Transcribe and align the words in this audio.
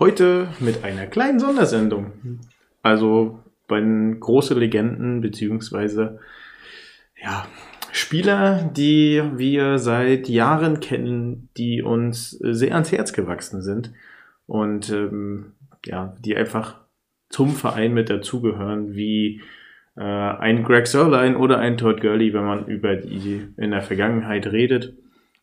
Heute 0.00 0.48
mit 0.60 0.82
einer 0.82 1.04
kleinen 1.04 1.38
Sondersendung. 1.38 2.12
Also 2.80 3.38
bei 3.68 3.80
den 3.80 4.18
großen 4.18 4.58
Legenden, 4.58 5.20
beziehungsweise 5.20 6.20
ja, 7.22 7.46
Spieler, 7.92 8.70
die 8.74 9.22
wir 9.36 9.76
seit 9.76 10.30
Jahren 10.30 10.80
kennen, 10.80 11.50
die 11.58 11.82
uns 11.82 12.30
sehr 12.30 12.72
ans 12.72 12.90
Herz 12.92 13.12
gewachsen 13.12 13.60
sind 13.60 13.92
und 14.46 14.88
ähm, 14.88 15.52
ja, 15.84 16.16
die 16.24 16.34
einfach 16.34 16.78
zum 17.28 17.50
Verein 17.50 17.92
mit 17.92 18.08
dazugehören, 18.08 18.94
wie 18.94 19.42
äh, 19.98 20.00
ein 20.02 20.64
Greg 20.64 20.86
Sörlein 20.86 21.36
oder 21.36 21.58
ein 21.58 21.76
Todd 21.76 22.00
Gurley, 22.00 22.32
wenn 22.32 22.46
man 22.46 22.66
über 22.68 22.96
die 22.96 23.48
in 23.58 23.70
der 23.70 23.82
Vergangenheit 23.82 24.46
redet, 24.46 24.94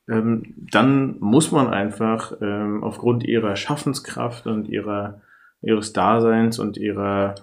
ähm, 0.09 0.53
dann 0.71 1.19
muss 1.19 1.51
man 1.51 1.67
einfach 1.67 2.33
ähm, 2.41 2.83
aufgrund 2.83 3.23
ihrer 3.23 3.55
Schaffenskraft 3.55 4.47
und 4.47 4.69
ihrer, 4.69 5.21
ihres 5.61 5.93
Daseins 5.93 6.59
und 6.59 6.77
ihrer 6.77 7.35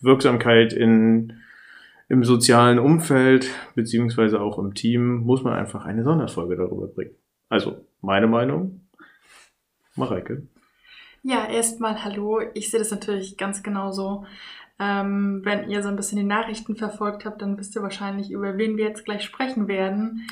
Wirksamkeit 0.00 0.72
in, 0.72 1.40
im 2.08 2.24
sozialen 2.24 2.78
Umfeld 2.78 3.50
beziehungsweise 3.74 4.40
auch 4.40 4.58
im 4.58 4.74
Team, 4.74 5.18
muss 5.18 5.42
man 5.42 5.54
einfach 5.54 5.84
eine 5.84 6.04
Sonderfolge 6.04 6.56
darüber 6.56 6.86
bringen. 6.86 7.14
Also, 7.48 7.84
meine 8.00 8.26
Meinung, 8.26 8.82
Mareike. 9.96 10.42
Ja, 11.22 11.46
erstmal 11.46 12.02
hallo. 12.02 12.40
Ich 12.54 12.70
sehe 12.70 12.80
das 12.80 12.90
natürlich 12.90 13.36
ganz 13.36 13.62
genauso. 13.62 14.24
Ähm, 14.78 15.42
wenn 15.44 15.68
ihr 15.68 15.82
so 15.82 15.88
ein 15.88 15.96
bisschen 15.96 16.16
die 16.16 16.24
Nachrichten 16.24 16.76
verfolgt 16.76 17.26
habt, 17.26 17.42
dann 17.42 17.58
wisst 17.58 17.76
ihr 17.76 17.82
wahrscheinlich, 17.82 18.30
über 18.30 18.56
wen 18.56 18.78
wir 18.78 18.86
jetzt 18.86 19.04
gleich 19.04 19.22
sprechen 19.22 19.68
werden. 19.68 20.26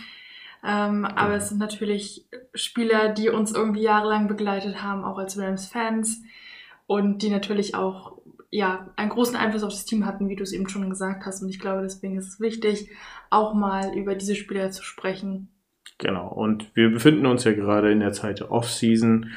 Ähm, 0.65 1.05
aber 1.05 1.37
es 1.37 1.49
sind 1.49 1.59
natürlich 1.59 2.27
Spieler, 2.55 3.11
die 3.11 3.29
uns 3.29 3.53
irgendwie 3.53 3.83
jahrelang 3.83 4.29
begleitet 4.29 4.83
haben, 4.83 5.05
auch 5.05 5.19
als 5.19 5.39
Rams-Fans 5.39 6.23
und 6.87 7.23
die 7.23 7.31
natürlich 7.31 7.75
auch 7.75 8.19
ja, 8.51 8.89
einen 8.97 9.11
großen 9.11 9.37
Einfluss 9.37 9.63
auf 9.63 9.73
das 9.73 9.85
Team 9.85 10.07
hatten, 10.07 10.29
wie 10.29 10.37
du 10.37 10.43
es 10.43 10.53
eben 10.53 10.69
schon 10.69 10.89
gesagt 10.89 11.27
hast. 11.27 11.43
Und 11.43 11.51
ich 11.51 11.61
glaube, 11.61 11.83
deswegen 11.83 12.17
ist 12.17 12.29
es 12.29 12.41
wichtig, 12.41 12.91
auch 13.31 13.55
mal 13.55 13.95
über 13.95 14.15
diese 14.15 14.35
Spieler 14.35 14.71
zu 14.71 14.83
sprechen. 14.83 15.49
Genau. 15.99 16.29
Und 16.29 16.75
wir 16.75 16.91
befinden 16.91 17.27
uns 17.27 17.45
ja 17.45 17.53
gerade 17.53 17.93
in 17.93 18.01
der 18.01 18.13
Zeit 18.13 18.41
der 18.41 18.51
Off-Season. 18.51 19.31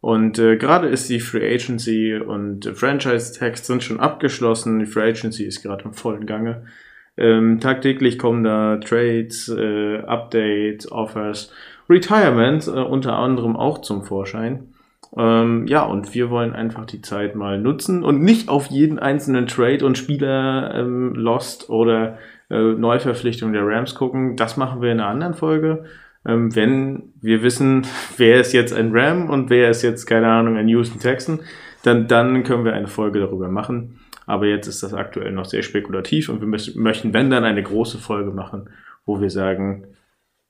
Und 0.00 0.38
äh, 0.38 0.56
gerade 0.56 0.88
ist 0.88 1.08
die 1.08 1.20
Free 1.20 1.54
Agency 1.54 2.14
und 2.14 2.66
äh, 2.66 2.74
Franchise-Tags 2.74 3.66
sind 3.66 3.82
schon 3.82 4.00
abgeschlossen. 4.00 4.78
Die 4.78 4.86
Free 4.86 5.10
Agency 5.10 5.44
ist 5.44 5.62
gerade 5.62 5.84
im 5.84 5.94
vollen 5.94 6.26
Gange. 6.26 6.66
Ähm, 7.16 7.60
tagtäglich 7.60 8.18
kommen 8.18 8.44
da 8.44 8.76
Trades, 8.78 9.48
äh, 9.48 9.98
Updates, 9.98 10.90
Offers, 10.90 11.52
Retirements 11.88 12.66
äh, 12.66 12.72
unter 12.72 13.16
anderem 13.16 13.56
auch 13.56 13.80
zum 13.80 14.04
Vorschein. 14.04 14.74
Ähm, 15.16 15.66
ja, 15.68 15.84
und 15.84 16.14
wir 16.14 16.30
wollen 16.30 16.54
einfach 16.54 16.86
die 16.86 17.02
Zeit 17.02 17.36
mal 17.36 17.60
nutzen 17.60 18.02
und 18.02 18.22
nicht 18.22 18.48
auf 18.48 18.66
jeden 18.66 18.98
einzelnen 18.98 19.46
Trade 19.46 19.86
und 19.86 19.96
Spieler 19.96 20.74
ähm, 20.74 21.14
Lost 21.14 21.70
oder 21.70 22.18
äh, 22.50 22.58
Neuverpflichtung 22.58 23.52
der 23.52 23.64
Rams 23.64 23.94
gucken. 23.94 24.36
Das 24.36 24.56
machen 24.56 24.82
wir 24.82 24.90
in 24.90 24.98
einer 24.98 25.08
anderen 25.08 25.34
Folge 25.34 25.84
ähm, 26.26 26.54
wenn 26.54 27.12
wir 27.20 27.42
wissen, 27.42 27.86
wer 28.16 28.40
ist 28.40 28.52
jetzt 28.52 28.72
ein 28.72 28.90
Ram 28.92 29.30
und 29.30 29.50
wer 29.50 29.70
ist 29.70 29.82
jetzt, 29.82 30.06
keine 30.06 30.28
Ahnung, 30.28 30.56
ein 30.56 30.68
Houston 30.68 31.00
Texan, 31.00 31.40
dann, 31.82 32.08
dann 32.08 32.44
können 32.44 32.64
wir 32.64 32.72
eine 32.72 32.88
Folge 32.88 33.20
darüber 33.20 33.48
machen. 33.48 34.00
Aber 34.26 34.46
jetzt 34.46 34.66
ist 34.66 34.82
das 34.82 34.94
aktuell 34.94 35.32
noch 35.32 35.44
sehr 35.44 35.62
spekulativ 35.62 36.28
und 36.28 36.40
wir 36.40 36.48
möchten, 36.48 37.12
wenn 37.12 37.30
dann, 37.30 37.44
eine 37.44 37.62
große 37.62 37.98
Folge 37.98 38.30
machen, 38.30 38.70
wo 39.04 39.20
wir 39.20 39.30
sagen, 39.30 39.86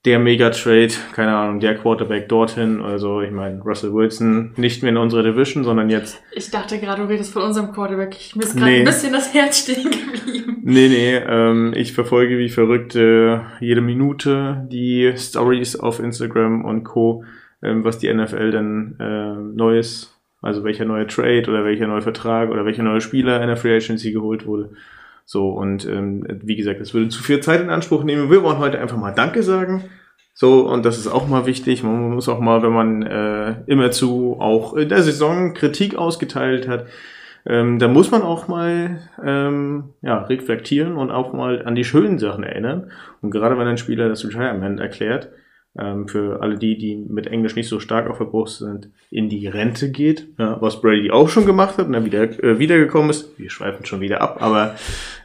der 0.05 0.19
Mega-Trade, 0.19 0.93
keine 1.15 1.35
Ahnung, 1.35 1.61
der 1.61 1.77
Quarterback 1.77 2.29
dorthin, 2.29 2.83
also 2.83 3.23
ich 3.23 3.31
meine, 3.31 3.61
Russell 3.63 3.95
Wilson 3.95 4.53
nicht 4.57 4.83
mehr 4.83 4.93
in 4.93 4.99
unserer 4.99 5.23
Division, 5.23 5.65
sondern 5.65 5.89
jetzt. 5.89 6.23
Ich 6.33 6.51
dachte 6.51 6.79
gerade, 6.79 7.03
du 7.03 7.09
redest 7.09 7.33
von 7.33 7.43
unserem 7.43 7.73
Quarterback. 7.73 8.15
Ich 8.19 8.37
mir 8.37 8.43
ist 8.43 8.55
gerade 8.55 8.71
nee. 8.71 8.79
ein 8.81 8.85
bisschen 8.85 9.15
das 9.15 9.33
Herz 9.33 9.61
stehen 9.61 9.91
geblieben. 9.91 10.59
Nee, 10.63 10.89
nee, 10.89 11.17
ähm, 11.17 11.73
ich 11.75 11.95
verfolge 11.95 12.39
wie 12.39 12.51
verrückt 12.51 12.95
äh, 12.97 13.41
jede 13.61 13.81
Minute 13.81 14.67
die 14.71 15.13
Stories 15.17 15.77
auf 15.77 16.01
Instagram 16.01 16.65
und 16.65 16.85
Co., 16.85 17.25
ähm, 17.63 17.83
was 17.85 17.99
die 17.99 18.13
NFL 18.13 18.51
denn 18.51 18.97
äh, 19.01 19.37
Neues, 19.57 20.14
also 20.45 20.65
welcher 20.65 20.85
neue 20.85 21.07
Trade 21.07 21.45
oder 21.49 21.65
welcher 21.65 21.87
neue 21.87 22.03
Vertrag 22.03 22.51
oder 22.51 22.65
welcher 22.65 22.83
neue 22.83 23.01
Spieler 23.01 23.41
in 23.41 23.49
der 23.49 23.57
Free 23.57 23.77
Agency 23.77 24.13
geholt 24.13 24.47
wurde. 24.47 24.71
So, 25.25 25.51
und 25.51 25.87
ähm, 25.87 26.27
wie 26.43 26.57
gesagt, 26.57 26.81
das 26.81 26.93
würde 26.93 27.09
zu 27.09 27.23
viel 27.23 27.41
Zeit 27.41 27.61
in 27.61 27.71
Anspruch 27.71 28.05
nehmen. 28.05 28.31
Wir 28.31 28.43
wollen 28.43 28.59
heute 28.59 28.79
einfach 28.79 28.99
mal 28.99 29.13
Danke 29.13 29.43
sagen. 29.43 29.85
So, 30.35 30.69
und 30.69 30.85
das 30.85 30.99
ist 30.99 31.07
auch 31.07 31.29
mal 31.29 31.47
wichtig. 31.47 31.83
Man 31.83 32.11
muss 32.11 32.29
auch 32.29 32.41
mal, 32.41 32.63
wenn 32.63 32.73
man 32.73 33.03
äh, 33.03 33.55
immerzu 33.67 34.37
auch 34.39 34.75
in 34.75 34.89
der 34.89 35.03
Saison 35.03 35.55
Kritik 35.55 35.95
ausgeteilt 35.97 36.69
hat, 36.69 36.87
ähm, 37.47 37.79
da 37.79 37.89
muss 37.89 38.11
man 38.11 38.23
auch 38.23 38.49
mal 38.49 39.01
ähm, 39.23 39.91
ja, 40.03 40.23
reflektieren 40.23 40.97
und 40.97 41.11
auch 41.11 41.33
mal 41.33 41.65
an 41.65 41.75
die 41.75 41.85
schönen 41.85 42.19
Sachen 42.19 42.43
erinnern. 42.43 42.91
Und 43.21 43.31
gerade 43.31 43.59
wenn 43.59 43.67
ein 43.67 43.79
Spieler 43.79 44.09
das 44.09 44.25
Retirement 44.25 44.81
erklärt, 44.81 45.29
ähm, 45.79 46.07
für 46.09 46.41
alle 46.41 46.57
die, 46.57 46.79
die 46.79 46.97
mit 46.97 47.27
Englisch 47.27 47.57
nicht 47.57 47.69
so 47.69 47.81
stark 47.81 48.09
auf 48.09 48.19
der 48.19 48.27
Brust 48.27 48.59
sind, 48.59 48.91
in 49.11 49.29
die 49.29 49.47
Rente 49.49 49.91
geht, 49.91 50.29
ja, 50.39 50.61
was 50.61 50.81
Brady 50.81 51.11
auch 51.11 51.29
schon 51.29 51.47
gemacht 51.47 51.79
hat 51.79 51.87
und 51.87 51.93
dann 51.93 52.05
wieder 52.05 52.23
äh, 52.23 52.59
wiedergekommen 52.59 53.11
ist. 53.11 53.39
Wir 53.39 53.51
schweifen 53.51 53.85
schon 53.85 54.01
wieder 54.01 54.21
ab, 54.21 54.39
aber 54.41 54.77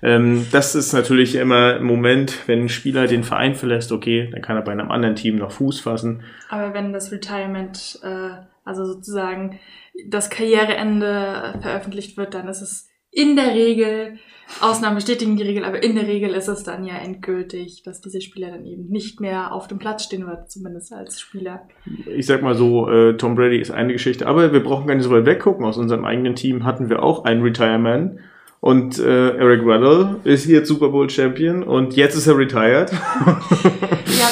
ähm, 0.01 0.47
das 0.51 0.75
ist 0.75 0.93
natürlich 0.93 1.35
immer 1.35 1.75
ein 1.75 1.83
Moment, 1.83 2.47
wenn 2.47 2.63
ein 2.63 2.69
Spieler 2.69 3.07
den 3.07 3.23
Verein 3.23 3.55
verlässt, 3.55 3.91
okay, 3.91 4.29
dann 4.31 4.41
kann 4.41 4.55
er 4.55 4.63
bei 4.63 4.71
einem 4.71 4.91
anderen 4.91 5.15
Team 5.15 5.35
noch 5.35 5.51
Fuß 5.51 5.81
fassen. 5.81 6.23
Aber 6.49 6.73
wenn 6.73 6.93
das 6.93 7.11
Retirement, 7.11 7.99
äh, 8.03 8.31
also 8.65 8.85
sozusagen 8.85 9.59
das 10.07 10.29
Karriereende 10.29 11.59
veröffentlicht 11.61 12.17
wird, 12.17 12.33
dann 12.33 12.47
ist 12.47 12.61
es 12.61 12.88
in 13.11 13.35
der 13.35 13.53
Regel 13.53 14.19
Ausnahmen 14.61 14.95
bestätigen 14.95 15.37
die 15.37 15.43
Regel, 15.43 15.63
aber 15.63 15.81
in 15.81 15.95
der 15.95 16.07
Regel 16.07 16.33
ist 16.33 16.49
es 16.49 16.63
dann 16.63 16.83
ja 16.83 16.95
endgültig, 16.95 17.83
dass 17.83 18.01
diese 18.01 18.19
Spieler 18.19 18.49
dann 18.49 18.65
eben 18.65 18.89
nicht 18.89 19.21
mehr 19.21 19.53
auf 19.53 19.67
dem 19.67 19.79
Platz 19.79 20.03
stehen 20.03 20.27
wird, 20.27 20.51
zumindest 20.51 20.91
als 20.91 21.21
Spieler. 21.21 21.67
Ich 22.07 22.25
sag 22.25 22.41
mal 22.41 22.55
so, 22.55 22.89
äh, 22.89 23.15
Tom 23.15 23.35
Brady 23.35 23.59
ist 23.59 23.71
eine 23.71 23.93
Geschichte, 23.93 24.27
aber 24.27 24.51
wir 24.51 24.61
brauchen 24.61 24.87
gar 24.87 24.95
nicht 24.95 25.05
so 25.05 25.11
weit 25.11 25.25
weggucken. 25.25 25.65
Aus 25.65 25.77
unserem 25.77 26.03
eigenen 26.03 26.35
Team 26.35 26.65
hatten 26.65 26.89
wir 26.89 27.03
auch 27.03 27.23
einen 27.23 27.41
Retirement. 27.41 28.19
Und 28.59 28.99
äh, 28.99 29.37
Eric 29.37 29.65
Weddle 29.65 30.19
ist 30.25 30.45
jetzt 30.45 30.67
Super 30.67 30.89
Bowl 30.89 31.09
Champion 31.09 31.63
und 31.63 31.95
jetzt 31.95 32.15
ist 32.15 32.27
er 32.27 32.37
retired. 32.37 32.91
ja, 32.91 32.97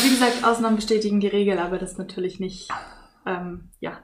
wie 0.03 0.09
gesagt, 0.09 0.43
Ausnahmen 0.43 0.75
bestätigen 0.75 1.21
die 1.21 1.27
Regel, 1.27 1.59
aber 1.59 1.77
das 1.77 1.97
natürlich 1.97 2.41
nicht, 2.41 2.67
ähm, 3.25 3.69
ja, 3.79 3.99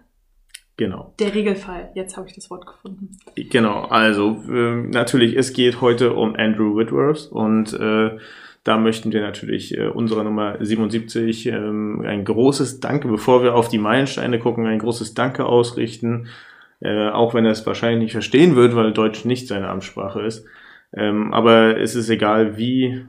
Genau. 0.77 1.13
Der 1.19 1.35
Regelfall. 1.35 1.91
Jetzt 1.93 2.17
habe 2.17 2.27
ich 2.27 2.33
das 2.33 2.49
Wort 2.49 2.65
gefunden. 2.65 3.11
Genau. 3.35 3.83
Also 3.85 4.43
äh, 4.49 4.75
natürlich, 4.87 5.35
es 5.35 5.53
geht 5.53 5.81
heute 5.81 6.13
um 6.13 6.35
Andrew 6.35 6.75
Whitworth 6.75 7.31
und 7.31 7.73
äh, 7.73 8.17
da 8.63 8.77
möchten 8.77 9.11
wir 9.11 9.21
natürlich 9.21 9.77
äh, 9.77 9.87
unserer 9.87 10.23
Nummer 10.23 10.57
77 10.59 11.47
ähm, 11.47 12.03
ein 12.05 12.23
großes 12.23 12.79
Danke, 12.79 13.07
bevor 13.07 13.43
wir 13.43 13.55
auf 13.55 13.67
die 13.67 13.77
Meilensteine 13.77 14.39
gucken, 14.39 14.65
ein 14.65 14.79
großes 14.79 15.13
Danke 15.13 15.45
ausrichten. 15.45 16.27
Äh, 16.79 17.09
auch 17.09 17.33
wenn 17.33 17.45
er 17.45 17.51
es 17.51 17.65
wahrscheinlich 17.65 18.03
nicht 18.03 18.11
verstehen 18.13 18.55
wird, 18.55 18.75
weil 18.75 18.93
Deutsch 18.93 19.25
nicht 19.25 19.47
seine 19.47 19.69
Amtssprache 19.69 20.21
ist. 20.21 20.45
Ähm, 20.95 21.33
aber 21.33 21.77
es 21.77 21.95
ist 21.95 22.09
egal, 22.09 22.57
wie 22.57 23.05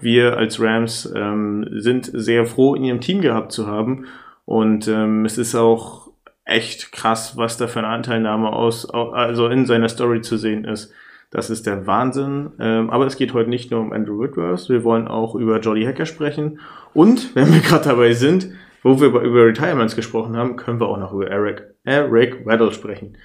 wir 0.00 0.36
als 0.36 0.60
Rams 0.60 1.10
ähm, 1.14 1.66
sind 1.70 2.10
sehr 2.12 2.46
froh, 2.46 2.74
ihn 2.74 2.84
im 2.86 3.00
Team 3.00 3.20
gehabt 3.20 3.52
zu 3.52 3.66
haben. 3.66 4.06
Und 4.44 4.88
ähm, 4.88 5.24
es 5.24 5.38
ist 5.38 5.54
auch 5.54 6.10
echt 6.44 6.92
krass, 6.92 7.36
was 7.36 7.56
da 7.56 7.66
für 7.66 7.80
eine 7.80 7.88
Anteilnahme 7.88 8.52
aus, 8.52 8.88
also 8.90 9.48
in 9.48 9.66
seiner 9.66 9.88
Story 9.88 10.20
zu 10.20 10.36
sehen 10.36 10.64
ist. 10.64 10.92
Das 11.30 11.50
ist 11.50 11.66
der 11.66 11.86
Wahnsinn. 11.86 12.52
Ähm, 12.60 12.90
aber 12.90 13.06
es 13.06 13.16
geht 13.16 13.34
heute 13.34 13.50
nicht 13.50 13.70
nur 13.70 13.80
um 13.80 13.92
Andrew 13.92 14.20
Whitworth. 14.20 14.68
Wir 14.68 14.84
wollen 14.84 15.08
auch 15.08 15.34
über 15.34 15.58
Jolly 15.58 15.84
Hacker 15.84 16.06
sprechen. 16.06 16.60
Und, 16.92 17.34
wenn 17.34 17.52
wir 17.52 17.60
gerade 17.60 17.88
dabei 17.88 18.12
sind, 18.12 18.50
wo 18.82 19.00
wir 19.00 19.08
über 19.08 19.46
Retirements 19.46 19.96
gesprochen 19.96 20.36
haben, 20.36 20.56
können 20.56 20.78
wir 20.78 20.88
auch 20.88 20.98
noch 20.98 21.12
über 21.12 21.28
Eric, 21.28 21.74
Eric 21.84 22.46
Weddle 22.46 22.72
sprechen. 22.72 23.16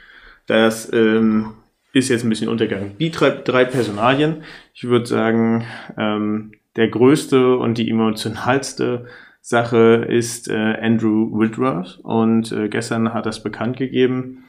Das 0.47 0.91
ähm, 0.91 1.53
ist 1.93 2.09
jetzt 2.09 2.23
ein 2.23 2.29
bisschen 2.29 2.49
untergegangen. 2.49 2.97
Die 2.97 3.11
drei, 3.11 3.29
drei 3.29 3.65
Personalien, 3.65 4.43
ich 4.73 4.85
würde 4.85 5.05
sagen, 5.05 5.65
ähm, 5.97 6.53
der 6.75 6.87
größte 6.87 7.57
und 7.57 7.77
die 7.77 7.89
emotionalste 7.89 9.05
Sache 9.41 10.05
ist 10.07 10.49
äh, 10.49 10.77
Andrew 10.81 11.31
Whitworth 11.39 11.99
und 12.03 12.51
äh, 12.51 12.69
gestern 12.69 13.13
hat 13.13 13.25
er 13.25 13.41
bekannt 13.41 13.77
gegeben. 13.77 14.45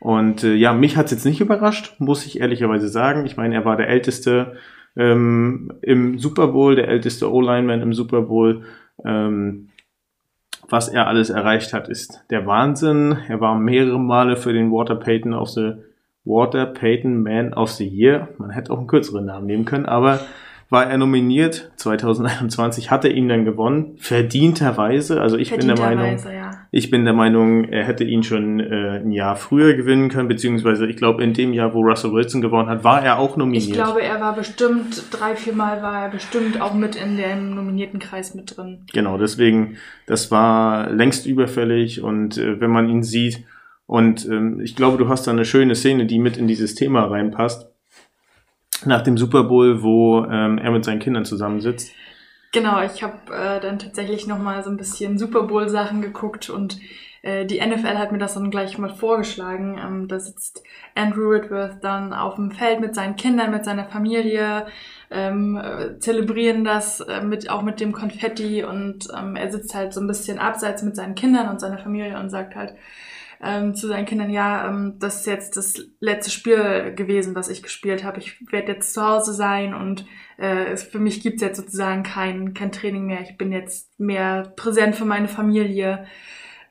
Und 0.00 0.44
äh, 0.44 0.54
ja, 0.54 0.72
mich 0.72 0.96
hat 0.96 1.06
es 1.06 1.12
jetzt 1.12 1.24
nicht 1.24 1.40
überrascht, 1.40 1.96
muss 1.98 2.24
ich 2.24 2.40
ehrlicherweise 2.40 2.88
sagen. 2.88 3.26
Ich 3.26 3.36
meine, 3.36 3.54
er 3.54 3.64
war 3.64 3.76
der 3.76 3.88
älteste 3.88 4.56
ähm, 4.96 5.72
im 5.82 6.18
Super 6.18 6.48
Bowl, 6.48 6.76
der 6.76 6.88
älteste 6.88 7.32
O-Lineman 7.32 7.82
im 7.82 7.92
Super 7.92 8.22
Bowl. 8.22 8.64
Ähm, 9.04 9.68
was 10.68 10.88
er 10.88 11.06
alles 11.06 11.30
erreicht 11.30 11.72
hat, 11.72 11.88
ist 11.88 12.24
der 12.30 12.46
Wahnsinn. 12.46 13.16
Er 13.28 13.40
war 13.40 13.58
mehrere 13.58 13.98
Male 13.98 14.36
für 14.36 14.52
den 14.52 14.70
Water 14.70 14.96
Payton 14.96 15.32
of 15.34 15.48
the 15.48 15.72
Water 16.24 16.66
Payton 16.66 17.22
Man 17.22 17.54
of 17.54 17.70
the 17.70 17.86
Year. 17.86 18.28
Man 18.38 18.50
hätte 18.50 18.72
auch 18.72 18.78
einen 18.78 18.86
kürzeren 18.86 19.24
Namen 19.24 19.46
nehmen 19.46 19.64
können, 19.64 19.86
aber 19.86 20.20
war 20.70 20.86
er 20.86 20.98
nominiert. 20.98 21.70
2021 21.76 22.90
hat 22.90 23.04
er 23.04 23.12
ihn 23.12 23.28
dann 23.28 23.44
gewonnen, 23.44 23.96
verdienterweise. 23.98 25.20
Also 25.20 25.36
ich 25.36 25.50
bin 25.50 25.66
der 25.66 25.78
Meinung, 25.78 26.18
ja. 26.18 26.50
ich 26.70 26.90
bin 26.90 27.04
der 27.04 27.14
Meinung, 27.14 27.64
er 27.64 27.84
hätte 27.84 28.04
ihn 28.04 28.22
schon 28.22 28.60
äh, 28.60 28.98
ein 28.98 29.12
Jahr 29.12 29.36
früher 29.36 29.74
gewinnen 29.74 30.10
können, 30.10 30.28
beziehungsweise 30.28 30.86
ich 30.86 30.96
glaube 30.96 31.22
in 31.22 31.32
dem 31.32 31.52
Jahr, 31.54 31.72
wo 31.72 31.80
Russell 31.80 32.12
Wilson 32.12 32.42
gewonnen 32.42 32.68
hat, 32.68 32.84
war 32.84 33.02
er 33.02 33.18
auch 33.18 33.36
nominiert. 33.36 33.68
Ich 33.68 33.72
glaube, 33.72 34.02
er 34.02 34.20
war 34.20 34.34
bestimmt 34.34 35.04
drei, 35.10 35.36
vier 35.36 35.54
Mal 35.54 35.82
war 35.82 36.04
er 36.04 36.10
bestimmt 36.10 36.60
auch 36.60 36.74
mit 36.74 36.96
in 36.96 37.16
dem 37.16 37.54
nominierten 37.54 37.98
Kreis 37.98 38.34
mit 38.34 38.56
drin. 38.56 38.84
Genau, 38.92 39.16
deswegen, 39.16 39.76
das 40.06 40.30
war 40.30 40.90
längst 40.90 41.26
überfällig 41.26 42.02
und 42.02 42.36
äh, 42.36 42.60
wenn 42.60 42.70
man 42.70 42.88
ihn 42.88 43.02
sieht 43.02 43.44
und 43.86 44.26
ähm, 44.26 44.60
ich 44.60 44.76
glaube, 44.76 44.98
du 44.98 45.08
hast 45.08 45.26
da 45.26 45.30
eine 45.30 45.46
schöne 45.46 45.74
Szene, 45.74 46.04
die 46.04 46.18
mit 46.18 46.36
in 46.36 46.46
dieses 46.46 46.74
Thema 46.74 47.06
reinpasst 47.06 47.67
nach 48.84 49.02
dem 49.02 49.18
Super 49.18 49.44
Bowl, 49.44 49.82
wo 49.82 50.24
ähm, 50.24 50.58
er 50.58 50.70
mit 50.70 50.84
seinen 50.84 51.00
Kindern 51.00 51.24
zusammensitzt. 51.24 51.92
Genau, 52.52 52.82
ich 52.82 53.02
habe 53.02 53.18
äh, 53.32 53.60
dann 53.60 53.78
tatsächlich 53.78 54.26
nochmal 54.26 54.62
so 54.64 54.70
ein 54.70 54.76
bisschen 54.76 55.18
Super 55.18 55.42
Bowl 55.42 55.68
Sachen 55.68 56.00
geguckt 56.00 56.48
und 56.48 56.78
äh, 57.22 57.44
die 57.44 57.60
NFL 57.60 57.98
hat 57.98 58.12
mir 58.12 58.18
das 58.18 58.34
dann 58.34 58.50
gleich 58.50 58.78
mal 58.78 58.94
vorgeschlagen. 58.94 59.78
Ähm, 59.78 60.08
da 60.08 60.18
sitzt 60.18 60.62
Andrew 60.94 61.30
Whitworth 61.30 61.82
dann 61.82 62.14
auf 62.14 62.36
dem 62.36 62.50
Feld 62.50 62.80
mit 62.80 62.94
seinen 62.94 63.16
Kindern, 63.16 63.50
mit 63.50 63.64
seiner 63.64 63.84
Familie, 63.84 64.66
ähm, 65.10 65.56
äh, 65.56 65.98
zelebrieren 65.98 66.64
das 66.64 67.00
äh, 67.00 67.22
mit 67.22 67.50
auch 67.50 67.62
mit 67.62 67.80
dem 67.80 67.92
Konfetti 67.92 68.64
und 68.64 69.08
ähm, 69.16 69.36
er 69.36 69.50
sitzt 69.50 69.74
halt 69.74 69.92
so 69.92 70.00
ein 70.00 70.06
bisschen 70.06 70.38
abseits 70.38 70.82
mit 70.82 70.96
seinen 70.96 71.14
Kindern 71.14 71.48
und 71.48 71.60
seiner 71.60 71.78
Familie 71.78 72.18
und 72.18 72.30
sagt 72.30 72.54
halt, 72.54 72.74
ähm, 73.40 73.74
zu 73.74 73.86
seinen 73.86 74.06
Kindern, 74.06 74.30
ja, 74.30 74.68
ähm, 74.68 74.96
das 74.98 75.20
ist 75.20 75.26
jetzt 75.26 75.56
das 75.56 75.80
letzte 76.00 76.30
Spiel 76.30 76.94
gewesen, 76.94 77.34
was 77.34 77.48
ich 77.48 77.62
gespielt 77.62 78.04
habe. 78.04 78.18
Ich 78.18 78.40
werde 78.52 78.72
jetzt 78.72 78.92
zu 78.92 79.02
Hause 79.02 79.32
sein 79.32 79.74
und 79.74 80.06
äh, 80.38 80.72
es, 80.72 80.82
für 80.82 80.98
mich 80.98 81.22
gibt's 81.22 81.42
jetzt 81.42 81.56
sozusagen 81.56 82.02
kein, 82.02 82.54
kein 82.54 82.72
Training 82.72 83.06
mehr. 83.06 83.20
Ich 83.20 83.36
bin 83.36 83.52
jetzt 83.52 83.98
mehr 83.98 84.52
präsent 84.56 84.96
für 84.96 85.04
meine 85.04 85.28
Familie. 85.28 86.06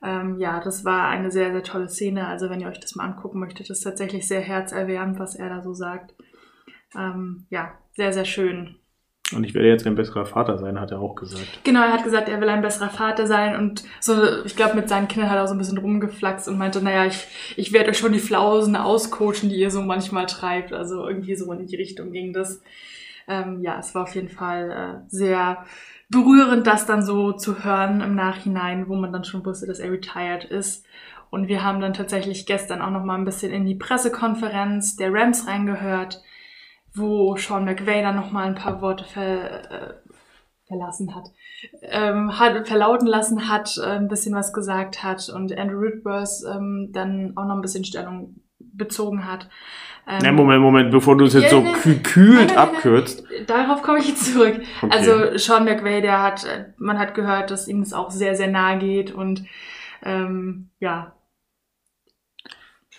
Ähm, 0.02 0.38
ja, 0.38 0.60
das 0.60 0.84
war 0.84 1.08
eine 1.08 1.30
sehr, 1.30 1.52
sehr 1.52 1.62
tolle 1.62 1.88
Szene. 1.88 2.28
Also 2.28 2.50
wenn 2.50 2.60
ihr 2.60 2.68
euch 2.68 2.80
das 2.80 2.94
mal 2.94 3.04
angucken 3.04 3.40
möchtet, 3.40 3.70
ist 3.70 3.80
tatsächlich 3.80 4.28
sehr 4.28 4.40
herzerwärmend, 4.40 5.18
was 5.18 5.34
er 5.36 5.48
da 5.48 5.62
so 5.62 5.72
sagt. 5.72 6.14
Ähm, 6.94 7.46
ja, 7.50 7.78
sehr, 7.96 8.12
sehr 8.12 8.24
schön. 8.24 8.76
Und 9.34 9.44
ich 9.44 9.52
werde 9.52 9.68
jetzt 9.68 9.86
ein 9.86 9.94
besserer 9.94 10.24
Vater 10.24 10.56
sein, 10.56 10.80
hat 10.80 10.90
er 10.90 11.00
auch 11.00 11.14
gesagt. 11.14 11.60
Genau, 11.62 11.82
er 11.82 11.92
hat 11.92 12.04
gesagt, 12.04 12.30
er 12.30 12.40
will 12.40 12.48
ein 12.48 12.62
besserer 12.62 12.88
Vater 12.88 13.26
sein 13.26 13.56
und 13.56 13.84
so, 14.00 14.14
ich 14.44 14.56
glaube, 14.56 14.74
mit 14.74 14.88
seinen 14.88 15.06
Kindern 15.06 15.30
hat 15.30 15.36
er 15.36 15.44
auch 15.44 15.48
so 15.48 15.54
ein 15.54 15.58
bisschen 15.58 15.76
rumgeflaxt 15.76 16.48
und 16.48 16.56
meinte, 16.56 16.82
naja, 16.82 17.04
ich, 17.04 17.26
ich 17.56 17.72
werde 17.74 17.90
euch 17.90 17.98
schon 17.98 18.12
die 18.12 18.20
Flausen 18.20 18.74
auscoachen, 18.74 19.50
die 19.50 19.56
ihr 19.56 19.70
so 19.70 19.82
manchmal 19.82 20.24
treibt. 20.24 20.72
Also 20.72 21.06
irgendwie 21.06 21.36
so 21.36 21.52
in 21.52 21.66
die 21.66 21.76
Richtung 21.76 22.10
ging 22.10 22.32
das. 22.32 22.62
Ähm, 23.26 23.60
ja, 23.60 23.78
es 23.78 23.94
war 23.94 24.04
auf 24.04 24.14
jeden 24.14 24.30
Fall 24.30 24.70
äh, 24.70 25.08
sehr 25.08 25.64
berührend, 26.08 26.66
das 26.66 26.86
dann 26.86 27.02
so 27.02 27.32
zu 27.32 27.62
hören 27.64 28.00
im 28.00 28.14
Nachhinein, 28.14 28.88
wo 28.88 28.94
man 28.94 29.12
dann 29.12 29.24
schon 29.24 29.44
wusste, 29.44 29.66
dass 29.66 29.78
er 29.78 29.92
retired 29.92 30.44
ist. 30.44 30.86
Und 31.28 31.48
wir 31.48 31.62
haben 31.62 31.82
dann 31.82 31.92
tatsächlich 31.92 32.46
gestern 32.46 32.80
auch 32.80 32.90
noch 32.90 33.04
mal 33.04 33.16
ein 33.16 33.26
bisschen 33.26 33.52
in 33.52 33.66
die 33.66 33.74
Pressekonferenz 33.74 34.96
der 34.96 35.12
Rams 35.12 35.46
reingehört 35.46 36.22
wo 36.94 37.36
Sean 37.36 37.64
McVay 37.64 38.02
dann 38.02 38.16
nochmal 38.16 38.46
ein 38.46 38.54
paar 38.54 38.80
Worte 38.80 39.04
ver, 39.04 39.70
äh, 39.70 39.94
verlassen 40.66 41.14
hat, 41.14 41.24
ähm, 41.82 42.38
hat, 42.38 42.68
verlauten 42.68 43.06
lassen 43.06 43.48
hat, 43.48 43.76
äh, 43.78 43.96
ein 43.96 44.08
bisschen 44.08 44.34
was 44.34 44.52
gesagt 44.52 45.02
hat 45.02 45.28
und 45.28 45.56
Andrew 45.56 45.80
Whitworth 45.80 46.44
ähm, 46.50 46.90
dann 46.92 47.32
auch 47.36 47.44
noch 47.44 47.54
ein 47.54 47.62
bisschen 47.62 47.84
Stellung 47.84 48.36
bezogen 48.58 49.26
hat. 49.26 49.48
Ähm, 50.06 50.24
ja, 50.24 50.32
Moment, 50.32 50.62
Moment, 50.62 50.90
bevor 50.90 51.16
du 51.16 51.26
es 51.26 51.34
jetzt 51.34 51.44
ja, 51.44 51.50
so 51.50 51.62
gekühlt 51.82 52.56
abkürzt. 52.56 53.24
Darauf 53.46 53.82
komme 53.82 53.98
ich 53.98 54.08
jetzt 54.08 54.32
zurück. 54.32 54.60
Okay. 54.80 54.90
Also 54.90 55.36
Sean 55.36 55.64
McVay, 55.64 56.00
der 56.00 56.22
hat, 56.22 56.46
man 56.78 56.98
hat 56.98 57.14
gehört, 57.14 57.50
dass 57.50 57.68
ihm 57.68 57.80
das 57.80 57.92
auch 57.92 58.10
sehr, 58.10 58.34
sehr 58.34 58.48
nahe 58.48 58.78
geht 58.78 59.12
und 59.12 59.44
ähm, 60.02 60.70
ja, 60.80 61.12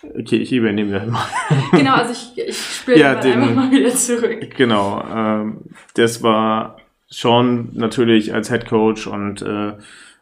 Okay, 0.02 0.36
ich 0.36 0.52
übernehme 0.52 0.92
das 0.92 1.06
mal. 1.06 1.26
Genau, 1.72 1.94
also 1.94 2.12
ich, 2.12 2.48
ich 2.48 2.56
spiele 2.56 2.98
ja, 2.98 3.14
den, 3.16 3.34
einfach 3.34 3.54
mal 3.54 3.70
wieder 3.70 3.90
zurück. 3.90 4.56
Genau, 4.56 5.04
ähm, 5.14 5.58
das 5.94 6.22
war 6.22 6.78
schon 7.10 7.70
natürlich 7.74 8.32
als 8.32 8.50
Head 8.50 8.66
Coach 8.66 9.06
und 9.06 9.42
äh, 9.42 9.72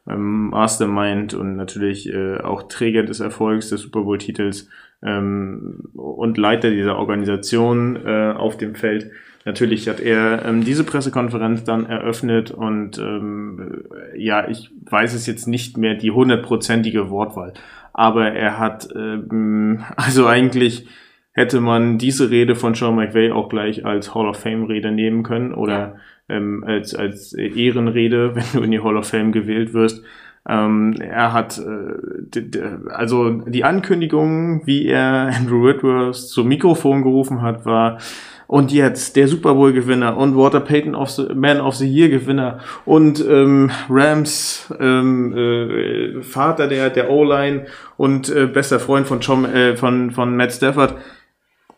ähm, 0.08 0.50
Mastermind 0.50 1.34
und 1.34 1.56
natürlich 1.56 2.12
äh, 2.12 2.38
auch 2.38 2.64
Träger 2.64 3.02
des 3.02 3.20
Erfolgs 3.20 3.69
des 3.69 3.82
Super 3.82 4.02
Bowl-Titels 4.02 4.69
ähm, 5.02 5.90
und 5.94 6.38
Leiter 6.38 6.70
dieser 6.70 6.96
Organisation 6.96 7.96
äh, 8.04 8.32
auf 8.36 8.56
dem 8.56 8.74
Feld. 8.74 9.10
Natürlich 9.44 9.88
hat 9.88 10.00
er 10.00 10.44
ähm, 10.44 10.64
diese 10.64 10.85
Pressekonferenz 10.85 11.64
dann 11.64 11.87
eröffnet 11.87 12.50
und 12.50 12.99
ähm, 12.99 13.85
ja, 14.14 14.49
ich 14.49 14.70
weiß 14.90 15.14
es 15.14 15.26
jetzt 15.26 15.49
nicht 15.49 15.79
mehr 15.79 15.94
die 15.94 16.11
hundertprozentige 16.11 17.08
Wortwahl 17.08 17.55
aber 17.99 18.31
er 18.32 18.61
hat, 18.61 18.88
ähm, 18.94 19.85
also 19.96 20.29
eigentlich 20.29 20.87
hätte 21.32 21.61
man 21.61 21.99
diese 21.99 22.31
Rede 22.31 22.55
von 22.55 22.75
Sean 22.75 22.94
McVay 22.94 23.32
auch 23.32 23.49
gleich 23.49 23.85
als 23.85 24.14
Hall 24.14 24.29
of 24.29 24.38
Fame 24.38 24.67
Rede 24.67 24.93
nehmen 24.93 25.25
können 25.25 25.52
oder 25.52 25.99
ja. 26.29 26.37
ähm, 26.37 26.62
als, 26.64 26.94
als 26.94 27.32
Ehrenrede, 27.32 28.34
wenn 28.37 28.44
du 28.52 28.62
in 28.62 28.70
die 28.70 28.81
Hall 28.81 28.96
of 28.96 29.08
Fame 29.08 29.32
gewählt 29.32 29.75
wirst. 29.75 30.05
Ähm, 30.49 30.94
er 31.00 31.32
hat 31.32 31.58
äh, 31.58 32.61
also 32.91 33.31
die 33.31 33.64
Ankündigung, 33.64 34.64
wie 34.64 34.87
er 34.87 35.32
Andrew 35.37 35.64
Whitworth 35.64 36.14
zum 36.14 36.46
Mikrofon 36.46 37.02
gerufen 37.02 37.43
hat, 37.43 37.67
war 37.67 37.99
und 38.48 38.72
jetzt 38.72 39.14
der 39.14 39.28
Super 39.28 39.54
Bowl 39.54 39.72
Gewinner 39.72 40.16
und 40.16 40.34
Walter 40.34 40.60
Payton 40.60 40.94
of 40.94 41.10
the, 41.10 41.28
Man 41.34 41.60
of 41.60 41.76
the 41.76 41.86
Year 41.86 42.08
Gewinner 42.08 42.60
und 42.86 43.20
ähm, 43.20 43.70
Rams 43.88 44.74
ähm, 44.80 45.36
äh, 45.36 46.22
Vater 46.22 46.66
der 46.66 46.90
der 46.90 47.10
O-Line 47.10 47.66
und 47.98 48.28
äh, 48.30 48.46
bester 48.46 48.80
Freund 48.80 49.06
von 49.06 49.20
Tom, 49.20 49.44
äh, 49.44 49.76
von 49.76 50.10
von 50.10 50.34
Matt 50.34 50.52
Stafford. 50.52 50.94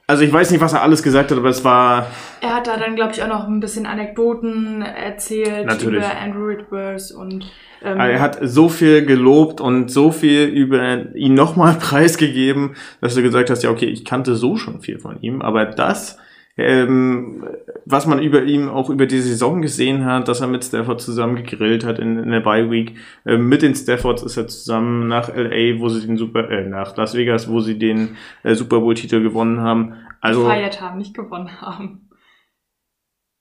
Also 0.07 0.25
ich 0.25 0.33
weiß 0.33 0.51
nicht, 0.51 0.61
was 0.61 0.73
er 0.73 0.83
alles 0.83 1.05
gesagt 1.05 1.31
hat, 1.31 1.39
aber 1.39 1.51
es 1.51 1.65
war. 1.65 2.07
Er 2.41 2.57
hat 2.57 2.67
da 2.67 2.77
dann, 2.77 2.97
glaube 2.97 3.13
ich, 3.13 3.23
auch 3.23 3.29
noch 3.29 3.47
ein 3.47 3.61
bisschen 3.61 3.87
Anekdoten 3.87 4.83
erzählt 4.83 5.67
Natürlich. 5.67 6.01
über 6.01 6.21
Andrew 6.21 6.49
Whitworth 6.49 7.13
und. 7.13 7.51
Ähm, 7.83 7.99
er 7.99 8.21
hat 8.21 8.39
so 8.43 8.69
viel 8.69 9.07
gelobt 9.07 9.61
und 9.61 9.91
so 9.91 10.11
viel 10.11 10.47
über 10.47 11.15
ihn 11.15 11.35
nochmal 11.35 11.75
preisgegeben, 11.81 12.75
dass 13.01 13.15
du 13.15 13.23
gesagt 13.23 13.51
hast, 13.51 13.63
ja, 13.63 13.71
okay, 13.71 13.87
ich 13.87 14.05
kannte 14.05 14.35
so 14.35 14.57
schon 14.57 14.81
viel 14.81 14.99
von 14.99 15.21
ihm, 15.21 15.43
aber 15.43 15.65
das 15.65 16.19
ähm, 16.61 17.45
was 17.85 18.07
man 18.07 18.21
über 18.23 18.43
ihm 18.43 18.69
auch 18.69 18.91
über 18.91 19.07
die 19.07 19.21
Saison 19.21 19.63
gesehen 19.63 20.05
hat, 20.05 20.29
dass 20.29 20.41
er 20.41 20.47
mit 20.47 20.65
Stafford 20.65 21.01
zusammen 21.01 21.37
gegrillt 21.37 21.85
hat 21.85 21.99
in, 21.99 22.19
in 22.19 22.31
der 22.31 22.41
Bye 22.41 22.71
Week. 22.71 22.97
Ähm, 23.27 23.49
mit 23.49 23.63
den 23.63 23.75
Staffords 23.75 24.23
ist 24.23 24.37
er 24.37 24.49
zusammen 24.49 25.09
nach 25.09 25.29
LA, 25.29 25.81
wo 25.81 25.89
sie 25.89 26.07
den 26.07 26.17
Super, 26.17 26.51
äh, 26.51 26.67
nach 26.69 26.97
Las 26.97 27.15
Vegas, 27.15 27.51
wo 27.51 27.61
sie 27.61 27.79
den 27.79 28.17
äh, 28.43 28.55
Super 28.55 28.81
Bowl 28.81 28.95
Titel 28.95 29.23
gewonnen 29.23 29.61
haben. 29.61 29.95
Also 30.21 30.43
gefeiert 30.43 30.81
haben, 30.81 30.99
nicht 30.99 31.15
gewonnen 31.15 31.61
haben. 31.61 32.09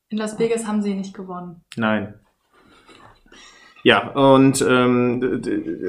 In 0.09 0.17
Las 0.17 0.39
Vegas 0.39 0.67
haben 0.67 0.81
sie 0.81 0.95
nicht 0.95 1.13
gewonnen. 1.13 1.61
Nein. 1.75 2.15
Ja, 3.83 4.09
und 4.09 4.65
ähm, 4.67 5.41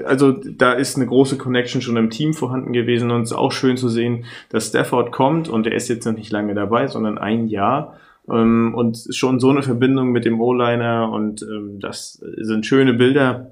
also 0.06 0.32
da 0.32 0.72
ist 0.72 0.96
eine 0.96 1.06
große 1.06 1.38
Connection 1.38 1.82
schon 1.82 1.96
im 1.96 2.10
Team 2.10 2.34
vorhanden 2.34 2.72
gewesen 2.72 3.10
und 3.10 3.22
es 3.22 3.32
ist 3.32 3.36
auch 3.36 3.52
schön 3.52 3.76
zu 3.76 3.88
sehen, 3.88 4.24
dass 4.48 4.68
Stafford 4.68 5.10
kommt 5.10 5.48
und 5.48 5.66
er 5.66 5.74
ist 5.74 5.88
jetzt 5.88 6.04
noch 6.06 6.14
nicht 6.14 6.30
lange 6.30 6.54
dabei, 6.54 6.86
sondern 6.86 7.18
ein 7.18 7.48
Jahr 7.48 7.96
ähm, 8.30 8.74
und 8.74 8.98
schon 9.10 9.40
so 9.40 9.50
eine 9.50 9.62
Verbindung 9.62 10.12
mit 10.12 10.24
dem 10.24 10.40
O-Liner 10.40 11.10
und 11.10 11.42
ähm, 11.42 11.80
das 11.80 12.22
sind 12.36 12.64
schöne 12.64 12.94
Bilder. 12.94 13.50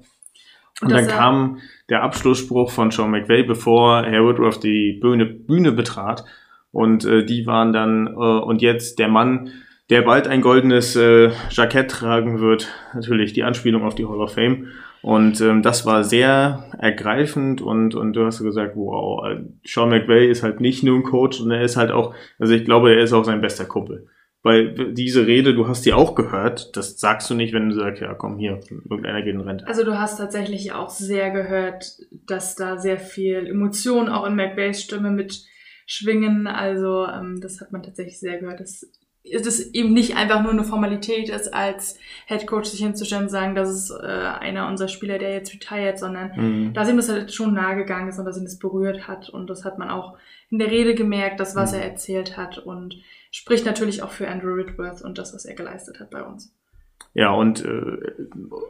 Und, 0.81 0.89
und 0.89 0.93
dann 0.93 1.09
kam 1.09 1.59
der 1.89 2.03
Abschlussspruch 2.05 2.71
von 2.71 2.93
Sean 2.93 3.11
McVay, 3.11 3.43
bevor 3.43 4.05
Herr 4.05 4.23
Woodruff 4.23 4.61
die 4.61 4.93
Bühne, 5.01 5.27
Bühne 5.27 5.73
betrat 5.73 6.25
und 6.71 7.05
äh, 7.05 7.25
die 7.25 7.47
waren 7.47 7.73
dann 7.73 8.07
äh, 8.07 8.11
und 8.11 8.63
jetzt 8.63 9.01
der 9.01 9.09
Mann, 9.09 9.51
der 9.91 10.03
bald 10.03 10.29
ein 10.29 10.43
goldenes 10.43 10.97
äh, 10.97 11.31
Jackett 11.51 11.91
tragen 11.91 12.41
wird. 12.41 12.69
Natürlich 12.95 13.33
die 13.33 13.45
Anspielung 13.45 13.85
auf 13.85 13.95
die 13.95 14.07
Hall 14.07 14.21
of 14.21 14.35
Fame. 14.35 14.69
Und 15.01 15.41
ähm, 15.41 15.63
das 15.63 15.87
war 15.87 16.05
sehr 16.05 16.71
ergreifend 16.79 17.61
und, 17.61 17.95
und 17.95 18.15
du 18.15 18.27
hast 18.27 18.43
gesagt, 18.43 18.75
wow, 18.75 19.25
äh, 19.27 19.45
Sean 19.65 19.91
McVay 19.91 20.29
ist 20.29 20.43
halt 20.43 20.61
nicht 20.61 20.83
nur 20.83 20.97
ein 20.97 21.05
Coach 21.05 21.41
und 21.41 21.51
er 21.51 21.63
ist 21.63 21.77
halt 21.77 21.93
auch, 21.93 22.15
also 22.39 22.53
ich 22.53 22.65
glaube, 22.65 22.93
er 22.93 23.03
ist 23.03 23.13
auch 23.13 23.25
sein 23.25 23.41
bester 23.41 23.65
Kumpel. 23.65 24.09
Weil 24.43 24.95
diese 24.95 25.27
Rede, 25.27 25.55
du 25.55 25.67
hast 25.67 25.85
die 25.85 25.93
auch 25.93 26.15
gehört, 26.15 26.77
das 26.77 26.99
sagst 26.99 27.29
du 27.29 27.35
nicht, 27.35 27.53
wenn 27.53 27.69
du 27.69 27.75
sagst, 27.75 28.01
ja 28.01 28.15
komm 28.15 28.39
hier, 28.39 28.61
irgendeiner 28.71 29.23
geht 29.23 29.35
in 29.35 29.41
Rente. 29.41 29.67
Also 29.67 29.85
du 29.85 29.99
hast 29.99 30.19
tatsächlich 30.19 30.73
auch 30.73 30.91
sehr 30.91 31.31
gehört, 31.31 31.99
dass 32.27 32.55
da 32.55 32.79
sehr 32.79 32.99
viel 32.99 33.47
Emotion 33.47 34.09
auch 34.09 34.27
in 34.27 34.37
McVays 34.37 34.81
Stimme 34.81 35.11
mitschwingen. 35.11 36.47
Also 36.47 37.07
ähm, 37.07 37.41
das 37.41 37.61
hat 37.61 37.73
man 37.73 37.83
tatsächlich 37.83 38.21
sehr 38.21 38.39
gehört. 38.39 38.61
Das 39.25 39.47
es 39.47 39.75
eben 39.75 39.93
nicht 39.93 40.17
einfach 40.17 40.43
nur 40.43 40.53
eine 40.53 40.65
Formalität 40.65 41.29
ist, 41.29 41.53
als 41.53 41.99
Head 42.27 42.47
Coach 42.47 42.71
sich 42.71 42.81
hinzustellen 42.81 43.25
und 43.25 43.31
sagen, 43.31 43.55
das 43.55 43.71
ist 43.71 43.91
äh, 43.91 44.07
einer 44.07 44.69
unserer 44.69 44.89
Spieler, 44.89 45.19
der 45.19 45.35
jetzt 45.35 45.53
retired, 45.53 45.99
sondern 45.99 46.33
mhm. 46.37 46.73
dass 46.73 46.89
ihm 46.89 46.97
das 46.97 47.09
halt 47.09 47.33
schon 47.33 47.53
nahe 47.53 47.77
gegangen 47.77 48.09
ist 48.09 48.19
und 48.19 48.25
dass 48.25 48.39
ihn 48.39 48.45
das 48.45 48.59
berührt 48.59 49.07
hat. 49.07 49.29
Und 49.29 49.51
das 49.51 49.65
hat 49.65 49.79
man 49.79 49.91
auch 49.91 50.17
in 50.51 50.59
der 50.59 50.71
Rede 50.71 50.95
gemerkt, 50.95 51.41
das, 51.41 51.55
was 51.55 51.73
mhm. 51.73 51.79
er 51.79 51.85
erzählt 51.85 52.37
hat 52.37 52.59
und 52.59 52.97
spricht 53.31 53.67
natürlich 53.67 54.03
auch 54.03 54.11
für 54.11 54.29
Andrew 54.29 54.57
Whitworth 54.57 55.03
und 55.03 55.19
das, 55.19 55.35
was 55.35 55.45
er 55.45 55.55
geleistet 55.55 56.01
hat 56.01 56.11
bei 56.11 56.23
uns. 56.23 56.55
Ja, 57.15 57.33
und 57.33 57.65
äh, 57.65 57.99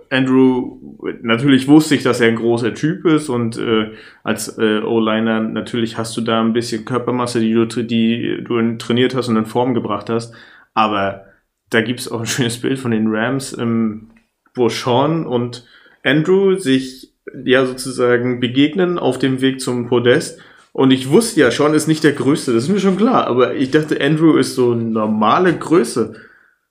Andrew, 0.08 0.78
natürlich 1.20 1.68
wusste 1.68 1.94
ich, 1.94 2.02
dass 2.02 2.20
er 2.20 2.28
ein 2.28 2.36
großer 2.36 2.72
Typ 2.72 3.04
ist 3.04 3.28
und 3.28 3.58
äh, 3.58 3.90
als 4.22 4.56
äh, 4.56 4.80
O-Liner 4.80 5.40
natürlich 5.40 5.98
hast 5.98 6.16
du 6.16 6.22
da 6.22 6.40
ein 6.40 6.54
bisschen 6.54 6.86
Körpermasse, 6.86 7.40
die 7.40 7.52
du, 7.52 7.66
die 7.66 8.42
du 8.42 8.78
trainiert 8.78 9.14
hast 9.14 9.28
und 9.28 9.36
in 9.36 9.44
Form 9.44 9.74
gebracht 9.74 10.08
hast. 10.08 10.32
Aber 10.72 11.26
da 11.68 11.82
gibt's 11.82 12.10
auch 12.10 12.20
ein 12.20 12.26
schönes 12.26 12.58
Bild 12.58 12.78
von 12.78 12.92
den 12.92 13.08
Rams, 13.08 13.56
ähm, 13.58 14.12
wo 14.54 14.68
Sean 14.70 15.26
und 15.26 15.66
Andrew 16.02 16.56
sich 16.56 17.12
ja 17.44 17.66
sozusagen 17.66 18.40
begegnen 18.40 18.98
auf 18.98 19.18
dem 19.18 19.40
Weg 19.40 19.60
zum 19.60 19.88
Podest. 19.88 20.40
Und 20.72 20.90
ich 20.90 21.10
wusste 21.10 21.40
ja, 21.40 21.50
Sean 21.50 21.74
ist 21.74 21.88
nicht 21.88 22.04
der 22.04 22.12
Größte, 22.12 22.54
das 22.54 22.64
ist 22.64 22.70
mir 22.70 22.80
schon 22.80 22.96
klar, 22.96 23.26
aber 23.26 23.56
ich 23.56 23.70
dachte, 23.70 24.00
Andrew 24.00 24.36
ist 24.36 24.54
so 24.54 24.74
normale 24.74 25.54
Größe. 25.54 26.14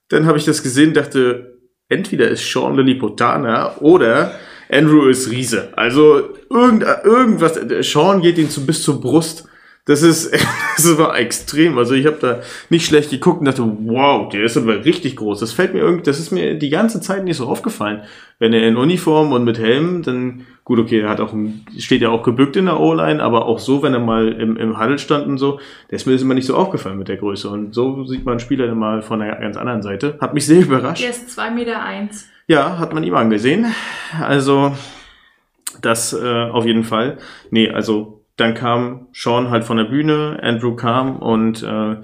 Dann 0.08 0.26
habe 0.26 0.38
ich 0.38 0.44
das 0.44 0.62
gesehen, 0.62 0.94
dachte, 0.94 1.58
entweder 1.88 2.28
ist 2.28 2.50
Sean 2.50 2.76
Lilliputaner 2.76 3.80
oder 3.80 4.34
Andrew 4.70 5.06
ist 5.06 5.30
Riese. 5.30 5.70
Also 5.76 6.34
irgend, 6.50 6.84
irgendwas, 7.04 7.58
Sean 7.80 8.20
geht 8.20 8.38
ihn 8.38 8.50
zu, 8.50 8.66
bis 8.66 8.82
zur 8.82 9.00
Brust. 9.00 9.48
Das 9.88 10.02
ist, 10.02 10.30
das 10.76 10.98
war 10.98 11.18
extrem. 11.18 11.78
Also 11.78 11.94
ich 11.94 12.06
habe 12.06 12.18
da 12.20 12.40
nicht 12.68 12.84
schlecht 12.86 13.10
geguckt 13.10 13.40
und 13.40 13.46
dachte, 13.46 13.64
wow, 13.64 14.28
der 14.28 14.44
ist 14.44 14.58
aber 14.58 14.84
richtig 14.84 15.16
groß. 15.16 15.40
Das 15.40 15.52
fällt 15.52 15.72
mir 15.72 15.80
irgendwie, 15.80 16.04
das 16.04 16.20
ist 16.20 16.30
mir 16.30 16.56
die 16.56 16.68
ganze 16.68 17.00
Zeit 17.00 17.24
nicht 17.24 17.38
so 17.38 17.46
aufgefallen. 17.46 18.02
Wenn 18.38 18.52
er 18.52 18.68
in 18.68 18.76
Uniform 18.76 19.32
und 19.32 19.44
mit 19.44 19.58
Helm, 19.58 20.02
dann 20.02 20.46
gut, 20.64 20.78
okay, 20.78 21.00
er 21.00 21.08
hat 21.08 21.20
auch, 21.20 21.34
steht 21.78 22.02
ja 22.02 22.10
auch 22.10 22.22
gebückt 22.22 22.56
in 22.56 22.66
der 22.66 22.78
O-Line, 22.78 23.22
aber 23.22 23.46
auch 23.46 23.58
so, 23.58 23.82
wenn 23.82 23.94
er 23.94 24.00
mal 24.00 24.28
im, 24.28 24.58
im 24.58 24.78
Huddle 24.78 24.98
stand 24.98 25.26
und 25.26 25.38
so, 25.38 25.58
der 25.90 25.96
ist 25.96 26.06
mir 26.06 26.12
das 26.12 26.20
immer 26.20 26.34
nicht 26.34 26.46
so 26.46 26.54
aufgefallen 26.54 26.98
mit 26.98 27.08
der 27.08 27.16
Größe. 27.16 27.48
Und 27.48 27.74
so 27.74 28.04
sieht 28.04 28.26
man 28.26 28.40
Spieler 28.40 28.66
dann 28.66 28.78
mal 28.78 29.00
von 29.00 29.22
einer 29.22 29.36
ganz 29.36 29.56
anderen 29.56 29.80
Seite. 29.80 30.18
Hat 30.20 30.34
mich 30.34 30.44
sehr 30.44 30.60
überrascht. 30.60 31.02
Der 31.02 31.10
ist 31.10 31.30
zwei 31.30 31.50
Meter. 31.50 31.82
eins. 31.82 32.28
Ja, 32.46 32.78
hat 32.78 32.92
man 32.92 33.04
ihm 33.04 33.14
angesehen. 33.14 33.66
Also, 34.20 34.72
das 35.80 36.12
äh, 36.12 36.50
auf 36.50 36.66
jeden 36.66 36.84
Fall. 36.84 37.16
Nee, 37.50 37.70
also 37.70 38.17
dann 38.38 38.54
kam 38.54 39.08
Sean 39.12 39.50
halt 39.50 39.64
von 39.64 39.76
der 39.76 39.84
Bühne, 39.84 40.38
Andrew 40.42 40.74
kam 40.74 41.16
und 41.16 41.62
äh, 41.62 41.96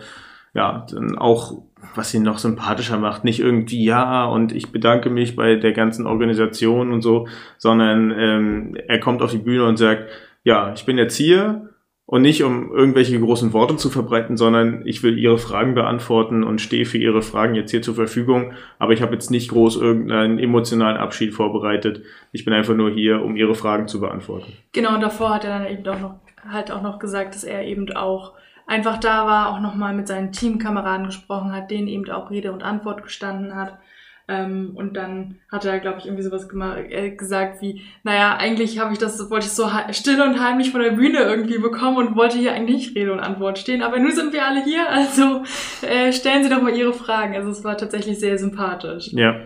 ja, 0.52 0.86
dann 0.90 1.16
auch, 1.16 1.62
was 1.94 2.12
ihn 2.12 2.22
noch 2.22 2.38
sympathischer 2.38 2.98
macht, 2.98 3.24
nicht 3.24 3.40
irgendwie 3.40 3.84
ja 3.84 4.26
und 4.26 4.52
ich 4.52 4.72
bedanke 4.72 5.10
mich 5.10 5.36
bei 5.36 5.54
der 5.54 5.72
ganzen 5.72 6.06
Organisation 6.06 6.92
und 6.92 7.02
so, 7.02 7.28
sondern 7.56 8.12
ähm, 8.16 8.76
er 8.88 8.98
kommt 8.98 9.22
auf 9.22 9.30
die 9.30 9.38
Bühne 9.38 9.64
und 9.64 9.76
sagt, 9.76 10.10
ja, 10.42 10.72
ich 10.74 10.84
bin 10.84 10.98
jetzt 10.98 11.16
hier 11.16 11.70
und 12.06 12.22
nicht 12.22 12.42
um 12.42 12.70
irgendwelche 12.74 13.18
großen 13.18 13.52
Worte 13.52 13.76
zu 13.76 13.88
verbreiten, 13.88 14.36
sondern 14.36 14.86
ich 14.86 15.02
will 15.02 15.18
Ihre 15.18 15.38
Fragen 15.38 15.74
beantworten 15.74 16.44
und 16.44 16.60
stehe 16.60 16.84
für 16.84 16.98
Ihre 16.98 17.22
Fragen 17.22 17.54
jetzt 17.54 17.70
hier 17.70 17.80
zur 17.80 17.94
Verfügung. 17.94 18.52
Aber 18.78 18.92
ich 18.92 19.00
habe 19.00 19.14
jetzt 19.14 19.30
nicht 19.30 19.50
groß 19.50 19.76
irgendeinen 19.76 20.38
emotionalen 20.38 20.98
Abschied 20.98 21.32
vorbereitet. 21.32 22.02
Ich 22.32 22.44
bin 22.44 22.52
einfach 22.52 22.74
nur 22.74 22.90
hier, 22.90 23.22
um 23.22 23.36
Ihre 23.36 23.54
Fragen 23.54 23.88
zu 23.88 24.00
beantworten. 24.00 24.52
Genau, 24.72 24.94
und 24.94 25.00
davor 25.00 25.34
hat 25.34 25.44
er 25.44 25.58
dann 25.58 25.72
eben 25.72 25.82
doch 25.82 25.98
noch 25.98 26.24
halt 26.50 26.70
auch 26.70 26.82
noch 26.82 26.98
gesagt, 26.98 27.34
dass 27.34 27.44
er 27.44 27.64
eben 27.64 27.90
auch 27.94 28.34
einfach 28.66 28.98
da 28.98 29.26
war, 29.26 29.50
auch 29.50 29.60
nochmal 29.60 29.94
mit 29.94 30.08
seinen 30.08 30.32
Teamkameraden 30.32 31.06
gesprochen 31.06 31.52
hat, 31.52 31.70
denen 31.70 31.88
eben 31.88 32.10
auch 32.10 32.30
Rede 32.30 32.52
und 32.52 32.62
Antwort 32.62 33.02
gestanden 33.02 33.54
hat. 33.54 33.78
Ähm, 34.26 34.72
und 34.74 34.94
dann 34.94 35.36
hat 35.52 35.66
er, 35.66 35.78
glaube 35.80 35.98
ich, 35.98 36.06
irgendwie 36.06 36.22
sowas 36.22 36.48
äh, 36.88 37.10
gesagt 37.10 37.60
wie, 37.60 37.82
naja, 38.04 38.36
eigentlich 38.38 38.78
habe 38.78 38.94
ich 38.94 38.98
das, 38.98 39.30
wollte 39.30 39.46
ich 39.46 39.52
so 39.52 39.68
still 39.90 40.22
und 40.22 40.42
heimlich 40.42 40.70
von 40.70 40.80
der 40.80 40.92
Bühne 40.92 41.18
irgendwie 41.18 41.58
bekommen 41.58 41.98
und 41.98 42.16
wollte 42.16 42.38
hier 42.38 42.54
eigentlich 42.54 42.86
nicht 42.86 42.96
Rede 42.96 43.12
und 43.12 43.20
Antwort 43.20 43.58
stehen, 43.58 43.82
aber 43.82 43.98
nun 43.98 44.12
sind 44.12 44.32
wir 44.32 44.46
alle 44.46 44.64
hier, 44.64 44.88
also 44.88 45.42
äh, 45.82 46.10
stellen 46.10 46.42
Sie 46.42 46.48
doch 46.48 46.62
mal 46.62 46.74
Ihre 46.74 46.94
Fragen. 46.94 47.36
Also 47.36 47.50
es 47.50 47.64
war 47.64 47.76
tatsächlich 47.76 48.18
sehr 48.18 48.38
sympathisch. 48.38 49.08
Ja, 49.12 49.40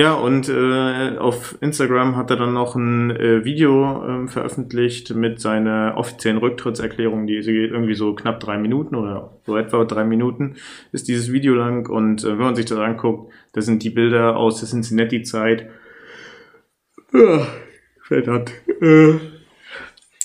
ja, 0.00 0.14
und 0.14 0.48
äh, 0.48 1.18
auf 1.18 1.58
Instagram 1.60 2.16
hat 2.16 2.30
er 2.30 2.36
dann 2.36 2.54
noch 2.54 2.74
ein 2.74 3.10
äh, 3.10 3.44
Video 3.44 4.24
äh, 4.24 4.28
veröffentlicht 4.28 5.14
mit 5.14 5.42
seiner 5.42 5.92
offiziellen 5.98 6.38
Rücktrittserklärung, 6.38 7.26
die 7.26 7.34
geht 7.42 7.70
irgendwie 7.70 7.92
so 7.92 8.14
knapp 8.14 8.40
drei 8.40 8.56
Minuten 8.56 8.94
oder 8.94 9.36
so 9.44 9.58
etwa 9.58 9.84
drei 9.84 10.04
Minuten 10.04 10.54
ist 10.92 11.08
dieses 11.08 11.30
Video 11.32 11.54
lang. 11.54 11.86
Und 11.86 12.24
äh, 12.24 12.28
wenn 12.28 12.38
man 12.38 12.56
sich 12.56 12.64
das 12.64 12.78
anguckt, 12.78 13.30
das 13.52 13.66
sind 13.66 13.82
die 13.82 13.90
Bilder 13.90 14.38
aus 14.38 14.60
der 14.60 14.70
Cincinnati-Zeit. 14.70 15.68
Ja, 17.12 17.46
verdammt. 18.00 18.52
Äh, 18.80 19.16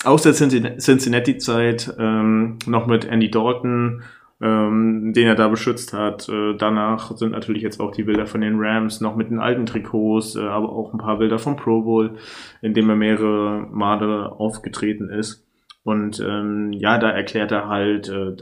aus 0.04 0.22
der 0.22 0.32
Cincinnati-Zeit 0.32 1.96
ähm, 1.98 2.58
noch 2.66 2.86
mit 2.86 3.04
Andy 3.04 3.30
Dalton, 3.30 4.04
ähm, 4.40 5.12
den 5.14 5.26
er 5.26 5.34
da 5.34 5.48
beschützt 5.48 5.92
hat. 5.92 6.28
Äh, 6.28 6.56
danach 6.56 7.16
sind 7.16 7.32
natürlich 7.32 7.62
jetzt 7.62 7.80
auch 7.80 7.90
die 7.90 8.04
Bilder 8.04 8.26
von 8.26 8.40
den 8.40 8.58
Rams 8.58 9.00
noch 9.00 9.16
mit 9.16 9.30
den 9.30 9.38
alten 9.38 9.66
Trikots, 9.66 10.36
äh, 10.36 10.40
aber 10.40 10.70
auch 10.70 10.92
ein 10.92 10.98
paar 10.98 11.18
Bilder 11.18 11.38
vom 11.38 11.56
Pro 11.56 11.82
Bowl, 11.82 12.16
in 12.60 12.74
dem 12.74 12.88
er 12.90 12.96
mehrere 12.96 13.66
Male 13.70 14.32
aufgetreten 14.32 15.08
ist. 15.08 15.46
Und 15.84 16.20
ähm, 16.20 16.72
ja, 16.72 16.98
da 16.98 17.10
erklärt 17.10 17.52
er 17.52 17.68
halt 17.68 18.08
äh, 18.08 18.34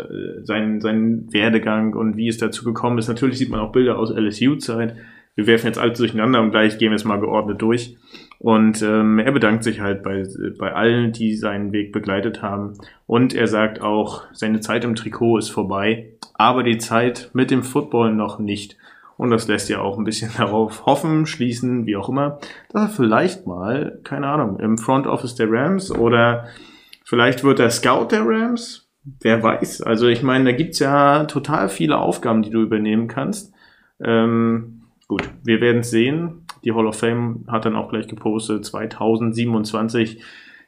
seinen, 0.44 0.80
seinen 0.80 1.32
Werdegang 1.32 1.94
und 1.94 2.16
wie 2.16 2.28
es 2.28 2.38
dazu 2.38 2.64
gekommen 2.64 2.96
ist. 2.98 3.08
Natürlich 3.08 3.38
sieht 3.38 3.50
man 3.50 3.60
auch 3.60 3.70
Bilder 3.70 3.98
aus 3.98 4.10
LSU-Zeit. 4.10 4.96
Wir 5.36 5.46
werfen 5.46 5.66
jetzt 5.66 5.78
alles 5.78 5.98
durcheinander 5.98 6.40
und 6.40 6.52
gleich 6.52 6.78
gehen 6.78 6.90
wir 6.90 6.96
es 6.96 7.04
mal 7.04 7.20
geordnet 7.20 7.60
durch. 7.60 7.96
Und 8.38 8.82
ähm, 8.82 9.18
er 9.18 9.32
bedankt 9.32 9.64
sich 9.64 9.80
halt 9.80 10.02
bei, 10.02 10.24
bei 10.58 10.72
allen, 10.72 11.12
die 11.12 11.34
seinen 11.34 11.72
Weg 11.72 11.92
begleitet 11.92 12.42
haben. 12.42 12.74
Und 13.06 13.34
er 13.34 13.46
sagt 13.46 13.80
auch, 13.80 14.24
seine 14.32 14.60
Zeit 14.60 14.84
im 14.84 14.94
Trikot 14.94 15.38
ist 15.38 15.50
vorbei, 15.50 16.12
aber 16.34 16.62
die 16.62 16.78
Zeit 16.78 17.30
mit 17.32 17.50
dem 17.50 17.62
Football 17.62 18.14
noch 18.14 18.38
nicht. 18.38 18.76
Und 19.16 19.30
das 19.30 19.48
lässt 19.48 19.68
ja 19.68 19.80
auch 19.80 19.98
ein 19.98 20.04
bisschen 20.04 20.30
darauf 20.36 20.86
hoffen, 20.86 21.26
schließen, 21.26 21.86
wie 21.86 21.96
auch 21.96 22.08
immer, 22.08 22.38
dass 22.70 22.82
er 22.82 22.88
vielleicht 22.88 23.46
mal, 23.46 24.00
keine 24.04 24.26
Ahnung, 24.26 24.58
im 24.60 24.78
Front 24.78 25.06
Office 25.06 25.34
der 25.34 25.50
Rams 25.50 25.90
oder 25.90 26.46
vielleicht 27.04 27.44
wird 27.44 27.60
er 27.60 27.70
Scout 27.70 28.08
der 28.10 28.26
Rams. 28.26 28.90
Wer 29.20 29.42
weiß. 29.42 29.82
Also 29.82 30.08
ich 30.08 30.22
meine, 30.22 30.44
da 30.46 30.52
gibt's 30.52 30.78
ja 30.78 31.24
total 31.24 31.68
viele 31.68 31.98
Aufgaben, 31.98 32.42
die 32.42 32.50
du 32.50 32.62
übernehmen 32.62 33.06
kannst. 33.06 33.52
Ähm, 34.02 34.73
gut, 35.08 35.23
wir 35.44 35.61
werden 35.61 35.82
sehen 35.82 36.44
die 36.64 36.73
Hall 36.73 36.87
of 36.87 36.99
Fame 36.99 37.44
hat 37.49 37.66
dann 37.66 37.76
auch 37.76 37.90
gleich 37.90 38.08
gepostet, 38.08 38.64
2027 38.64 40.23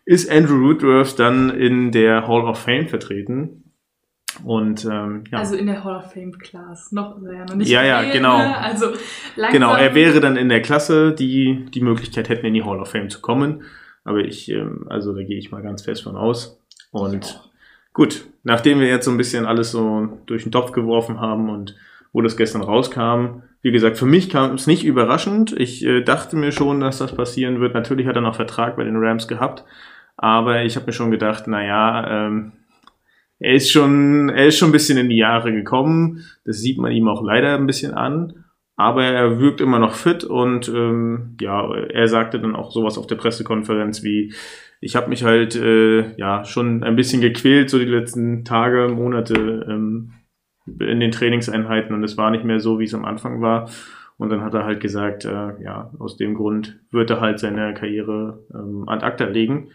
ist 0.04 0.30
Andrew 0.30 0.60
Woodworth 0.60 1.18
dann 1.18 1.50
in 1.50 1.90
der 1.90 2.28
Hall 2.28 2.42
of 2.42 2.58
Fame 2.58 2.86
vertreten. 2.86 3.72
Und 4.44 4.84
ähm, 4.84 5.24
ja. 5.32 5.38
Also 5.38 5.56
in 5.56 5.66
der 5.66 5.82
Hall 5.82 5.96
of 5.96 6.12
Fame 6.12 6.38
Class, 6.38 6.92
noch 6.92 7.20
wäre 7.22 7.36
ja 7.36 7.44
noch 7.46 7.54
nicht. 7.54 7.70
Ja, 7.70 7.82
ja, 7.82 8.02
wählen, 8.02 8.12
genau. 8.12 8.36
Ne? 8.36 8.56
Also 8.58 8.86
langsam. 9.34 9.52
Genau, 9.52 9.74
er 9.74 9.94
wäre 9.94 10.20
dann 10.20 10.36
in 10.36 10.50
der 10.50 10.60
Klasse, 10.60 11.12
die 11.12 11.66
die 11.72 11.80
Möglichkeit 11.80 12.28
hätten, 12.28 12.44
in 12.44 12.52
die 12.54 12.62
Hall 12.62 12.78
of 12.78 12.90
Fame 12.90 13.08
zu 13.08 13.20
kommen. 13.20 13.62
Aber 14.04 14.18
ich, 14.18 14.50
ähm, 14.50 14.86
also 14.88 15.14
da 15.14 15.22
gehe 15.22 15.38
ich 15.38 15.50
mal 15.50 15.62
ganz 15.62 15.82
fest 15.82 16.02
von 16.02 16.16
aus. 16.16 16.62
Und 16.90 17.24
ja. 17.24 17.40
gut, 17.94 18.26
nachdem 18.44 18.78
wir 18.78 18.88
jetzt 18.88 19.06
so 19.06 19.10
ein 19.10 19.16
bisschen 19.16 19.46
alles 19.46 19.70
so 19.70 20.20
durch 20.26 20.42
den 20.42 20.52
Topf 20.52 20.72
geworfen 20.72 21.18
haben 21.18 21.48
und 21.48 21.74
wo 22.16 22.22
das 22.22 22.38
gestern 22.38 22.62
rauskam, 22.62 23.42
wie 23.60 23.72
gesagt, 23.72 23.98
für 23.98 24.06
mich 24.06 24.30
kam 24.30 24.54
es 24.54 24.66
nicht 24.66 24.86
überraschend. 24.86 25.52
Ich 25.52 25.84
äh, 25.84 26.00
dachte 26.00 26.34
mir 26.34 26.50
schon, 26.50 26.80
dass 26.80 26.96
das 26.96 27.14
passieren 27.14 27.60
wird. 27.60 27.74
Natürlich 27.74 28.06
hat 28.06 28.16
er 28.16 28.22
noch 28.22 28.36
Vertrag 28.36 28.76
bei 28.76 28.84
den 28.84 28.96
Rams 28.96 29.28
gehabt, 29.28 29.64
aber 30.16 30.64
ich 30.64 30.76
habe 30.76 30.86
mir 30.86 30.94
schon 30.94 31.10
gedacht, 31.10 31.46
naja, 31.46 32.26
ähm, 32.26 32.52
er 33.38 33.52
ist 33.52 33.70
schon, 33.70 34.30
er 34.30 34.46
ist 34.46 34.56
schon 34.56 34.70
ein 34.70 34.72
bisschen 34.72 34.96
in 34.96 35.10
die 35.10 35.18
Jahre 35.18 35.52
gekommen. 35.52 36.24
Das 36.46 36.56
sieht 36.56 36.78
man 36.78 36.90
ihm 36.92 37.06
auch 37.06 37.22
leider 37.22 37.54
ein 37.54 37.66
bisschen 37.66 37.92
an. 37.92 38.44
Aber 38.76 39.04
er 39.04 39.38
wirkt 39.38 39.60
immer 39.60 39.78
noch 39.78 39.92
fit 39.92 40.24
und 40.24 40.68
ähm, 40.70 41.36
ja, 41.38 41.70
er 41.74 42.08
sagte 42.08 42.40
dann 42.40 42.56
auch 42.56 42.72
sowas 42.72 42.96
auf 42.96 43.06
der 43.06 43.16
Pressekonferenz 43.16 44.02
wie, 44.02 44.32
ich 44.80 44.96
habe 44.96 45.10
mich 45.10 45.22
halt 45.22 45.54
äh, 45.54 46.16
ja 46.16 46.46
schon 46.46 46.82
ein 46.82 46.96
bisschen 46.96 47.20
gequält 47.20 47.68
so 47.68 47.78
die 47.78 47.84
letzten 47.84 48.46
Tage, 48.46 48.88
Monate 48.88 49.66
ähm, 49.68 50.12
in 50.66 51.00
den 51.00 51.12
Trainingseinheiten 51.12 51.94
und 51.94 52.02
es 52.02 52.16
war 52.16 52.30
nicht 52.30 52.44
mehr 52.44 52.60
so, 52.60 52.78
wie 52.78 52.84
es 52.84 52.94
am 52.94 53.04
Anfang 53.04 53.40
war. 53.40 53.70
Und 54.18 54.30
dann 54.30 54.42
hat 54.42 54.54
er 54.54 54.64
halt 54.64 54.80
gesagt, 54.80 55.24
äh, 55.24 55.62
ja, 55.62 55.90
aus 55.98 56.16
dem 56.16 56.34
Grund 56.34 56.78
wird 56.90 57.10
er 57.10 57.20
halt 57.20 57.38
seine 57.38 57.74
Karriere 57.74 58.44
ähm, 58.54 58.88
ad 58.88 59.04
acta 59.04 59.26
legen. 59.26 59.68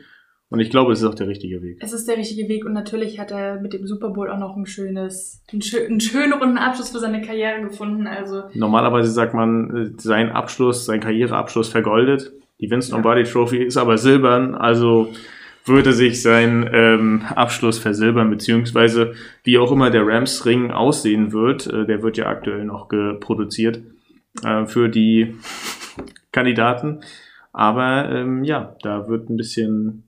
Und 0.50 0.60
ich 0.60 0.70
glaube, 0.70 0.92
es 0.92 1.00
ist 1.00 1.06
auch 1.06 1.16
der 1.16 1.30
richtige 1.30 1.62
Weg. 1.62 1.78
Es 1.80 1.94
ist 1.94 2.10
der 2.10 2.18
richtige 2.18 2.50
Weg 2.50 2.66
und 2.66 2.74
natürlich 2.74 3.20
hat 3.20 3.32
er 3.32 3.62
mit 3.62 3.72
dem 3.72 3.88
Super 3.88 4.10
Bowl 4.10 4.30
auch 4.30 4.38
noch 4.38 4.58
ein 4.58 4.66
schönes, 4.66 5.46
einen, 5.50 5.62
schön, 5.62 5.86
einen 5.90 6.02
schönen 6.02 6.34
runden 6.34 6.58
Abschluss 6.58 6.90
für 6.90 7.00
seine 7.00 7.22
Karriere 7.22 7.62
gefunden. 7.62 8.06
Also 8.06 8.44
normalerweise 8.54 9.12
sagt 9.12 9.34
man, 9.34 9.76
äh, 9.76 10.02
sein 10.02 10.30
Abschluss, 10.32 10.86
sein 10.86 11.00
Karriereabschluss 11.00 11.70
vergoldet. 11.70 12.34
Die 12.60 12.70
Vincent 12.70 12.94
Lombardi 12.94 13.24
Trophy 13.24 13.64
ist 13.64 13.78
aber 13.78 13.98
silbern. 13.98 14.54
Also 14.56 15.14
würde 15.66 15.94
sich 15.94 16.22
sein 16.22 16.68
ähm, 16.72 17.24
Abschluss 17.36 17.78
versilbern, 17.80 18.30
beziehungsweise 18.30 19.14
wie 19.44 19.58
auch 19.58 19.72
immer 19.72 19.90
der 19.90 20.06
Rams-Ring 20.06 20.72
aussehen 20.72 21.32
wird, 21.32 21.68
äh, 21.68 21.86
der 21.86 22.02
wird 22.02 22.18
ja 22.18 22.28
aktuell 22.28 22.66
noch 22.66 22.88
geproduziert 22.88 23.82
äh, 24.44 24.66
für 24.66 24.90
die 24.90 25.36
Kandidaten. 26.32 27.02
Aber 27.54 28.10
ähm, 28.10 28.44
ja, 28.44 28.76
da 28.82 29.08
wird 29.08 29.30
ein 29.30 29.38
bisschen, 29.38 30.04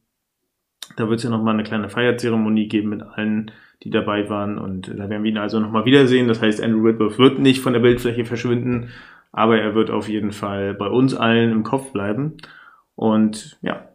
da 0.95 1.09
wird 1.09 1.19
es 1.19 1.23
ja 1.23 1.29
nochmal 1.29 1.53
eine 1.53 1.63
kleine 1.63 1.89
Feierzeremonie 1.89 2.67
geben 2.67 2.89
mit 2.89 3.03
allen, 3.03 3.51
die 3.83 3.89
dabei 3.89 4.29
waren. 4.29 4.57
Und 4.57 4.87
da 4.87 5.09
werden 5.09 5.23
wir 5.23 5.31
ihn 5.31 5.37
also 5.37 5.59
nochmal 5.59 5.85
wiedersehen. 5.85 6.27
Das 6.27 6.41
heißt, 6.41 6.63
Andrew 6.63 6.83
Whitworth 6.83 7.19
wird 7.19 7.39
nicht 7.39 7.61
von 7.61 7.73
der 7.73 7.81
Bildfläche 7.81 8.25
verschwinden, 8.25 8.89
aber 9.31 9.59
er 9.59 9.75
wird 9.75 9.91
auf 9.91 10.07
jeden 10.07 10.31
Fall 10.31 10.73
bei 10.73 10.87
uns 10.87 11.13
allen 11.13 11.51
im 11.51 11.63
Kopf 11.63 11.91
bleiben. 11.91 12.37
Und 12.95 13.57
ja, 13.61 13.89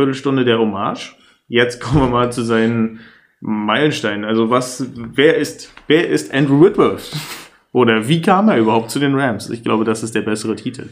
Viertelstunde 0.00 0.44
der 0.46 0.58
Hommage. 0.58 1.14
Jetzt 1.48 1.80
kommen 1.80 2.00
wir 2.00 2.08
mal 2.08 2.32
zu 2.32 2.42
seinen 2.42 3.00
Meilensteinen. 3.40 4.24
Also 4.24 4.48
was, 4.48 4.86
wer 4.94 5.36
ist, 5.36 5.70
wer 5.88 6.08
ist 6.08 6.32
Andrew 6.32 6.64
Whitworth? 6.64 7.10
Oder 7.72 8.08
wie 8.08 8.22
kam 8.22 8.48
er 8.48 8.58
überhaupt 8.58 8.90
zu 8.90 8.98
den 8.98 9.14
Rams? 9.14 9.50
Ich 9.50 9.62
glaube, 9.62 9.84
das 9.84 10.02
ist 10.02 10.14
der 10.14 10.22
bessere 10.22 10.56
Titel. 10.56 10.88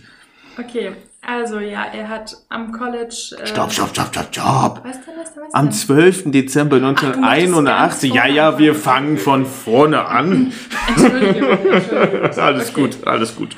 Okay, 0.59 0.93
also 1.27 1.59
ja, 1.59 1.87
er 1.93 2.09
hat 2.09 2.37
am 2.50 2.71
College. 2.73 3.37
Äh, 3.41 3.47
stopp, 3.47 3.73
stopp, 3.73 3.91
stopp, 3.91 4.09
stopp, 4.09 4.29
stopp. 4.31 4.81
Was 4.85 5.05
denn, 5.05 5.15
was 5.19 5.35
denn, 5.35 5.43
was 5.45 5.55
am 5.55 5.71
12. 5.73 6.31
Dezember 6.33 6.77
1981. 6.77 8.11
Ach, 8.11 8.15
ja, 8.15 8.27
ja, 8.27 8.59
wir 8.59 8.75
fangen 8.75 9.17
von 9.17 9.47
vorne 9.47 10.05
an. 10.05 10.53
Entschuldigung, 10.88 11.50
Entschuldigung. 11.73 12.38
alles 12.38 12.75
gut, 12.75 13.07
alles 13.07 13.35
gut. 13.37 13.57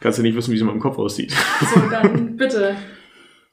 Kannst 0.00 0.18
du 0.18 0.22
nicht 0.22 0.36
wissen, 0.36 0.50
wie 0.50 0.56
es 0.56 0.60
in 0.60 0.66
meinem 0.66 0.80
Kopf 0.80 0.98
aussieht. 0.98 1.32
So, 1.60 1.80
dann 1.90 2.36
bitte. 2.36 2.74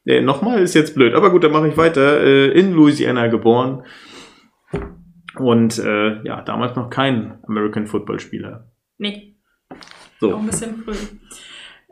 Nee, 0.07 0.21
nochmal 0.21 0.61
ist 0.61 0.73
jetzt 0.73 0.95
blöd, 0.95 1.13
aber 1.13 1.31
gut, 1.31 1.43
dann 1.43 1.51
mache 1.51 1.67
ich 1.67 1.75
weiter. 1.75 2.23
Äh, 2.23 2.57
in 2.57 2.71
Louisiana 2.71 3.27
geboren. 3.27 3.83
Und 5.35 5.79
äh, 5.79 6.23
ja, 6.23 6.41
damals 6.43 6.77
noch 6.77 6.89
kein 6.89 7.39
American 7.45 7.87
Football 7.87 8.21
Spieler. 8.21 8.71
Nee. 8.97 9.35
So. 10.21 10.33
Auch 10.33 10.39
ein 10.39 10.45
bisschen 10.45 10.77
früh. 10.77 10.95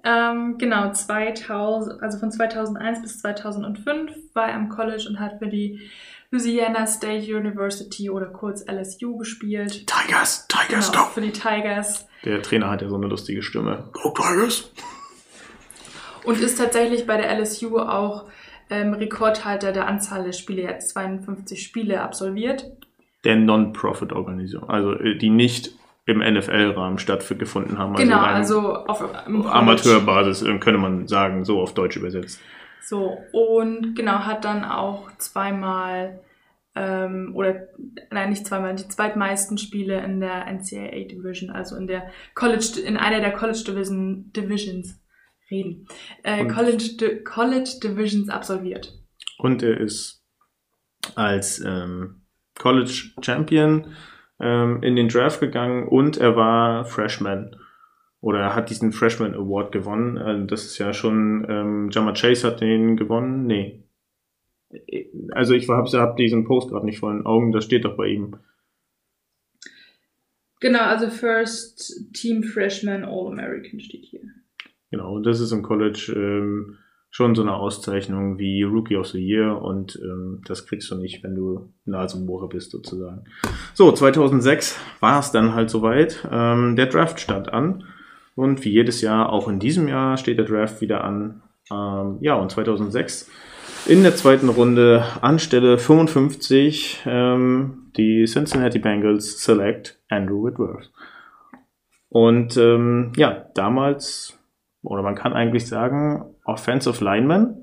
Ähm, 0.05 0.57
genau, 0.57 0.93
2000, 0.93 2.01
also 2.01 2.17
von 2.17 2.31
2001 2.31 3.01
bis 3.01 3.19
2005 3.19 4.13
war 4.33 4.47
er 4.47 4.55
am 4.55 4.69
College 4.69 5.07
und 5.09 5.19
hat 5.19 5.39
für 5.39 5.47
die 5.47 5.81
Louisiana 6.31 6.87
State 6.87 7.35
University 7.35 8.09
oder 8.09 8.27
kurz 8.27 8.63
LSU 8.65 9.17
gespielt. 9.17 9.87
Tigers, 9.87 10.47
Tigers, 10.47 10.89
genau, 10.89 11.03
go! 11.03 11.09
Für 11.09 11.21
die 11.21 11.33
Tigers. 11.33 12.07
Der 12.23 12.41
Trainer 12.41 12.69
hat 12.69 12.81
ja 12.81 12.87
so 12.87 12.95
eine 12.95 13.07
lustige 13.07 13.43
Stimme. 13.43 13.89
Go 13.91 14.11
Tigers! 14.11 14.71
Und 16.25 16.39
ist 16.39 16.57
tatsächlich 16.57 17.07
bei 17.07 17.17
der 17.17 17.37
LSU 17.39 17.79
auch 17.79 18.25
ähm, 18.69 18.93
Rekordhalter 18.93 19.71
der 19.71 19.87
Anzahl 19.87 20.23
der 20.23 20.33
Spiele. 20.33 20.63
Er 20.63 20.75
hat 20.75 20.83
52 20.83 21.61
Spiele 21.61 22.01
absolviert. 22.01 22.65
Der 23.23 23.35
Non-Profit-Organisation, 23.35 24.69
also 24.69 24.93
äh, 24.93 25.17
die 25.17 25.29
nicht 25.29 25.71
im 26.05 26.19
NFL-Rahmen 26.19 26.99
stattgefunden 26.99 27.79
haben. 27.79 27.95
Also 27.95 28.03
genau, 28.03 28.19
also, 28.21 28.73
also 28.73 29.05
auf 29.05 29.53
Amateurbasis 29.53 30.43
äh, 30.43 30.57
könnte 30.59 30.79
man 30.79 31.07
sagen, 31.07 31.45
so 31.45 31.61
auf 31.61 31.73
Deutsch 31.73 31.97
übersetzt. 31.97 32.39
So, 32.81 33.17
und 33.31 33.95
genau, 33.95 34.19
hat 34.19 34.45
dann 34.45 34.63
auch 34.63 35.09
zweimal, 35.17 36.19
ähm, 36.75 37.31
oder 37.33 37.67
nein, 38.11 38.29
nicht 38.29 38.45
zweimal, 38.45 38.75
die 38.75 38.87
zweitmeisten 38.87 39.57
Spiele 39.57 40.03
in 40.03 40.19
der 40.19 40.45
NCAA 40.45 41.07
Division, 41.07 41.49
also 41.49 41.75
in 41.75 41.87
der 41.87 42.11
College, 42.35 42.79
in 42.85 42.97
einer 42.97 43.21
der 43.21 43.31
College 43.31 43.63
Division, 43.65 44.31
Divisions 44.33 44.99
reden. 45.49 45.87
Äh, 46.23 46.45
College, 46.47 46.97
Di 46.99 47.23
College 47.23 47.79
Divisions 47.83 48.29
absolviert. 48.29 48.93
Und 49.37 49.63
er 49.63 49.79
ist 49.79 50.23
als 51.15 51.59
ähm, 51.59 52.21
College 52.57 53.11
Champion 53.21 53.93
ähm, 54.39 54.81
in 54.81 54.95
den 54.95 55.07
Draft 55.07 55.39
gegangen 55.39 55.87
und 55.87 56.17
er 56.17 56.35
war 56.35 56.85
Freshman. 56.85 57.55
Oder 58.21 58.39
er 58.39 58.55
hat 58.55 58.69
diesen 58.69 58.91
Freshman 58.91 59.35
Award 59.35 59.71
gewonnen. 59.71 60.17
Also 60.17 60.45
das 60.45 60.65
ist 60.65 60.77
ja 60.79 60.93
schon, 60.93 61.45
ähm, 61.47 61.89
Jama 61.91 62.13
Chase 62.13 62.47
hat 62.47 62.61
den 62.61 62.97
gewonnen. 62.97 63.45
Nee. 63.45 63.83
Also 65.31 65.53
ich 65.53 65.69
habe 65.69 65.89
hab 65.99 66.17
diesen 66.17 66.43
Post 66.43 66.69
gerade 66.69 66.85
nicht 66.85 66.99
vor 66.99 67.13
den 67.13 67.25
Augen, 67.25 67.51
das 67.51 67.65
steht 67.65 67.85
doch 67.85 67.95
bei 67.95 68.07
ihm. 68.07 68.37
Genau, 70.59 70.79
also 70.79 71.09
First 71.09 72.11
Team 72.13 72.41
Freshman 72.41 73.03
All-American 73.03 73.79
steht 73.79 74.05
hier. 74.05 74.21
Genau, 74.91 75.13
und 75.13 75.25
das 75.25 75.39
ist 75.39 75.51
im 75.51 75.63
College 75.63 76.13
ähm, 76.15 76.77
schon 77.09 77.33
so 77.33 77.41
eine 77.41 77.55
Auszeichnung 77.55 78.37
wie 78.39 78.63
Rookie 78.63 78.97
of 78.97 79.07
the 79.07 79.25
Year 79.25 79.61
und 79.61 79.97
ähm, 80.03 80.41
das 80.47 80.67
kriegst 80.67 80.91
du 80.91 80.95
nicht, 80.95 81.23
wenn 81.23 81.35
du 81.35 81.73
Nasenbohrer 81.85 82.49
bist 82.49 82.71
sozusagen. 82.71 83.23
So, 83.73 83.91
2006 83.91 84.77
war 84.99 85.19
es 85.19 85.31
dann 85.31 85.55
halt 85.55 85.69
soweit. 85.69 86.27
Ähm, 86.29 86.75
der 86.75 86.87
Draft 86.87 87.19
stand 87.19 87.53
an 87.53 87.85
und 88.35 88.65
wie 88.65 88.71
jedes 88.71 89.01
Jahr, 89.01 89.31
auch 89.31 89.47
in 89.47 89.59
diesem 89.59 89.87
Jahr 89.87 90.17
steht 90.17 90.37
der 90.37 90.45
Draft 90.45 90.81
wieder 90.81 91.03
an. 91.05 91.41
Ähm, 91.71 92.17
ja, 92.19 92.35
und 92.35 92.51
2006 92.51 93.31
in 93.87 94.03
der 94.03 94.15
zweiten 94.15 94.49
Runde 94.49 95.05
anstelle 95.21 95.77
55 95.77 97.03
ähm, 97.05 97.91
die 97.95 98.25
Cincinnati 98.25 98.79
Bengals 98.79 99.41
select 99.41 100.01
Andrew 100.09 100.43
Whitworth. 100.43 100.91
Und 102.09 102.57
ähm, 102.57 103.13
ja, 103.15 103.45
damals 103.53 104.34
oder 104.85 105.01
man 105.01 105.15
kann 105.15 105.33
eigentlich 105.33 105.67
sagen, 105.67 106.25
Offensive 106.43 107.03
Lineman, 107.03 107.57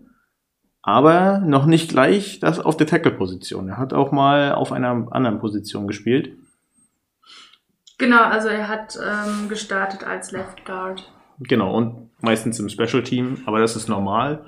aber 0.83 1.39
noch 1.39 1.67
nicht 1.67 1.91
gleich 1.91 2.41
das 2.41 2.59
auf 2.59 2.77
der 2.77 2.87
Tackle-Position. 2.87 3.69
Er 3.69 3.79
hat 3.79 3.93
auch 3.93 4.13
mal 4.13 4.53
auf 4.53 4.73
einer 4.73 5.09
anderen 5.11 5.39
Position 5.39 5.87
gespielt. 5.87 6.33
Genau, 7.99 8.23
also 8.23 8.49
er 8.49 8.69
hat 8.69 8.99
ähm, 9.01 9.49
gestartet 9.49 10.05
als 10.05 10.33
Left 10.33 10.65
Guard. 10.65 11.13
Genau, 11.39 11.75
und 11.77 12.11
meistens 12.21 12.59
im 12.59 12.69
Special 12.69 13.03
Team, 13.03 13.43
aber 13.47 13.61
das 13.61 13.77
ist 13.77 13.89
normal. 13.89 14.45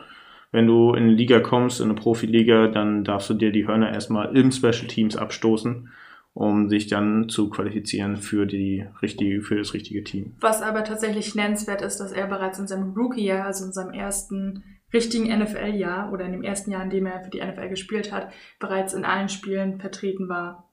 Wenn 0.50 0.66
du 0.66 0.94
in 0.94 1.04
eine 1.04 1.12
Liga 1.12 1.40
kommst, 1.40 1.80
in 1.80 1.90
eine 1.90 1.94
Profiliga, 1.94 2.68
dann 2.68 3.04
darfst 3.04 3.30
du 3.30 3.34
dir 3.34 3.52
die 3.52 3.66
Hörner 3.66 3.92
erstmal 3.92 4.36
im 4.36 4.52
Special 4.52 4.86
Teams 4.86 5.16
abstoßen 5.16 5.88
um 6.34 6.68
sich 6.68 6.88
dann 6.88 7.28
zu 7.28 7.48
qualifizieren 7.48 8.16
für, 8.16 8.44
die 8.44 8.84
richtige, 9.00 9.40
für 9.40 9.56
das 9.56 9.72
richtige 9.72 10.02
Team. 10.02 10.34
Was 10.40 10.62
aber 10.62 10.82
tatsächlich 10.82 11.34
nennenswert 11.34 11.80
ist, 11.80 11.98
dass 11.98 12.12
er 12.12 12.26
bereits 12.26 12.58
in 12.58 12.66
seinem 12.66 12.92
Rookie-Jahr, 12.92 13.46
also 13.46 13.64
in 13.64 13.72
seinem 13.72 13.92
ersten 13.92 14.64
richtigen 14.92 15.36
NFL-Jahr 15.36 16.12
oder 16.12 16.24
in 16.24 16.32
dem 16.32 16.42
ersten 16.42 16.72
Jahr, 16.72 16.82
in 16.82 16.90
dem 16.90 17.06
er 17.06 17.22
für 17.24 17.30
die 17.30 17.44
NFL 17.44 17.68
gespielt 17.68 18.12
hat, 18.12 18.32
bereits 18.58 18.94
in 18.94 19.04
allen 19.04 19.28
Spielen 19.28 19.80
vertreten 19.80 20.28
war. 20.28 20.72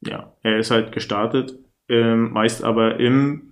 Ja, 0.00 0.36
er 0.42 0.58
ist 0.58 0.70
halt 0.70 0.92
gestartet, 0.92 1.58
ähm, 1.88 2.32
meist 2.32 2.62
aber 2.62 3.00
im 3.00 3.47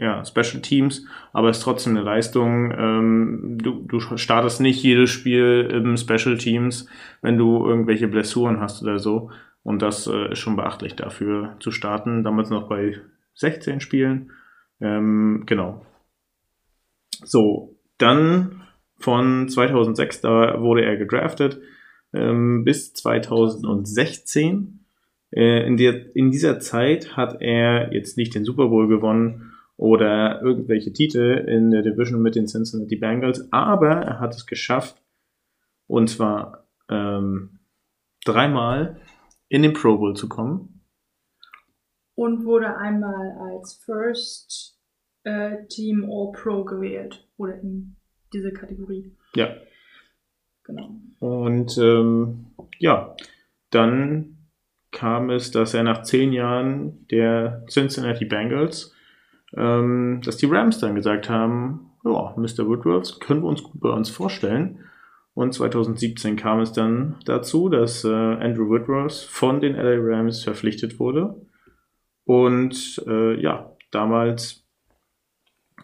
ja, 0.00 0.24
Special 0.24 0.62
Teams, 0.62 1.04
aber 1.32 1.50
ist 1.50 1.60
trotzdem 1.60 1.96
eine 1.96 2.04
Leistung. 2.04 2.72
Ähm, 2.76 3.58
du, 3.60 3.82
du 3.82 4.00
startest 4.16 4.60
nicht 4.60 4.82
jedes 4.82 5.10
Spiel 5.10 5.68
im 5.72 5.96
Special 5.96 6.38
Teams, 6.38 6.88
wenn 7.20 7.36
du 7.36 7.66
irgendwelche 7.66 8.08
Blessuren 8.08 8.60
hast 8.60 8.82
oder 8.82 8.98
so. 8.98 9.30
Und 9.62 9.82
das 9.82 10.06
äh, 10.06 10.32
ist 10.32 10.38
schon 10.38 10.56
beachtlich 10.56 10.94
dafür 10.94 11.56
zu 11.60 11.72
starten. 11.72 12.22
Damals 12.22 12.50
noch 12.50 12.68
bei 12.68 13.00
16 13.34 13.80
Spielen. 13.80 14.30
Ähm, 14.80 15.42
genau. 15.46 15.84
So, 17.24 17.76
dann 17.98 18.62
von 18.98 19.48
2006, 19.48 20.20
da 20.20 20.60
wurde 20.60 20.84
er 20.84 20.96
gedraftet, 20.96 21.60
ähm, 22.14 22.64
bis 22.64 22.92
2016. 22.94 24.84
Äh, 25.30 25.66
in, 25.66 25.76
der, 25.76 26.14
in 26.16 26.30
dieser 26.30 26.60
Zeit 26.60 27.16
hat 27.16 27.42
er 27.42 27.92
jetzt 27.92 28.16
nicht 28.16 28.34
den 28.34 28.44
Super 28.44 28.68
Bowl 28.68 28.86
gewonnen 28.86 29.47
oder 29.78 30.42
irgendwelche 30.42 30.92
Titel 30.92 31.44
in 31.46 31.70
der 31.70 31.82
Division 31.82 32.20
mit 32.20 32.34
den 32.34 32.48
Cincinnati 32.48 32.96
Bengals, 32.96 33.50
aber 33.52 33.90
er 33.90 34.20
hat 34.20 34.34
es 34.34 34.44
geschafft, 34.46 35.00
und 35.86 36.10
zwar 36.10 36.66
ähm, 36.90 37.60
dreimal 38.24 39.00
in 39.48 39.62
den 39.62 39.72
Pro 39.72 39.96
Bowl 39.96 40.14
zu 40.14 40.28
kommen. 40.28 40.82
Und 42.16 42.44
wurde 42.44 42.76
einmal 42.76 43.38
als 43.52 43.74
First 43.84 44.76
äh, 45.22 45.64
Team 45.68 46.04
All 46.04 46.32
Pro 46.32 46.64
gewählt. 46.64 47.28
Oder 47.36 47.60
in 47.60 47.94
diese 48.32 48.52
Kategorie. 48.52 49.16
Ja. 49.36 49.54
Genau. 50.64 50.96
Und 51.20 51.78
ähm, 51.78 52.46
ja, 52.78 53.14
dann 53.70 54.48
kam 54.90 55.30
es, 55.30 55.52
dass 55.52 55.72
er 55.72 55.84
nach 55.84 56.02
zehn 56.02 56.32
Jahren 56.32 57.06
der 57.06 57.64
Cincinnati 57.68 58.24
Bengals, 58.24 58.92
ähm, 59.56 60.20
dass 60.24 60.36
die 60.36 60.46
Rams 60.46 60.78
dann 60.78 60.94
gesagt 60.94 61.28
haben, 61.28 61.90
ja, 62.04 62.34
Mr. 62.36 62.66
Woodworth, 62.66 63.20
können 63.20 63.42
wir 63.42 63.48
uns 63.48 63.62
gut 63.62 63.80
bei 63.80 63.90
uns 63.90 64.10
vorstellen. 64.10 64.80
Und 65.34 65.54
2017 65.54 66.36
kam 66.36 66.60
es 66.60 66.72
dann 66.72 67.16
dazu, 67.24 67.68
dass 67.68 68.04
äh, 68.04 68.08
Andrew 68.08 68.70
Whitworth 68.70 69.14
von 69.14 69.60
den 69.60 69.76
LA 69.76 69.96
Rams 70.00 70.42
verpflichtet 70.42 70.98
wurde. 70.98 71.36
Und 72.24 73.02
äh, 73.06 73.40
ja, 73.40 73.72
damals 73.90 74.64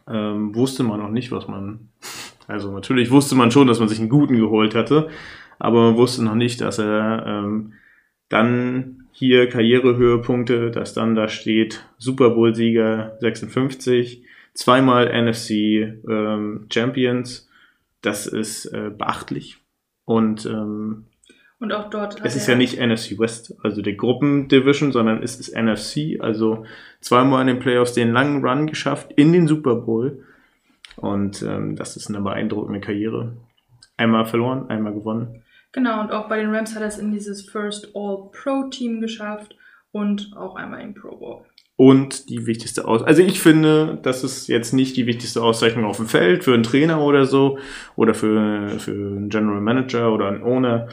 ähm, 0.08 0.54
wusste 0.54 0.82
man 0.82 1.00
noch 1.00 1.10
nicht, 1.10 1.32
was 1.32 1.48
man. 1.48 1.90
Also 2.46 2.70
natürlich 2.72 3.10
wusste 3.10 3.36
man 3.36 3.50
schon, 3.50 3.66
dass 3.66 3.80
man 3.80 3.88
sich 3.88 3.98
einen 3.98 4.10
guten 4.10 4.36
geholt 4.36 4.74
hatte. 4.74 5.08
aber 5.58 5.80
man 5.80 5.96
wusste 5.96 6.22
noch 6.22 6.34
nicht, 6.34 6.60
dass 6.60 6.78
er 6.78 7.24
ähm, 7.26 7.72
dann 8.28 9.03
hier 9.16 9.48
Karrierehöhepunkte, 9.48 10.72
dass 10.72 10.92
dann 10.92 11.14
da 11.14 11.28
steht 11.28 11.86
Super 11.98 12.30
Bowl-Sieger 12.30 13.16
56, 13.20 14.24
zweimal 14.54 15.06
NFC 15.06 15.50
ähm, 15.50 16.66
Champions. 16.70 17.48
Das 18.02 18.26
ist 18.26 18.66
äh, 18.66 18.90
beachtlich. 18.90 19.58
Und, 20.04 20.46
ähm, 20.46 21.04
und 21.60 21.72
auch 21.72 21.90
dort. 21.90 22.20
Es 22.24 22.34
ist 22.34 22.48
ja 22.48 22.56
nicht 22.56 22.80
NFC 22.80 23.16
West, 23.16 23.54
also 23.62 23.82
die 23.82 23.96
Gruppendivision, 23.96 24.90
sondern 24.90 25.22
es 25.22 25.38
ist 25.38 25.54
NFC, 25.54 26.20
also 26.20 26.66
zweimal 27.00 27.42
in 27.42 27.46
den 27.46 27.60
Playoffs 27.60 27.92
den 27.92 28.12
langen 28.12 28.44
Run 28.44 28.66
geschafft 28.66 29.12
in 29.14 29.32
den 29.32 29.46
Super 29.46 29.76
Bowl. 29.76 30.24
Und 30.96 31.40
ähm, 31.42 31.76
das 31.76 31.96
ist 31.96 32.08
eine 32.08 32.20
beeindruckende 32.20 32.80
Karriere. 32.80 33.36
Einmal 33.96 34.26
verloren, 34.26 34.68
einmal 34.70 34.92
gewonnen. 34.92 35.43
Genau, 35.74 36.00
und 36.00 36.12
auch 36.12 36.28
bei 36.28 36.40
den 36.40 36.54
Rams 36.54 36.74
hat 36.76 36.82
er 36.82 36.88
es 36.88 36.98
in 36.98 37.10
dieses 37.10 37.42
First 37.50 37.90
All-Pro-Team 37.94 39.00
geschafft 39.00 39.56
und 39.90 40.32
auch 40.36 40.54
einmal 40.54 40.80
im 40.80 40.94
Pro 40.94 41.16
Bowl. 41.16 41.44
Und 41.76 42.30
die 42.30 42.46
wichtigste 42.46 42.86
Aus, 42.86 43.02
also 43.02 43.22
ich 43.22 43.40
finde, 43.40 43.98
das 44.00 44.22
ist 44.22 44.46
jetzt 44.46 44.72
nicht 44.72 44.96
die 44.96 45.06
wichtigste 45.06 45.42
Auszeichnung 45.42 45.84
auf 45.84 45.96
dem 45.96 46.06
Feld 46.06 46.44
für 46.44 46.54
einen 46.54 46.62
Trainer 46.62 47.00
oder 47.00 47.24
so 47.24 47.58
oder 47.96 48.14
für, 48.14 48.68
für 48.78 48.92
einen 48.92 49.28
General 49.28 49.60
Manager 49.60 50.12
oder 50.12 50.28
einen 50.28 50.44
Owner, 50.44 50.88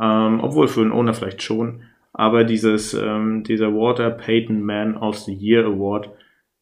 ähm, 0.00 0.40
obwohl 0.40 0.66
für 0.66 0.80
einen 0.80 0.90
Owner 0.90 1.14
vielleicht 1.14 1.44
schon. 1.44 1.84
Aber 2.12 2.42
dieses, 2.42 2.92
ähm, 2.94 3.44
dieser 3.44 3.72
Water 3.72 4.10
Payton 4.10 4.60
Man 4.60 4.96
of 4.96 5.16
the 5.16 5.32
Year 5.32 5.64
Award 5.64 6.10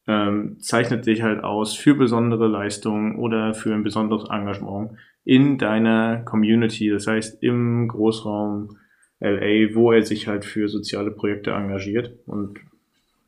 ähm, 0.05 0.57
zeichnet 0.59 1.05
sich 1.05 1.23
halt 1.23 1.43
aus 1.43 1.75
für 1.75 1.95
besondere 1.95 2.47
Leistungen 2.47 3.15
oder 3.15 3.55
für 3.55 3.73
ein 3.73 3.83
besonderes 3.83 4.29
Engagement 4.29 4.91
in 5.25 5.57
deiner 5.57 6.23
Community, 6.23 6.89
das 6.89 7.07
heißt 7.07 7.41
im 7.43 7.87
Großraum 7.87 8.77
LA, 9.19 9.73
wo 9.73 9.91
er 9.91 10.03
sich 10.03 10.27
halt 10.27 10.43
für 10.43 10.67
soziale 10.67 11.11
Projekte 11.11 11.51
engagiert. 11.51 12.13
Und 12.25 12.59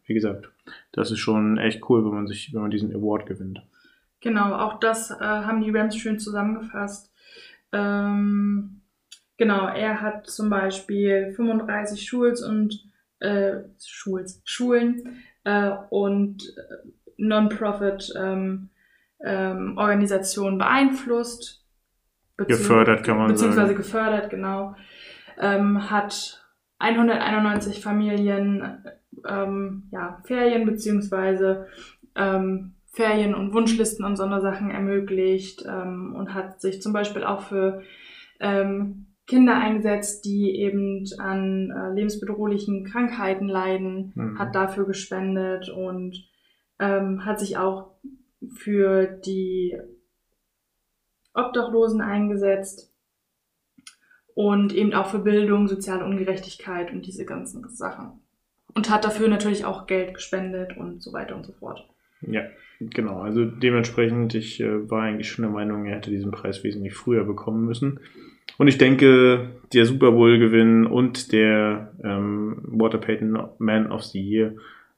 wie 0.05 0.13
gesagt, 0.13 0.49
das 0.91 1.11
ist 1.11 1.19
schon 1.19 1.57
echt 1.57 1.89
cool, 1.89 2.03
wenn 2.03 2.13
man 2.13 2.27
sich, 2.27 2.53
wenn 2.53 2.61
man 2.61 2.71
diesen 2.71 2.93
Award 2.93 3.25
gewinnt. 3.25 3.61
Genau, 4.19 4.55
auch 4.55 4.79
das 4.79 5.11
äh, 5.11 5.23
haben 5.23 5.61
die 5.61 5.71
Rams 5.71 5.95
schön 5.95 6.19
zusammengefasst. 6.19 7.13
Ähm, 7.71 8.81
genau, 9.37 9.67
er 9.67 10.01
hat 10.01 10.27
zum 10.27 10.49
Beispiel 10.49 11.31
35 11.33 12.05
Schuls 12.05 12.41
und 12.41 12.83
äh, 13.19 13.57
Schuls, 13.79 14.41
Schulen 14.43 15.17
äh, 15.43 15.71
und 15.89 16.53
Non-Profit 17.17 18.13
ähm, 18.17 18.69
ähm, 19.23 19.77
Organisationen 19.77 20.57
beeinflusst 20.57 21.64
gefördert, 22.37 23.03
kann 23.03 23.17
man 23.17 23.27
beziehungsweise 23.27 23.67
sagen. 23.67 23.77
gefördert, 23.77 24.29
genau. 24.29 24.75
Ähm, 25.39 25.89
hat 25.89 26.45
191 26.79 27.81
Familien 27.81 28.79
ähm, 29.27 29.89
ja, 29.91 30.21
Ferien 30.25 30.65
beziehungsweise 30.65 31.67
ähm, 32.15 32.75
Ferien 32.87 33.35
und 33.35 33.53
Wunschlisten 33.53 34.05
und 34.05 34.15
Sondersachen 34.15 34.71
ermöglicht 34.71 35.65
ähm, 35.67 36.15
und 36.15 36.33
hat 36.33 36.61
sich 36.61 36.81
zum 36.81 36.93
Beispiel 36.93 37.23
auch 37.23 37.41
für 37.41 37.81
ähm, 38.39 39.07
Kinder 39.27 39.57
eingesetzt, 39.57 40.23
die 40.25 40.55
eben 40.55 41.03
an 41.17 41.71
äh, 41.71 41.93
lebensbedrohlichen 41.93 42.85
Krankheiten 42.85 43.47
leiden, 43.47 44.13
mhm. 44.15 44.39
hat 44.39 44.55
dafür 44.55 44.85
gespendet 44.85 45.69
und 45.69 46.15
ähm, 46.79 47.25
hat 47.25 47.39
sich 47.39 47.57
auch 47.57 47.95
für 48.55 49.07
die 49.07 49.75
Obdachlosen 51.35 52.01
eingesetzt 52.01 52.91
und 54.33 54.73
eben 54.73 54.93
auch 54.93 55.07
für 55.07 55.19
Bildung, 55.19 55.67
soziale 55.67 56.05
Ungerechtigkeit 56.05 56.91
und 56.91 57.05
diese 57.05 57.25
ganzen 57.25 57.67
Sachen. 57.69 58.21
Und 58.73 58.89
hat 58.89 59.05
dafür 59.05 59.27
natürlich 59.29 59.63
auch 59.63 59.87
Geld 59.87 60.15
gespendet 60.15 60.75
und 60.75 61.01
so 61.01 61.13
weiter 61.13 61.35
und 61.35 61.45
so 61.45 61.53
fort. 61.53 61.87
Ja, 62.21 62.41
genau. 62.79 63.21
Also 63.21 63.45
dementsprechend, 63.45 64.35
ich 64.35 64.59
äh, 64.59 64.89
war 64.89 65.03
eigentlich 65.03 65.29
schon 65.29 65.43
der 65.43 65.51
Meinung, 65.51 65.85
er 65.85 65.95
hätte 65.95 66.09
diesen 66.09 66.31
Preis 66.31 66.63
wesentlich 66.63 66.93
früher 66.93 67.23
bekommen 67.23 67.65
müssen. 67.65 67.99
Und 68.57 68.67
ich 68.67 68.77
denke, 68.77 69.51
der 69.73 69.85
Super 69.85 70.11
Bowl-Gewinn 70.11 70.85
und 70.85 71.31
der 71.31 71.93
ähm, 72.03 72.61
Water 72.63 72.97
Payton 72.97 73.37
Man 73.59 73.91
of 73.91 74.03
the 74.03 74.21
Year, 74.21 74.55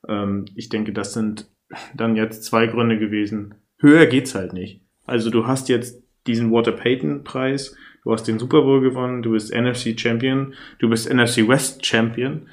ähm, 0.08 0.46
ich 0.56 0.70
denke, 0.70 0.94
das 0.94 1.14
sind 1.14 1.50
dann 1.96 2.16
jetzt 2.16 2.44
zwei 2.44 2.68
Gründe 2.68 2.98
gewesen. 2.98 3.56
Höher 3.80 4.06
geht's 4.06 4.36
halt 4.36 4.54
nicht. 4.54 4.82
Also 5.06 5.30
du 5.30 5.48
hast 5.48 5.70
jetzt 5.70 6.04
diesen 6.28 6.52
Walter 6.52 6.74
Payton 6.74 7.24
Preis, 7.24 7.76
du 8.04 8.12
hast 8.14 8.28
den 8.28 8.40
Super 8.40 8.62
Bowl 8.62 8.82
gewonnen, 8.82 9.24
du 9.24 9.32
bist 9.32 9.54
NFC 9.54 10.00
Champion, 10.00 10.54
du 10.80 10.90
bist 10.90 11.12
NFC 11.12 11.48
West 11.48 11.86
Champion. 11.86 12.48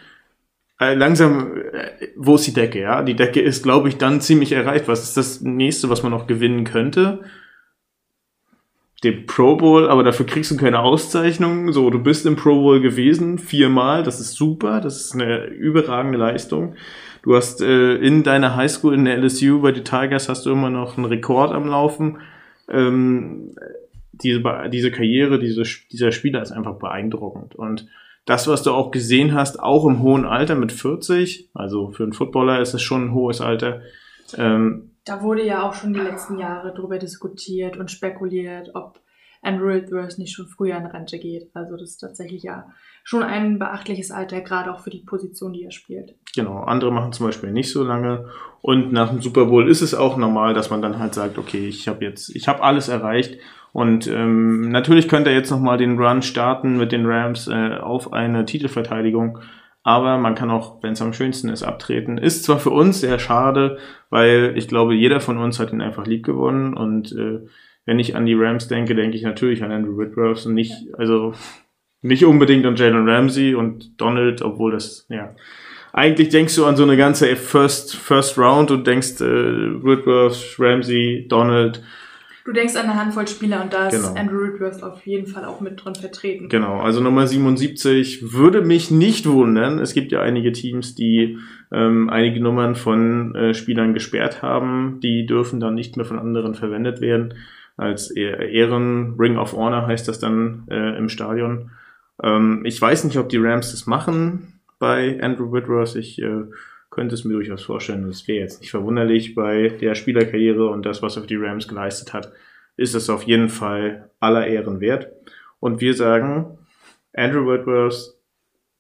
Äh, 0.81 0.95
langsam, 0.95 1.57
äh, 1.73 2.09
wo 2.17 2.35
ist 2.35 2.47
die 2.47 2.53
Decke? 2.53 2.81
Ja, 2.81 3.03
die 3.03 3.15
Decke 3.15 3.41
ist, 3.41 3.63
glaube 3.63 3.89
ich, 3.89 3.97
dann 3.97 4.21
ziemlich 4.21 4.53
erreicht. 4.53 4.89
Was 4.89 5.05
ist 5.05 5.17
das 5.17 5.41
nächste, 5.41 5.89
was 5.89 6.03
man 6.03 6.13
noch 6.13 6.27
gewinnen 6.27 6.65
könnte? 6.65 7.21
Den 9.05 9.27
Pro 9.27 9.57
Bowl, 9.57 9.89
aber 9.89 10.03
dafür 10.03 10.27
kriegst 10.27 10.51
du 10.51 10.57
keine 10.57 10.81
Auszeichnung. 10.81 11.73
So, 11.73 11.91
du 11.91 12.03
bist 12.03 12.27
im 12.27 12.37
Pro 12.37 12.61
Bowl 12.63 12.81
gewesen, 12.81 13.39
viermal, 13.39 14.03
das 14.03 14.19
ist 14.19 14.35
super, 14.35 14.81
das 14.81 15.01
ist 15.01 15.15
eine 15.15 15.45
überragende 15.47 16.19
Leistung. 16.19 16.75
Du 17.23 17.37
hast 17.37 17.63
äh, 17.63 17.95
in 17.95 18.23
deiner 18.23 18.57
Highschool 18.57 18.95
in 18.95 19.05
der 19.05 19.17
LSU 19.19 19.61
bei 19.61 19.73
den 19.73 19.85
Tigers 19.85 20.29
hast 20.29 20.45
du 20.45 20.53
immer 20.53 20.71
noch 20.71 20.97
einen 20.97 21.07
Rekord 21.07 21.53
am 21.53 21.67
Laufen 21.67 22.19
ähm, 22.69 23.55
diese, 24.13 24.43
diese 24.71 24.91
Karriere 24.91 25.39
diese, 25.39 25.63
dieser 25.91 26.13
Spieler 26.13 26.43
ist 26.43 26.53
einfach 26.53 26.79
beeindruckend. 26.79 27.55
Und 27.55 27.89
das, 28.27 28.49
was 28.49 28.63
du 28.63 28.73
auch 28.73 28.91
gesehen 28.91 29.35
hast, 29.35 29.61
auch 29.61 29.87
im 29.87 30.03
hohen 30.03 30.25
Alter 30.25 30.55
mit 30.55 30.73
40, 30.73 31.51
also 31.55 31.91
für 31.91 32.05
einen 32.05 32.13
Footballer 32.13 32.61
ist 32.61 32.75
es 32.75 32.83
schon 32.83 33.07
ein 33.07 33.15
hohes 33.15 33.41
Alter. 33.41 33.83
Ähm, 34.37 34.93
da 35.05 35.23
wurde 35.23 35.45
ja 35.45 35.69
auch 35.69 35.75
schon 35.75 35.93
die 35.93 36.01
letzten 36.01 36.39
Jahre 36.39 36.73
drüber 36.73 36.99
diskutiert 36.99 37.77
und 37.77 37.91
spekuliert, 37.91 38.71
ob 38.75 39.01
Andrew 39.43 39.69
Whitworth 39.69 40.19
nicht 40.19 40.35
schon 40.35 40.47
früher 40.47 40.77
in 40.77 40.87
Rente 40.87 41.19
geht. 41.19 41.51
Also 41.55 41.77
das 41.77 41.91
ist 41.91 41.99
tatsächlich 41.99 42.45
ja 42.45 42.73
schon 43.05 43.23
ein 43.23 43.59
beachtliches 43.59 44.11
Alter, 44.11 44.41
gerade 44.41 44.73
auch 44.73 44.81
für 44.81 44.91
die 44.91 45.05
Position, 45.05 45.53
die 45.53 45.63
er 45.63 45.71
spielt. 45.71 46.15
Genau, 46.35 46.61
andere 46.61 46.91
machen 46.91 47.13
zum 47.13 47.27
Beispiel 47.27 47.53
nicht 47.53 47.71
so 47.71 47.85
lange. 47.85 48.31
Und 48.63 48.93
nach 48.93 49.11
dem 49.11 49.21
Super 49.21 49.45
Bowl 49.45 49.69
ist 49.69 49.83
es 49.83 49.95
auch 49.95 50.17
normal, 50.17 50.55
dass 50.55 50.71
man 50.71 50.81
dann 50.81 50.99
halt 50.99 51.13
sagt, 51.15 51.37
okay, 51.37 51.69
ich 51.69 51.87
habe 51.87 52.03
jetzt, 52.03 52.35
ich 52.35 52.49
habe 52.49 52.63
alles 52.63 52.89
erreicht. 52.89 53.39
Und 53.73 54.07
ähm, 54.07 54.71
natürlich 54.71 55.07
könnte 55.07 55.31
er 55.31 55.37
jetzt 55.37 55.51
nochmal 55.51 55.77
den 55.77 55.99
Run 55.99 56.23
starten 56.23 56.79
mit 56.79 56.93
den 56.93 57.05
Rams 57.05 57.47
äh, 57.47 57.77
auf 57.77 58.13
eine 58.15 58.47
Titelverteidigung. 58.47 59.39
Aber 59.83 60.17
man 60.17 60.35
kann 60.35 60.51
auch, 60.51 60.83
wenn 60.83 60.95
es 60.95 61.03
am 61.03 61.13
schönsten 61.13 61.51
ist, 61.51 61.63
abtreten. 61.63 62.17
Ist 62.17 62.45
zwar 62.45 62.59
für 62.59 62.71
uns 62.71 63.01
sehr 63.01 63.19
schade, 63.19 63.77
weil 64.09 64.55
ich 64.57 64.67
glaube, 64.67 64.95
jeder 64.95 65.21
von 65.21 65.37
uns 65.37 65.61
hat 65.61 65.73
ihn 65.73 65.83
einfach 65.83 66.07
lieb 66.07 66.25
gewonnen. 66.25 66.73
Und 66.73 67.13
äh, 67.13 67.41
wenn 67.85 67.99
ich 67.99 68.17
an 68.17 68.25
die 68.25 68.35
Rams 68.35 68.67
denke, 68.67 68.95
denke 68.95 69.19
ich 69.19 69.25
natürlich 69.25 69.63
an 69.63 69.73
Andrew 69.73 69.99
Whitworth 69.99 70.47
und 70.47 70.55
nicht, 70.55 70.73
also 70.97 71.35
nicht 72.05 72.25
unbedingt 72.25 72.67
an 72.67 72.77
Jalen 72.77 73.09
Ramsey 73.09 73.55
und 73.55 74.01
Donald, 74.01 74.43
obwohl 74.43 74.73
das, 74.73 75.07
ja. 75.09 75.35
Eigentlich 75.93 76.29
denkst 76.29 76.57
du 76.57 76.67
an 76.67 76.77
so 76.77 76.83
eine 76.83 76.97
ganze 76.97 77.35
First, 77.37 77.95
First 77.97 78.37
Round 78.37 78.71
und 78.73 78.87
denkst 78.87 79.21
äh, 79.21 79.83
Whitworth, 79.83 80.57
Ramsey, 80.59 81.27
Donald. 81.29 81.83
Du 82.45 82.53
denkst 82.53 82.77
an 82.77 82.91
eine 82.91 82.97
Handvoll 82.97 83.27
Spieler 83.27 83.63
und 83.63 83.73
da 83.73 83.89
ist 83.89 84.03
genau. 84.03 84.21
Andrew 84.21 84.43
Whitworth 84.43 84.83
auf 84.83 85.07
jeden 85.07 85.27
Fall 85.27 85.47
auch 85.47 85.61
mit 85.61 85.83
drin 85.83 85.95
vertreten. 85.95 86.49
Genau, 86.51 86.81
also 86.81 87.01
Nummer 87.01 87.27
77 87.27 88.35
würde 88.35 88.61
mich 88.61 88.91
nicht 88.91 89.27
wundern. 89.27 89.79
Es 89.79 89.95
gibt 89.95 90.13
ja 90.13 90.21
einige 90.21 90.53
Teams, 90.53 90.95
die 90.95 91.39
ähm, 91.73 92.11
einige 92.11 92.41
Nummern 92.41 92.75
von 92.75 93.35
äh, 93.35 93.55
Spielern 93.55 93.95
gesperrt 93.95 94.43
haben. 94.43 95.01
Die 95.01 95.25
dürfen 95.25 95.59
dann 95.59 95.75
nicht 95.75 95.97
mehr 95.97 96.05
von 96.05 96.19
anderen 96.19 96.55
verwendet 96.55 97.01
werden. 97.01 97.35
Als 97.77 98.11
Ehren, 98.11 99.15
Ring 99.19 99.39
of 99.39 99.55
Honor 99.55 99.87
heißt 99.87 100.07
das 100.07 100.19
dann 100.19 100.65
äh, 100.69 100.99
im 100.99 101.09
Stadion. 101.09 101.71
Ähm, 102.25 102.63
ich 102.65 102.81
weiß 102.81 103.05
nicht, 103.05 103.19
ob 103.19 103.29
die 103.29 103.39
Rams 103.39 103.71
das 103.71 103.87
machen 103.87 104.61
bei 104.79 105.21
Andrew 105.23 105.53
Whitworth. 105.53 105.95
Ich 105.95 106.21
äh, 106.21 106.45
könnte 106.91 107.15
es 107.15 107.25
mir 107.25 107.35
durchaus 107.35 107.63
vorstellen. 107.63 108.07
Das 108.07 108.27
wäre 108.27 108.41
jetzt 108.41 108.61
nicht 108.61 108.71
verwunderlich 108.71 109.35
bei 109.35 109.69
der 109.69 109.95
Spielerkarriere 109.95 110.69
und 110.69 110.87
das, 110.87 111.03
was 111.03 111.17
er 111.17 111.23
für 111.23 111.29
die 111.29 111.37
Rams 111.37 111.69
geleistet 111.69 112.13
hat, 112.13 112.33
ist 112.77 112.95
es 112.95 113.11
auf 113.11 113.25
jeden 113.25 113.49
Fall 113.49 114.11
aller 114.21 114.47
Ehren 114.47 114.81
wert. 114.81 115.09
Und 115.61 115.81
wir 115.81 115.95
sagen, 115.95 116.59
Andrew 117.13 117.47
Whitworth, 117.47 118.15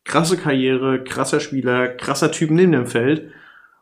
krasse 0.04 0.36
Karriere, 0.36 1.04
krasser 1.04 1.40
Spieler, 1.40 1.88
krasser 1.88 2.32
Typ 2.32 2.50
neben 2.50 2.72
dem 2.72 2.86
Feld. 2.86 3.30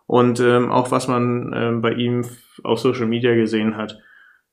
Und 0.07 0.41
ähm, 0.41 0.71
auch 0.71 0.91
was 0.91 1.09
man 1.09 1.53
ähm, 1.55 1.83
bei 1.83 1.93
ihm 1.93 2.25
auf 2.65 2.81
Social 2.81 3.07
Media 3.07 3.35
gesehen 3.35 3.77
hat, 3.77 3.99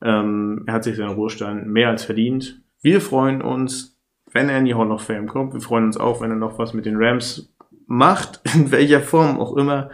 ähm, 0.02 0.63
er 0.67 0.76
hat 0.76 0.84
sich 0.84 0.95
seinen 0.95 1.15
Ruhestand 1.15 1.67
mehr 1.67 1.89
als 1.89 2.06
verdient. 2.06 2.62
Wir 2.82 3.02
freuen 3.02 3.41
uns, 3.41 3.98
wenn 4.32 4.50
er 4.50 4.60
in 4.60 4.65
die 4.65 4.76
Hall 4.76 4.92
of 4.92 5.04
Fame 5.04 5.28
kommt. 5.28 5.54
Wir 5.54 5.62
freuen 5.62 5.86
uns 5.86 5.98
auch, 5.98 6.22
wenn 6.22 6.32
er 6.32 6.38
noch 6.38 6.60
was 6.60 6.74
mit 6.74 6.86
den 6.86 6.98
Rams 6.98 7.54
macht, 7.88 8.42
in 8.54 8.72
welcher 8.72 9.02
Form 9.02 9.39
auch 9.39 9.56
immer. 9.56 9.89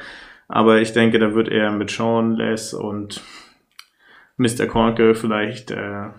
Aber 0.48 0.80
ich 0.80 0.94
denke, 0.94 1.20
da 1.20 1.34
wird 1.34 1.50
er 1.50 1.72
mit 1.72 1.90
Sean 1.90 2.36
Les 2.36 2.74
und 2.74 3.24
Mr. 4.38 4.68
Kornke 4.68 5.16
vielleicht 5.16 5.72
äh, 5.72 6.10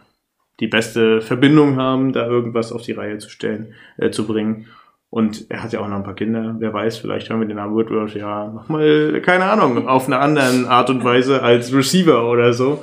die 0.59 0.67
beste 0.67 1.21
Verbindung 1.21 1.77
haben, 1.77 2.13
da 2.13 2.27
irgendwas 2.27 2.73
auf 2.73 2.83
die 2.83 2.93
Reihe 2.93 3.19
zu 3.19 3.29
stellen, 3.29 3.75
äh, 3.99 4.11
zu 4.11 4.27
bringen. 4.27 4.67
Und 5.11 5.51
er 5.51 5.63
hat 5.63 5.73
ja 5.73 5.81
auch 5.81 5.89
noch 5.89 5.97
ein 5.97 6.05
paar 6.05 6.15
Kinder. 6.15 6.57
Wer 6.59 6.73
weiß, 6.73 6.99
vielleicht 6.99 7.31
hören 7.31 7.41
wir 7.41 7.47
den 7.47 7.57
Namen 7.57 7.75
Woodruff 7.75 8.15
ja 8.15 8.49
nochmal, 8.49 9.21
keine 9.25 9.45
Ahnung, 9.45 9.87
auf 9.87 10.07
eine 10.07 10.19
andere 10.19 10.69
Art 10.69 10.91
und 10.91 11.05
Weise 11.05 11.43
als 11.43 11.73
Receiver 11.73 12.29
oder 12.29 12.53
so. 12.53 12.83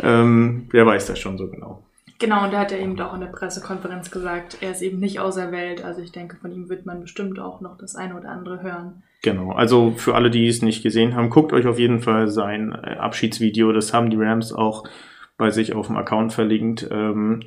Ähm, 0.00 0.66
wer 0.70 0.86
weiß 0.86 1.06
das 1.06 1.18
schon 1.18 1.36
so 1.36 1.48
genau. 1.48 1.82
Genau, 2.18 2.44
und 2.44 2.52
da 2.52 2.60
hat 2.60 2.72
er 2.72 2.80
eben 2.80 3.00
auch 3.00 3.14
in 3.14 3.20
der 3.20 3.28
Pressekonferenz 3.28 4.10
gesagt, 4.10 4.58
er 4.60 4.72
ist 4.72 4.82
eben 4.82 4.98
nicht 4.98 5.20
außer 5.20 5.52
Welt. 5.52 5.84
Also 5.84 6.02
ich 6.02 6.10
denke, 6.10 6.36
von 6.36 6.52
ihm 6.52 6.68
wird 6.68 6.84
man 6.84 7.00
bestimmt 7.00 7.38
auch 7.38 7.60
noch 7.60 7.78
das 7.78 7.94
eine 7.94 8.16
oder 8.16 8.30
andere 8.30 8.60
hören. 8.62 9.02
Genau, 9.22 9.52
also 9.52 9.92
für 9.96 10.14
alle, 10.14 10.30
die 10.30 10.48
es 10.48 10.62
nicht 10.62 10.82
gesehen 10.82 11.14
haben, 11.14 11.30
guckt 11.30 11.52
euch 11.52 11.66
auf 11.66 11.78
jeden 11.78 12.00
Fall 12.00 12.28
sein 12.28 12.72
äh, 12.72 12.96
Abschiedsvideo. 12.96 13.72
Das 13.72 13.92
haben 13.92 14.10
die 14.10 14.16
Rams 14.16 14.52
auch 14.52 14.84
bei 15.36 15.50
sich 15.50 15.74
auf 15.74 15.86
dem 15.86 15.96
Account 15.96 16.32
verlinkt. 16.32 16.88
Ähm, 16.90 17.44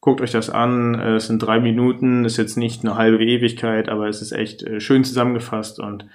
guckt 0.00 0.20
euch 0.20 0.32
das 0.32 0.50
an. 0.50 0.94
Äh, 0.94 1.16
es 1.16 1.28
sind 1.28 1.38
drei 1.38 1.60
Minuten, 1.60 2.24
ist 2.24 2.38
jetzt 2.38 2.56
nicht 2.56 2.84
eine 2.84 2.96
halbe 2.96 3.24
Ewigkeit, 3.24 3.88
aber 3.88 4.08
es 4.08 4.20
ist 4.20 4.32
echt 4.32 4.64
äh, 4.64 4.80
schön 4.80 5.04
zusammengefasst 5.04 5.78
und 5.78 6.06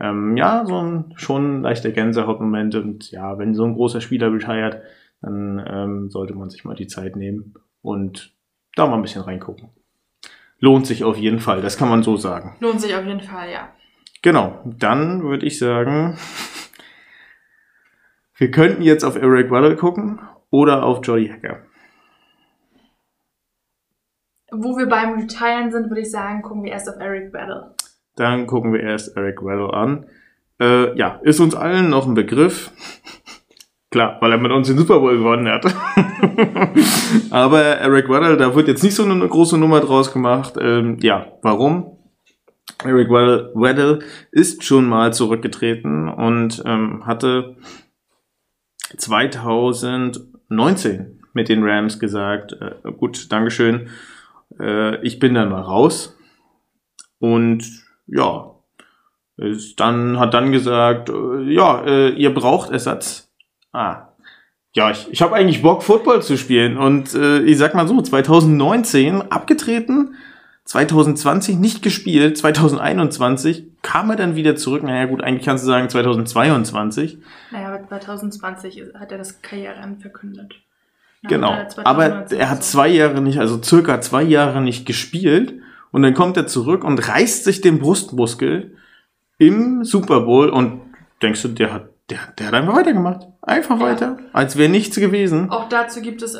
ähm, 0.00 0.38
ja, 0.38 0.64
so 0.66 0.76
ein 0.76 1.12
schon 1.16 1.62
leichter 1.62 1.90
Gänsehautmoment. 1.90 2.74
Und 2.74 3.10
ja, 3.10 3.38
wenn 3.38 3.54
so 3.54 3.64
ein 3.64 3.74
großer 3.74 4.00
Spieler 4.00 4.30
beteiligt, 4.30 4.78
dann 5.22 5.64
ähm, 5.66 6.10
sollte 6.10 6.34
man 6.34 6.50
sich 6.50 6.64
mal 6.64 6.74
die 6.74 6.86
Zeit 6.86 7.16
nehmen 7.16 7.54
und 7.82 8.34
da 8.74 8.86
mal 8.86 8.96
ein 8.96 9.02
bisschen 9.02 9.22
reingucken. 9.22 9.70
Lohnt 10.58 10.86
sich 10.86 11.04
auf 11.04 11.16
jeden 11.16 11.40
Fall, 11.40 11.62
das 11.62 11.76
kann 11.76 11.88
man 11.88 12.02
so 12.02 12.16
sagen. 12.16 12.56
Lohnt 12.60 12.80
sich 12.80 12.94
auf 12.94 13.04
jeden 13.04 13.20
Fall, 13.20 13.50
ja. 13.50 13.70
Genau, 14.22 14.60
dann 14.64 15.22
würde 15.22 15.46
ich 15.46 15.58
sagen, 15.58 16.18
wir 18.36 18.50
könnten 18.50 18.82
jetzt 18.82 19.04
auf 19.04 19.16
Eric 19.16 19.50
Weddle 19.50 19.76
gucken 19.76 20.20
oder 20.50 20.84
auf 20.84 21.00
Jolly 21.02 21.28
Hacker. 21.28 21.62
Wo 24.52 24.76
wir 24.76 24.86
beim 24.86 25.14
Retiren 25.14 25.70
sind, 25.70 25.88
würde 25.88 26.02
ich 26.02 26.10
sagen, 26.10 26.42
gucken 26.42 26.64
wir 26.64 26.72
erst 26.72 26.88
auf 26.88 26.96
Eric 26.98 27.32
Weddle. 27.32 27.74
Dann 28.16 28.46
gucken 28.46 28.72
wir 28.72 28.80
erst 28.80 29.16
Eric 29.16 29.42
Weddle 29.42 29.72
an. 29.72 30.06
Äh, 30.60 30.96
ja, 30.98 31.20
ist 31.22 31.40
uns 31.40 31.54
allen 31.54 31.88
noch 31.88 32.06
ein 32.06 32.14
Begriff. 32.14 32.70
Klar, 33.90 34.18
weil 34.20 34.30
er 34.30 34.38
mit 34.38 34.52
uns 34.52 34.68
den 34.68 34.78
Super 34.78 35.00
Bowl 35.00 35.18
gewonnen 35.18 35.48
hat. 35.48 35.64
Aber 37.30 37.60
Eric 37.60 38.08
Weddle, 38.08 38.36
da 38.36 38.54
wird 38.54 38.68
jetzt 38.68 38.84
nicht 38.84 38.94
so 38.94 39.02
eine 39.02 39.26
große 39.26 39.58
Nummer 39.58 39.80
draus 39.80 40.12
gemacht. 40.12 40.54
Ähm, 40.60 40.98
ja, 41.00 41.26
warum? 41.42 41.98
Eric 42.84 43.10
Weddle 43.10 43.98
ist 44.30 44.62
schon 44.62 44.88
mal 44.88 45.12
zurückgetreten 45.12 46.08
und 46.08 46.62
ähm, 46.64 47.04
hatte 47.04 47.56
2019 48.96 51.20
mit 51.32 51.48
den 51.48 51.64
Rams 51.64 51.98
gesagt, 51.98 52.52
äh, 52.52 52.76
gut, 52.92 53.32
Dankeschön, 53.32 53.88
äh, 54.60 55.04
ich 55.04 55.18
bin 55.18 55.34
dann 55.34 55.50
mal 55.50 55.62
raus. 55.62 56.16
Und 57.18 57.64
ja, 58.06 58.54
ist 59.36 59.80
dann 59.80 60.20
hat 60.20 60.32
dann 60.32 60.52
gesagt, 60.52 61.08
äh, 61.08 61.52
ja, 61.52 61.82
äh, 61.84 62.10
ihr 62.10 62.32
braucht 62.32 62.70
Ersatz 62.70 63.29
Ah. 63.72 64.08
Ja, 64.72 64.90
ich, 64.90 65.08
ich 65.10 65.20
habe 65.20 65.34
eigentlich 65.34 65.62
Bock, 65.62 65.82
Football 65.82 66.22
zu 66.22 66.36
spielen. 66.36 66.76
Und 66.76 67.14
äh, 67.14 67.40
ich 67.40 67.58
sag 67.58 67.74
mal 67.74 67.88
so, 67.88 68.00
2019 68.00 69.32
abgetreten, 69.32 70.14
2020 70.64 71.58
nicht 71.58 71.82
gespielt, 71.82 72.38
2021 72.38 73.66
kam 73.82 74.10
er 74.10 74.16
dann 74.16 74.36
wieder 74.36 74.54
zurück. 74.54 74.84
Naja 74.84 75.06
gut, 75.06 75.22
eigentlich 75.22 75.44
kannst 75.44 75.64
du 75.64 75.68
sagen 75.68 75.88
2022. 75.88 77.18
Naja, 77.50 77.68
aber 77.74 77.88
2020 77.88 78.84
hat 78.94 79.10
er 79.10 79.18
das 79.18 79.42
Karriereende 79.42 80.00
verkündet. 80.00 80.54
genau, 81.24 81.56
aber 81.84 82.30
er 82.30 82.50
hat 82.50 82.62
zwei 82.62 82.88
Jahre 82.88 83.20
nicht, 83.20 83.40
also 83.40 83.60
circa 83.60 84.00
zwei 84.00 84.22
Jahre 84.22 84.60
nicht 84.60 84.86
gespielt. 84.86 85.54
Und 85.90 86.02
dann 86.02 86.14
kommt 86.14 86.36
er 86.36 86.46
zurück 86.46 86.84
und 86.84 87.08
reißt 87.08 87.42
sich 87.42 87.60
den 87.60 87.80
Brustmuskel 87.80 88.76
im 89.38 89.82
Super 89.84 90.20
Bowl 90.20 90.50
und 90.50 90.82
denkst 91.20 91.42
du, 91.42 91.48
der 91.48 91.72
hat 91.72 91.88
der, 92.10 92.18
der 92.38 92.48
hat 92.48 92.54
einfach 92.54 92.74
weitergemacht. 92.74 93.28
Einfach 93.42 93.78
ja. 93.78 93.86
weiter. 93.86 94.18
Als 94.32 94.56
wäre 94.56 94.68
nichts 94.68 94.96
gewesen. 94.96 95.50
Auch 95.50 95.68
dazu 95.68 96.00
gibt 96.00 96.22
es, 96.22 96.36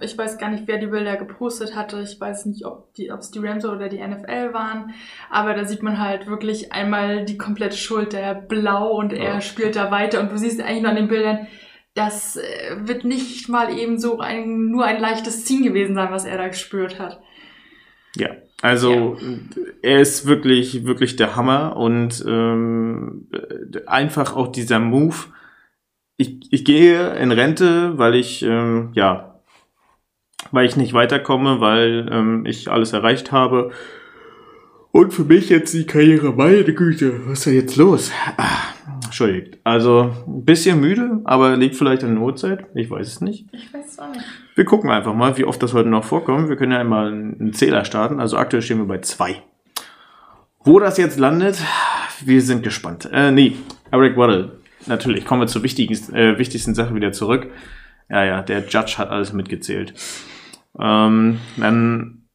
ich 0.00 0.16
weiß 0.16 0.38
gar 0.38 0.50
nicht, 0.50 0.64
wer 0.66 0.78
die 0.78 0.86
Bilder 0.86 1.16
gepostet 1.16 1.76
hatte. 1.76 2.00
Ich 2.00 2.20
weiß 2.20 2.46
nicht, 2.46 2.64
ob 2.64 2.92
die, 2.94 3.08
es 3.08 3.30
die 3.30 3.38
Rams 3.38 3.64
oder 3.64 3.88
die 3.88 4.06
NFL 4.06 4.52
waren. 4.52 4.94
Aber 5.30 5.54
da 5.54 5.64
sieht 5.64 5.82
man 5.82 5.98
halt 5.98 6.26
wirklich 6.26 6.72
einmal 6.72 7.24
die 7.24 7.38
komplette 7.38 7.76
Schulter 7.76 8.34
blau 8.34 8.96
und 8.96 9.12
er 9.12 9.34
ja. 9.34 9.40
spielt 9.40 9.76
da 9.76 9.90
weiter. 9.90 10.20
Und 10.20 10.32
du 10.32 10.38
siehst 10.38 10.60
eigentlich 10.60 10.82
noch 10.82 10.90
an 10.90 10.96
den 10.96 11.08
Bildern, 11.08 11.46
das 11.94 12.36
äh, 12.36 12.76
wird 12.78 13.04
nicht 13.04 13.48
mal 13.48 13.76
eben 13.76 13.98
so 13.98 14.20
ein, 14.20 14.70
nur 14.70 14.84
ein 14.84 15.00
leichtes 15.00 15.44
Ziehen 15.44 15.62
gewesen 15.62 15.94
sein, 15.94 16.10
was 16.10 16.24
er 16.24 16.38
da 16.38 16.48
gespürt 16.48 16.98
hat. 16.98 17.20
Ja, 18.16 18.30
also 18.62 19.16
ja. 19.20 19.26
er 19.82 20.00
ist 20.00 20.26
wirklich, 20.26 20.84
wirklich 20.84 21.16
der 21.16 21.36
Hammer 21.36 21.76
und 21.76 22.24
ähm, 22.26 23.28
einfach 23.86 24.36
auch 24.36 24.48
dieser 24.48 24.78
Move. 24.78 25.16
Ich, 26.16 26.52
ich 26.52 26.64
gehe 26.64 27.14
in 27.16 27.32
Rente, 27.32 27.96
weil 27.98 28.14
ich 28.14 28.42
ähm, 28.42 28.90
ja, 28.92 29.40
weil 30.52 30.66
ich 30.66 30.76
nicht 30.76 30.92
weiterkomme, 30.92 31.60
weil 31.60 32.08
ähm, 32.10 32.44
ich 32.46 32.70
alles 32.70 32.92
erreicht 32.92 33.32
habe. 33.32 33.70
Und 34.92 35.14
für 35.14 35.24
mich 35.24 35.48
jetzt 35.48 35.72
die 35.72 35.86
Karriere, 35.86 36.32
meine 36.32 36.64
Güte, 36.74 37.26
was 37.26 37.38
ist 37.38 37.46
da 37.46 37.50
jetzt 37.52 37.76
los? 37.76 38.10
Ah, 38.36 38.70
Entschuldigt. 39.10 39.58
Also 39.64 40.14
ein 40.26 40.44
bisschen 40.44 40.80
müde, 40.80 41.20
aber 41.24 41.56
liegt 41.56 41.74
vielleicht 41.74 42.04
an 42.04 42.14
der 42.14 42.20
Notzeit. 42.20 42.66
Ich 42.74 42.88
weiß 42.88 43.06
es 43.08 43.20
nicht. 43.20 43.48
Ich 43.52 43.74
weiß 43.74 43.86
es 43.88 43.98
auch 43.98 44.08
nicht. 44.08 44.24
Wir 44.60 44.66
gucken 44.66 44.90
einfach 44.90 45.14
mal, 45.14 45.38
wie 45.38 45.46
oft 45.46 45.62
das 45.62 45.72
heute 45.72 45.88
noch 45.88 46.04
vorkommt. 46.04 46.50
Wir 46.50 46.56
können 46.56 46.72
ja 46.72 46.80
einmal 46.80 47.06
einen 47.06 47.54
Zähler 47.54 47.86
starten. 47.86 48.20
Also 48.20 48.36
aktuell 48.36 48.60
stehen 48.60 48.76
wir 48.76 48.84
bei 48.84 48.98
zwei. 48.98 49.42
Wo 50.62 50.78
das 50.78 50.98
jetzt 50.98 51.18
landet, 51.18 51.56
wir 52.22 52.42
sind 52.42 52.62
gespannt. 52.62 53.08
Äh, 53.10 53.30
nee, 53.30 53.56
Eric 53.90 54.18
Waddle. 54.18 54.58
Natürlich, 54.84 55.24
kommen 55.24 55.40
wir 55.40 55.46
zur 55.46 55.62
wichtigsten, 55.62 56.14
äh, 56.14 56.36
wichtigsten 56.38 56.74
Sache 56.74 56.94
wieder 56.94 57.10
zurück. 57.12 57.46
Ja, 58.10 58.22
ja, 58.22 58.42
der 58.42 58.66
Judge 58.66 58.96
hat 58.98 59.08
alles 59.08 59.32
mitgezählt. 59.32 59.94
Ähm, 60.78 61.38
dann 61.56 62.26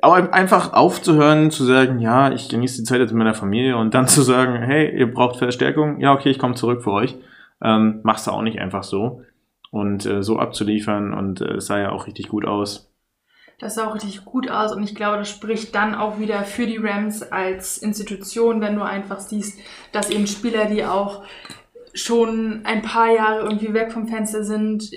aber 0.00 0.32
einfach 0.32 0.72
aufzuhören, 0.72 1.50
zu 1.50 1.66
sagen, 1.66 1.98
ja, 1.98 2.32
ich 2.32 2.48
genieße 2.48 2.78
die 2.78 2.84
Zeit 2.84 3.00
jetzt 3.00 3.10
mit 3.10 3.18
meiner 3.18 3.34
Familie 3.34 3.76
und 3.76 3.92
dann 3.92 4.08
zu 4.08 4.22
sagen, 4.22 4.62
hey, 4.62 4.98
ihr 4.98 5.12
braucht 5.12 5.36
Verstärkung, 5.36 6.00
ja, 6.00 6.14
okay, 6.14 6.30
ich 6.30 6.38
komme 6.38 6.54
zurück 6.54 6.82
für 6.82 6.92
euch, 6.92 7.18
ähm, 7.62 8.00
machst 8.02 8.26
du 8.26 8.30
auch 8.30 8.40
nicht 8.40 8.60
einfach 8.60 8.82
so. 8.82 9.20
Und 9.72 10.06
äh, 10.06 10.22
so 10.22 10.38
abzuliefern 10.38 11.12
und 11.12 11.40
äh, 11.40 11.54
es 11.54 11.66
sah 11.66 11.80
ja 11.80 11.90
auch 11.90 12.06
richtig 12.06 12.28
gut 12.28 12.44
aus. 12.46 12.92
Das 13.58 13.74
sah 13.76 13.88
auch 13.88 13.94
richtig 13.94 14.24
gut 14.24 14.50
aus 14.50 14.72
und 14.72 14.84
ich 14.84 14.94
glaube, 14.94 15.16
das 15.18 15.30
spricht 15.30 15.74
dann 15.74 15.94
auch 15.94 16.18
wieder 16.18 16.44
für 16.44 16.66
die 16.66 16.76
Rams 16.76 17.22
als 17.22 17.78
Institution, 17.78 18.60
wenn 18.60 18.76
du 18.76 18.82
einfach 18.82 19.20
siehst, 19.20 19.58
dass 19.92 20.10
eben 20.10 20.26
Spieler, 20.26 20.66
die 20.66 20.84
auch 20.84 21.24
schon 21.94 22.62
ein 22.64 22.82
paar 22.82 23.12
Jahre 23.12 23.40
irgendwie 23.40 23.72
weg 23.74 23.92
vom 23.92 24.08
Fenster 24.08 24.44
sind, 24.44 24.90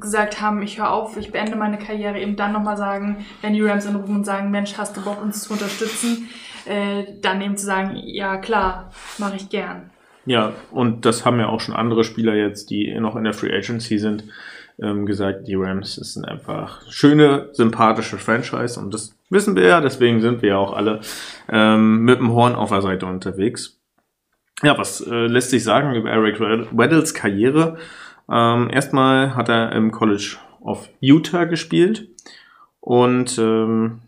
gesagt 0.00 0.40
haben, 0.40 0.62
ich 0.62 0.78
höre 0.78 0.90
auf, 0.90 1.16
ich 1.16 1.32
beende 1.32 1.56
meine 1.56 1.78
Karriere, 1.78 2.20
eben 2.20 2.36
dann 2.36 2.52
nochmal 2.52 2.76
sagen, 2.76 3.24
wenn 3.40 3.54
die 3.54 3.62
Rams 3.62 3.86
anrufen 3.86 4.16
und 4.16 4.24
sagen, 4.24 4.50
Mensch, 4.50 4.76
hast 4.76 4.96
du 4.96 5.02
Bock, 5.02 5.22
uns 5.22 5.42
zu 5.42 5.54
unterstützen, 5.54 6.28
äh, 6.64 7.04
dann 7.20 7.40
eben 7.40 7.56
zu 7.56 7.66
sagen, 7.66 7.96
ja 7.96 8.36
klar, 8.36 8.90
mache 9.18 9.36
ich 9.36 9.48
gern. 9.48 9.91
Ja, 10.24 10.52
und 10.70 11.04
das 11.04 11.24
haben 11.24 11.40
ja 11.40 11.48
auch 11.48 11.60
schon 11.60 11.74
andere 11.74 12.04
Spieler 12.04 12.34
jetzt, 12.34 12.70
die 12.70 12.94
noch 13.00 13.16
in 13.16 13.24
der 13.24 13.34
Free 13.34 13.52
Agency 13.52 13.98
sind, 13.98 14.24
ähm, 14.80 15.06
gesagt, 15.06 15.48
die 15.48 15.54
Rams 15.54 15.96
sind 15.96 16.24
einfach 16.24 16.82
schöne, 16.90 17.48
sympathische 17.52 18.18
Franchise 18.18 18.78
und 18.78 18.94
das 18.94 19.16
wissen 19.30 19.56
wir 19.56 19.66
ja, 19.66 19.80
deswegen 19.80 20.20
sind 20.20 20.42
wir 20.42 20.50
ja 20.50 20.58
auch 20.58 20.72
alle 20.72 21.00
ähm, 21.48 22.04
mit 22.04 22.18
dem 22.18 22.32
Horn 22.32 22.54
auf 22.54 22.70
der 22.70 22.82
Seite 22.82 23.06
unterwegs. 23.06 23.78
Ja, 24.62 24.78
was 24.78 25.00
äh, 25.00 25.26
lässt 25.26 25.50
sich 25.50 25.64
sagen 25.64 25.94
über 25.94 26.10
Eric 26.10 26.38
Weddles 26.40 27.14
Karriere? 27.14 27.78
Ähm, 28.30 28.70
erstmal 28.70 29.34
hat 29.34 29.48
er 29.48 29.72
im 29.72 29.90
College 29.90 30.36
of 30.60 30.88
Utah 31.00 31.44
gespielt 31.44 32.08
und 32.80 33.38
ähm, 33.38 34.00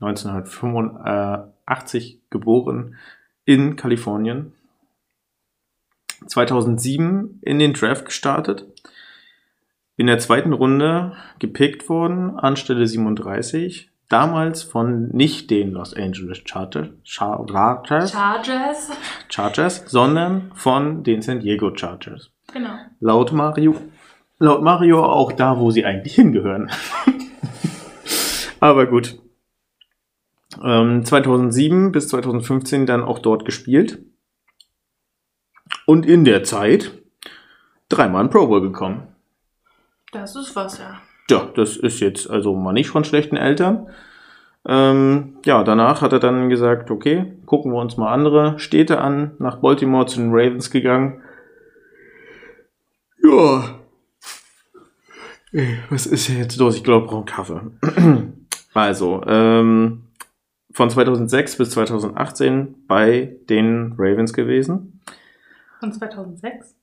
1985 0.00 2.20
geboren 2.30 2.96
in 3.44 3.76
Kalifornien. 3.76 4.52
2007 6.26 7.40
in 7.42 7.58
den 7.58 7.72
Draft 7.72 8.04
gestartet. 8.04 8.66
In 9.96 10.06
der 10.06 10.18
zweiten 10.18 10.52
Runde 10.52 11.12
gepickt 11.38 11.88
worden, 11.88 12.38
anstelle 12.38 12.86
37 12.86 13.90
damals 14.08 14.62
von 14.62 15.08
nicht 15.08 15.50
den 15.50 15.72
Los 15.72 15.94
Angeles 15.94 16.42
Chargers, 16.44 16.88
Chargers, 17.02 18.12
Chargers, 18.12 18.90
Chargers, 19.28 19.84
sondern 19.86 20.52
von 20.54 21.02
den 21.02 21.22
San 21.22 21.40
Diego 21.40 21.74
Chargers. 21.74 22.30
Genau. 22.52 22.74
Laut 23.00 23.32
Mario, 23.32 23.76
laut 24.38 24.62
Mario 24.62 25.04
auch 25.04 25.32
da, 25.32 25.58
wo 25.58 25.70
sie 25.70 25.84
eigentlich 25.84 26.14
hingehören. 26.14 26.70
Aber 28.60 28.86
gut. 28.86 29.18
Ähm, 30.62 31.04
2007 31.04 31.92
bis 31.92 32.08
2015 32.08 32.86
dann 32.86 33.02
auch 33.02 33.18
dort 33.18 33.44
gespielt. 33.44 33.98
Und 35.86 36.04
in 36.04 36.24
der 36.24 36.44
Zeit 36.44 36.92
dreimal 37.88 38.24
in 38.24 38.30
Pro 38.30 38.46
Bowl 38.46 38.60
gekommen. 38.60 39.08
Das 40.12 40.36
ist 40.36 40.54
was, 40.56 40.78
ja. 40.78 41.00
ja, 41.30 41.48
das 41.54 41.76
ist 41.76 42.00
jetzt 42.00 42.28
also 42.28 42.54
mal 42.54 42.72
nicht 42.72 42.90
von 42.90 43.04
schlechten 43.04 43.36
Eltern. 43.36 43.88
Ähm, 44.68 45.36
ja, 45.44 45.62
danach 45.62 46.02
hat 46.02 46.12
er 46.12 46.18
dann 46.18 46.48
gesagt, 46.48 46.90
okay, 46.90 47.32
gucken 47.46 47.72
wir 47.72 47.80
uns 47.80 47.96
mal 47.96 48.12
andere 48.12 48.58
Städte 48.58 49.00
an, 49.00 49.32
nach 49.38 49.58
Baltimore 49.58 50.06
zu 50.06 50.18
den 50.18 50.30
Ravens 50.32 50.70
gegangen. 50.70 51.22
Ja. 53.22 53.78
Was 55.90 56.06
ist 56.06 56.26
hier 56.26 56.38
jetzt 56.38 56.58
los? 56.58 56.76
Ich 56.76 56.84
glaube, 56.84 57.06
ich 57.06 57.12
brauche 57.12 57.24
Kaffee. 57.24 57.60
also, 58.74 59.22
ähm, 59.26 60.02
von 60.72 60.90
2006 60.90 61.56
bis 61.56 61.70
2018 61.70 62.86
bei 62.86 63.36
den 63.48 63.94
Ravens 63.96 64.32
gewesen. 64.32 64.95
Von 65.80 65.92
2006? 65.92 66.76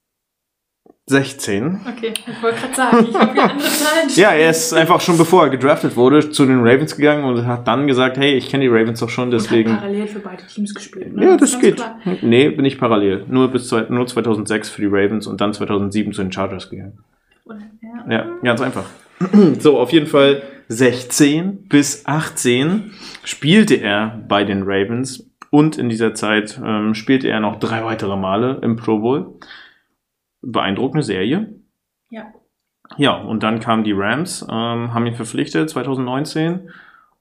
16. 1.06 1.82
Okay, 1.86 2.14
ich 2.16 2.42
wollte 2.42 2.60
gerade 2.60 2.76
sagen, 2.76 3.08
ich 3.10 3.16
habe 3.16 3.42
andere 3.42 3.68
Zahlen. 3.68 4.10
Ja, 4.16 4.32
er 4.32 4.50
ist 4.50 4.74
einfach 4.74 5.02
schon 5.02 5.18
bevor 5.18 5.44
er 5.44 5.50
gedraftet 5.50 5.98
wurde 5.98 6.30
zu 6.30 6.46
den 6.46 6.60
Ravens 6.60 6.96
gegangen 6.96 7.26
und 7.26 7.46
hat 7.46 7.68
dann 7.68 7.88
gesagt, 7.88 8.18
hey, 8.18 8.34
ich 8.34 8.50
kenne 8.50 8.64
die 8.64 8.70
Ravens 8.70 9.02
doch 9.02 9.10
schon, 9.10 9.30
deswegen. 9.30 9.72
Und 9.72 9.76
hat 9.76 9.82
parallel 9.82 10.08
für 10.08 10.20
beide 10.20 10.48
Teams 10.48 10.74
gespielt. 10.74 11.14
Ne? 11.14 11.26
Ja, 11.26 11.38
das 11.38 11.52
ist 11.52 11.60
geht. 11.60 11.76
klar. 11.76 12.00
Nee, 12.22 12.50
bin 12.50 12.64
ich 12.64 12.78
parallel. 12.78 13.26
Nur 13.28 13.50
bis 13.50 13.70
nur 13.72 14.08
2006 14.08 14.70
für 14.70 14.82
die 14.82 14.88
Ravens 14.88 15.28
und 15.28 15.42
dann 15.42 15.54
2007 15.54 16.14
zu 16.14 16.22
den 16.22 16.32
Chargers 16.32 16.70
gegangen. 16.70 17.00
Ja, 18.10 18.26
ganz 18.44 18.62
einfach. 18.62 18.86
So, 19.60 19.80
auf 19.80 19.92
jeden 19.94 20.08
Fall 20.08 20.42
16 20.68 21.68
bis 21.68 22.06
18 22.06 22.92
spielte 23.24 23.76
er 23.76 24.22
bei 24.28 24.44
den 24.44 24.64
Ravens 24.64 25.30
und 25.54 25.78
in 25.78 25.88
dieser 25.88 26.16
Zeit 26.16 26.60
ähm, 26.66 26.96
spielte 26.96 27.28
er 27.28 27.40
noch 27.40 27.60
drei 27.60 27.86
weitere 27.86 28.18
Male 28.18 28.58
im 28.64 28.76
Pro 28.76 28.98
Bowl. 28.98 29.36
Beeindruckende 30.42 31.04
Serie. 31.04 31.54
Ja. 32.10 32.34
Ja, 32.98 33.18
und 33.18 33.44
dann 33.44 33.60
kamen 33.60 33.84
die 33.84 33.92
Rams, 33.92 34.42
ähm, 34.50 34.96
haben 34.96 35.06
ihn 35.06 35.14
verpflichtet 35.14 35.70
2019 35.70 36.72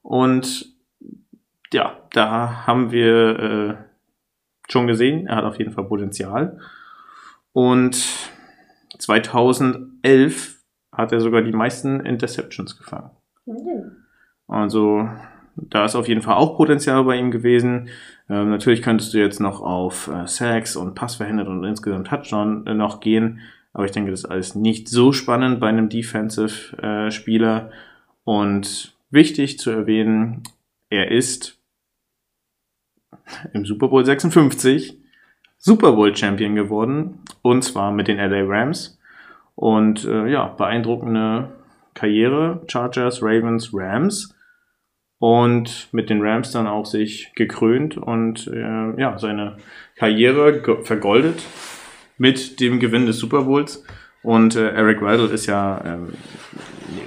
und 0.01 0.65
ja, 1.75 1.99
da 2.13 2.67
haben 2.67 2.91
wir 2.91 3.39
äh, 3.39 3.75
schon 4.67 4.87
gesehen, 4.87 5.27
er 5.27 5.37
hat 5.37 5.45
auf 5.45 5.59
jeden 5.59 5.73
Fall 5.73 5.85
Potenzial. 5.85 6.59
Und 7.53 8.03
2011 8.99 10.59
hat 10.91 11.13
er 11.13 11.21
sogar 11.21 11.43
die 11.43 11.53
meisten 11.53 12.01
Interceptions 12.01 12.79
gefangen. 12.79 13.11
Oh. 13.45 13.85
Also 14.49 15.07
da 15.57 15.85
ist 15.85 15.95
auf 15.95 16.09
jeden 16.09 16.23
Fall 16.23 16.37
auch 16.37 16.57
Potenzial 16.57 17.05
bei 17.05 17.17
ihm 17.17 17.31
gewesen. 17.31 17.89
Ähm, 18.29 18.51
natürlich 18.51 18.83
könntest 18.83 19.15
du 19.15 19.19
jetzt 19.19 19.41
noch 19.41 19.61
auf 19.61 20.09
äh, 20.09 20.27
Sacks 20.27 20.77
und 20.77 20.95
Pass 20.95 21.21
und 21.21 21.65
insgesamt 21.65 22.07
Touchdown 22.07 22.67
äh, 22.67 22.75
noch 22.75 23.01
gehen. 23.01 23.41
Aber 23.73 23.85
ich 23.85 23.93
denke, 23.93 24.11
das 24.11 24.21
ist 24.21 24.31
alles 24.31 24.55
nicht 24.55 24.89
so 24.89 25.13
spannend 25.13 25.61
bei 25.61 25.69
einem 25.69 25.89
Defensive-Spieler. 25.89 27.71
und 28.25 28.95
wichtig 29.11 29.59
zu 29.59 29.71
erwähnen, 29.71 30.43
er 30.89 31.11
ist 31.11 31.59
im 33.53 33.65
Super 33.65 33.89
Bowl 33.89 34.05
56 34.05 34.99
Super 35.59 35.93
Bowl 35.93 36.15
Champion 36.17 36.55
geworden. 36.55 37.21
Und 37.41 37.63
zwar 37.63 37.93
mit 37.93 38.09
den 38.09 38.19
LA 38.19 38.43
Rams. 38.45 38.99
Und 39.55 40.05
äh, 40.05 40.27
ja, 40.29 40.49
beeindruckende 40.49 41.53
Karriere. 41.95 42.63
Chargers, 42.67 43.23
Ravens, 43.23 43.71
Rams. 43.73 44.35
Und 45.23 45.87
mit 45.93 46.11
den 46.11 46.21
Rams 46.21 46.51
dann 46.51 46.67
auch 46.67 46.85
sich 46.85 47.33
gekrönt 47.37 47.97
und 47.97 48.49
äh, 48.49 49.01
ja, 49.01 49.17
seine 49.19 49.57
Karriere 49.95 50.83
vergoldet 50.83 51.45
mit 52.19 52.59
dem 52.59 52.81
Gewinn 52.81 53.07
des 53.07 53.19
Super 53.19 53.43
Bowls. 53.43 53.85
Und 54.25 54.57
äh, 54.57 54.71
Eric 54.71 55.01
Weddle 55.01 55.29
ist 55.29 55.47
ja 55.47 55.81
ähm, 55.87 56.15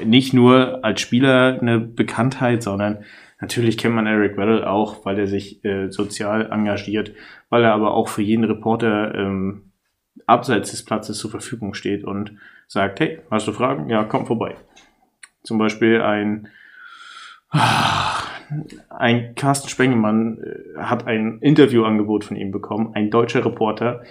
nicht 0.05 0.33
nur 0.33 0.79
als 0.85 1.01
Spieler 1.01 1.59
eine 1.59 1.77
Bekanntheit, 1.77 2.63
sondern 2.63 3.03
natürlich 3.41 3.77
kennt 3.77 3.95
man 3.95 4.07
Eric 4.07 4.37
Weddle 4.37 4.65
auch, 4.65 5.05
weil 5.05 5.19
er 5.19 5.27
sich 5.27 5.65
äh, 5.65 5.89
sozial 5.89 6.49
engagiert, 6.53 7.11
weil 7.49 7.65
er 7.65 7.73
aber 7.73 7.93
auch 7.93 8.07
für 8.07 8.21
jeden 8.21 8.45
Reporter 8.45 9.13
ähm, 9.13 9.73
abseits 10.25 10.71
des 10.71 10.85
Platzes 10.85 11.17
zur 11.17 11.31
Verfügung 11.31 11.73
steht 11.73 12.05
und 12.05 12.37
sagt, 12.69 13.01
hey, 13.01 13.19
hast 13.29 13.45
du 13.45 13.51
Fragen? 13.51 13.89
Ja, 13.89 14.05
komm 14.05 14.25
vorbei. 14.25 14.55
Zum 15.43 15.57
Beispiel 15.57 16.01
ein 16.01 16.47
ein 18.89 19.35
Carsten 19.35 19.69
Spengemann 19.69 20.37
äh, 20.39 20.79
hat 20.79 21.07
ein 21.07 21.39
Interviewangebot 21.39 22.23
von 22.25 22.37
ihm 22.37 22.51
bekommen, 22.51 22.91
ein 22.93 23.09
deutscher 23.09 23.43
Reporter. 23.45 24.03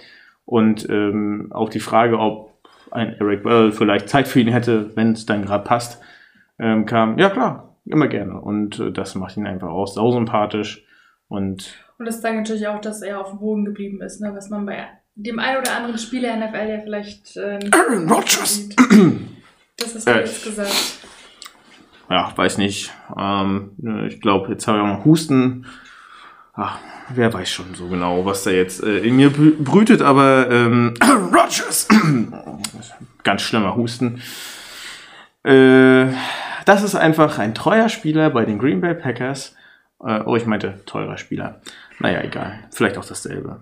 Und 0.45 0.87
ähm, 0.89 1.47
auf 1.51 1.69
die 1.69 1.79
Frage, 1.79 2.19
ob 2.19 2.53
ein 2.91 3.15
Eric 3.19 3.43
Bell 3.43 3.71
vielleicht 3.71 4.09
Zeit 4.09 4.27
für 4.27 4.39
ihn 4.39 4.47
hätte, 4.49 4.95
wenn 4.95 5.13
es 5.13 5.25
dann 5.25 5.41
gerade 5.43 5.63
passt, 5.63 6.01
ähm, 6.59 6.85
kam, 6.85 7.17
ja 7.17 7.29
klar, 7.29 7.75
immer 7.85 8.07
gerne. 8.07 8.39
Und 8.39 8.79
äh, 8.79 8.91
das 8.91 9.15
macht 9.15 9.37
ihn 9.37 9.47
einfach 9.47 9.69
auch 9.69 9.87
sausympathisch. 9.87 10.85
Und 11.27 11.75
Und 11.97 12.05
das 12.05 12.21
zeigt 12.21 12.37
natürlich 12.37 12.67
auch, 12.67 12.79
dass 12.79 13.01
er 13.01 13.19
auf 13.19 13.31
dem 13.31 13.39
Boden 13.39 13.65
geblieben 13.65 14.01
ist, 14.01 14.21
ne? 14.21 14.31
was 14.35 14.49
man 14.49 14.65
bei 14.65 14.85
dem 15.15 15.39
einen 15.39 15.61
oder 15.61 15.75
anderen 15.75 15.97
Spieler 15.97 16.35
NFL 16.35 16.69
ja 16.69 16.79
vielleicht 16.83 17.37
äh, 17.37 17.57
nicht 17.57 17.73
Aaron 17.73 18.09
Rodgers. 18.09 18.69
Das 19.77 19.95
hast 19.95 20.07
du 20.07 20.11
Äh, 20.11 20.19
jetzt 20.19 20.43
gesagt. 20.43 20.94
Ja, 22.09 22.31
weiß 22.35 22.57
nicht. 22.57 22.91
Ähm, 23.17 23.71
ich 24.07 24.21
glaube, 24.21 24.51
jetzt 24.51 24.67
habe 24.67 24.77
ich 24.77 24.83
auch 24.83 24.97
noch 24.97 25.05
Husten. 25.05 25.65
Ach, 26.53 26.79
wer 27.13 27.33
weiß 27.33 27.49
schon 27.49 27.73
so 27.75 27.87
genau, 27.89 28.25
was 28.25 28.43
da 28.43 28.51
jetzt 28.51 28.81
äh, 28.83 28.99
in 28.99 29.15
mir 29.17 29.29
brü- 29.31 29.61
brütet, 29.61 30.01
aber 30.01 30.49
ähm, 30.49 30.93
Rogers! 31.03 31.87
Ganz 33.23 33.41
schlimmer 33.41 33.75
Husten. 33.75 34.21
Äh, 35.43 36.07
das 36.65 36.83
ist 36.83 36.95
einfach 36.95 37.37
ein 37.39 37.53
treuer 37.53 37.89
Spieler 37.89 38.29
bei 38.29 38.45
den 38.45 38.57
Green 38.59 38.81
Bay 38.81 38.93
Packers. 38.95 39.55
Äh, 40.03 40.21
oh, 40.25 40.35
ich 40.35 40.45
meinte 40.45 40.81
teurer 40.85 41.17
Spieler. 41.17 41.61
Naja, 41.99 42.21
egal. 42.21 42.59
Vielleicht 42.71 42.97
auch 42.97 43.05
dasselbe. 43.05 43.61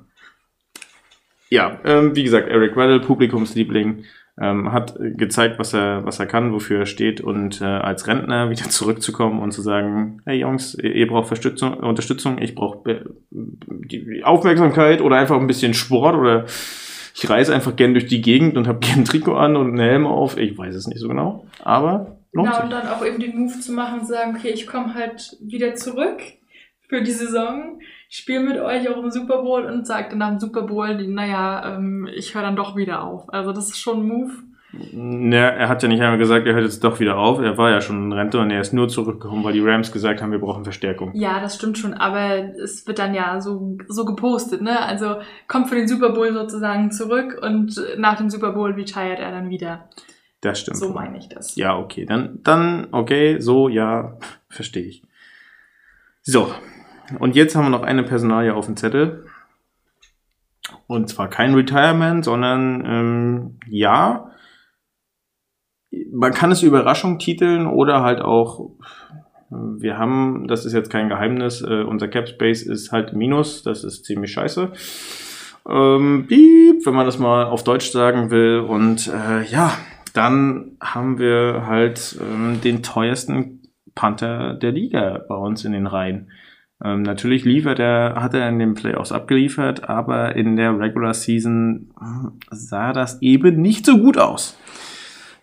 Ja, 1.50 1.80
ähm, 1.84 2.16
wie 2.16 2.24
gesagt, 2.24 2.48
Eric 2.50 2.76
Weddle, 2.76 3.00
Publikumsliebling, 3.00 4.06
ähm, 4.42 4.72
hat 4.72 4.96
gezeigt, 5.00 5.60
was 5.60 5.74
er, 5.74 6.06
was 6.06 6.20
er 6.20 6.26
kann, 6.26 6.54
wofür 6.54 6.80
er 6.80 6.86
steht 6.86 7.22
und 7.22 7.62
äh, 7.62 7.66
als 7.66 8.08
Rentner 8.08 8.50
wieder 8.50 8.64
zurückzukommen 8.70 9.40
und 9.40 9.52
zu 9.52 9.62
sagen, 9.62 10.22
hey 10.26 10.40
Jungs, 10.40 10.76
ihr, 10.76 11.08
braucht 11.08 11.28
Verstützung, 11.28 11.76
Unterstützung, 11.76 12.40
ich 12.42 12.56
brauche 12.56 13.06
Aufmerksamkeit 14.24 15.02
oder 15.02 15.18
einfach 15.18 15.40
ein 15.40 15.48
bisschen 15.48 15.74
Sport 15.74 16.16
oder 16.16 16.46
ich 17.16 17.30
reise 17.30 17.54
einfach 17.54 17.76
gern 17.76 17.94
durch 17.94 18.08
die 18.08 18.22
Gegend 18.22 18.58
und 18.58 18.68
habe 18.68 18.80
gern 18.86 19.00
ein 19.00 19.06
Trikot 19.06 19.36
an 19.36 19.56
und 19.56 19.68
einen 19.68 19.80
Helm 19.80 20.08
auf. 20.08 20.38
Ich 20.38 20.58
weiß 20.58 20.76
es 20.76 20.88
nicht 20.88 21.00
so 21.00 21.08
genau, 21.08 21.46
aber 21.62 22.18
lohnt 22.32 22.48
Genau, 22.48 22.56
sich. 22.56 22.64
und 22.64 22.70
dann 22.72 22.88
auch 22.88 23.06
eben 23.06 23.20
den 23.20 23.38
Move 23.38 23.60
zu 23.60 23.72
machen 23.72 24.00
und 24.00 24.06
zu 24.08 24.14
sagen, 24.14 24.36
okay, 24.36 24.50
ich 24.50 24.66
komme 24.66 24.96
halt 24.96 25.38
wieder 25.42 25.76
zurück 25.76 26.22
für 26.90 27.02
die 27.04 27.12
Saison, 27.12 27.80
spiele 28.18 28.42
mit 28.42 28.58
euch 28.60 28.88
auch 28.90 28.98
im 28.98 29.10
Super 29.10 29.42
Bowl 29.42 29.66
und 29.66 29.88
sage 29.88 30.10
dann 30.10 30.20
nach 30.20 30.30
dem 30.30 30.40
Super 30.40 30.64
Bowl, 30.64 30.96
naja, 31.08 31.76
ähm, 31.76 32.08
ich 32.14 32.36
höre 32.36 32.44
dann 32.44 32.56
doch 32.56 32.76
wieder 32.76 33.04
auf. 33.04 33.32
Also 33.34 33.52
das 33.52 33.70
ist 33.70 33.80
schon 33.80 34.02
ein 34.02 34.08
Move. 34.08 34.34
Ja, 35.32 35.50
er 35.50 35.70
hat 35.70 35.84
ja 35.84 35.90
nicht 35.90 36.02
einmal 36.02 36.18
gesagt, 36.18 36.48
er 36.48 36.54
hört 36.54 36.64
jetzt 36.64 36.84
doch 36.84 37.00
wieder 37.00 37.18
auf. 37.18 37.40
Er 37.40 37.58
war 37.58 37.70
ja 37.70 37.82
schon 37.82 38.06
in 38.06 38.14
Rente 38.14 38.40
und 38.40 38.50
er 38.50 38.62
ist 38.62 38.74
nur 38.74 38.90
zurückgekommen, 38.90 39.44
weil 39.44 39.54
die 39.54 39.62
Rams 39.62 39.92
gesagt 39.92 40.22
haben, 40.22 40.32
wir 40.32 40.40
brauchen 40.40 40.64
Verstärkung. 40.64 41.12
Ja, 41.14 41.40
das 41.40 41.56
stimmt 41.56 41.78
schon, 41.78 41.94
aber 41.94 42.56
es 42.56 42.88
wird 42.88 42.98
dann 42.98 43.14
ja 43.14 43.40
so, 43.40 43.78
so 43.88 44.06
gepostet, 44.06 44.62
ne? 44.62 44.80
Also 44.84 45.18
kommt 45.48 45.70
für 45.70 45.76
den 45.76 45.88
Super 45.88 46.10
Bowl 46.10 46.34
sozusagen 46.34 46.92
zurück 46.92 47.40
und 47.42 47.80
nach 47.98 48.18
dem 48.18 48.32
Super 48.32 48.52
Bowl 48.52 48.72
retired 48.72 49.20
er 49.20 49.32
dann 49.32 49.50
wieder. 49.50 49.90
Das 50.42 50.60
stimmt. 50.60 50.78
So 50.78 50.90
meine 50.90 51.20
ich 51.20 51.30
das. 51.30 51.56
Ja, 51.56 51.78
okay. 51.78 52.06
Dann, 52.06 52.40
dann, 52.44 52.88
okay, 52.92 53.40
so, 53.40 53.70
ja, 53.70 54.18
verstehe 54.50 54.86
ich. 54.86 55.04
So. 56.24 56.52
Und 57.20 57.36
jetzt 57.36 57.56
haben 57.56 57.66
wir 57.66 57.70
noch 57.70 57.84
eine 57.84 58.04
Personalie 58.04 58.54
auf 58.54 58.66
dem 58.66 58.78
Zettel. 58.78 59.26
Und 60.88 61.10
zwar 61.10 61.30
kein 61.30 61.54
Retirement, 61.54 62.24
sondern, 62.24 62.84
ähm, 62.86 63.60
ja, 63.68 64.30
man 66.12 66.34
kann 66.34 66.52
es 66.52 66.64
Überraschung 66.64 67.20
titeln 67.20 67.68
oder 67.68 68.02
halt 68.02 68.22
auch, 68.22 68.72
wir 69.50 69.98
haben, 69.98 70.48
das 70.48 70.66
ist 70.66 70.74
jetzt 70.74 70.90
kein 70.90 71.10
Geheimnis, 71.10 71.62
äh, 71.62 71.84
unser 71.84 72.08
Cap 72.08 72.28
Space 72.28 72.64
ist 72.64 72.92
halt 72.92 73.14
Minus, 73.14 73.62
das 73.64 73.84
ist 73.84 74.06
ziemlich 74.06 74.32
scheiße. 74.32 74.72
Ähm, 75.70 76.26
piep, 76.28 76.86
wenn 76.86 76.94
man 76.94 77.06
das 77.06 77.20
mal 77.20 77.46
auf 77.46 77.64
Deutsch 77.64 77.92
sagen 77.92 78.32
will. 78.32 78.60
Und 78.60 79.08
äh, 79.08 79.44
ja, 79.44 79.74
dann 80.14 80.78
haben 80.82 81.20
wir 81.20 81.66
halt 81.68 82.18
ähm, 82.22 82.60
den 82.62 82.84
teuersten 82.84 83.62
Panther 83.96 84.56
der 84.56 84.72
Liga 84.72 85.24
bei 85.28 85.36
uns 85.36 85.64
in 85.66 85.72
den 85.72 85.88
Reihen. 85.88 86.32
Ähm, 86.84 87.02
natürlich 87.04 87.46
liefert 87.46 87.80
er, 87.80 88.16
hat 88.16 88.34
er 88.34 88.50
in 88.50 88.60
den 88.60 88.74
Playoffs 88.74 89.12
abgeliefert, 89.12 89.88
aber 89.88 90.36
in 90.36 90.56
der 90.58 90.78
Regular 90.78 91.14
Season 91.14 91.92
hm, 91.98 92.34
sah 92.52 92.92
das 92.92 93.22
eben 93.22 93.62
nicht 93.62 93.86
so 93.86 93.98
gut 93.98 94.18
aus. 94.18 94.58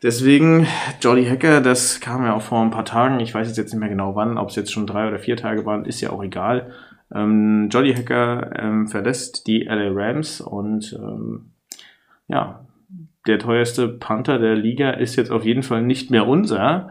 Deswegen, 0.02 0.66
Jolly 1.00 1.26
Hacker, 1.26 1.60
das 1.60 2.00
kam 2.00 2.24
ja 2.24 2.34
auch 2.34 2.42
vor 2.42 2.62
ein 2.62 2.70
paar 2.70 2.86
Tagen, 2.86 3.20
ich 3.20 3.34
weiß 3.34 3.46
jetzt, 3.48 3.58
jetzt 3.58 3.72
nicht 3.72 3.80
mehr 3.80 3.90
genau 3.90 4.16
wann, 4.16 4.38
ob 4.38 4.48
es 4.48 4.56
jetzt 4.56 4.72
schon 4.72 4.86
drei 4.86 5.08
oder 5.08 5.18
vier 5.18 5.36
Tage 5.36 5.66
waren, 5.66 5.84
ist 5.84 6.00
ja 6.00 6.10
auch 6.10 6.22
egal. 6.22 6.72
Ähm, 7.12 7.68
Jolly 7.70 7.94
Hacker 7.94 8.50
ähm, 8.58 8.88
verlässt 8.88 9.46
die 9.46 9.64
LA 9.64 9.90
Rams 9.92 10.40
und 10.40 10.92
ähm, 10.98 11.50
ja, 12.28 12.64
der 13.26 13.38
teuerste 13.38 13.88
Panther 13.88 14.38
der 14.38 14.56
Liga 14.56 14.90
ist 14.90 15.16
jetzt 15.16 15.30
auf 15.30 15.44
jeden 15.44 15.62
Fall 15.62 15.82
nicht 15.82 16.10
mehr 16.10 16.26
unser. 16.26 16.90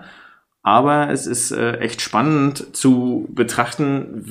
Aber 0.62 1.10
es 1.10 1.26
ist 1.26 1.52
äh, 1.52 1.78
echt 1.78 2.02
spannend 2.02 2.76
zu 2.76 3.28
betrachten, 3.32 4.26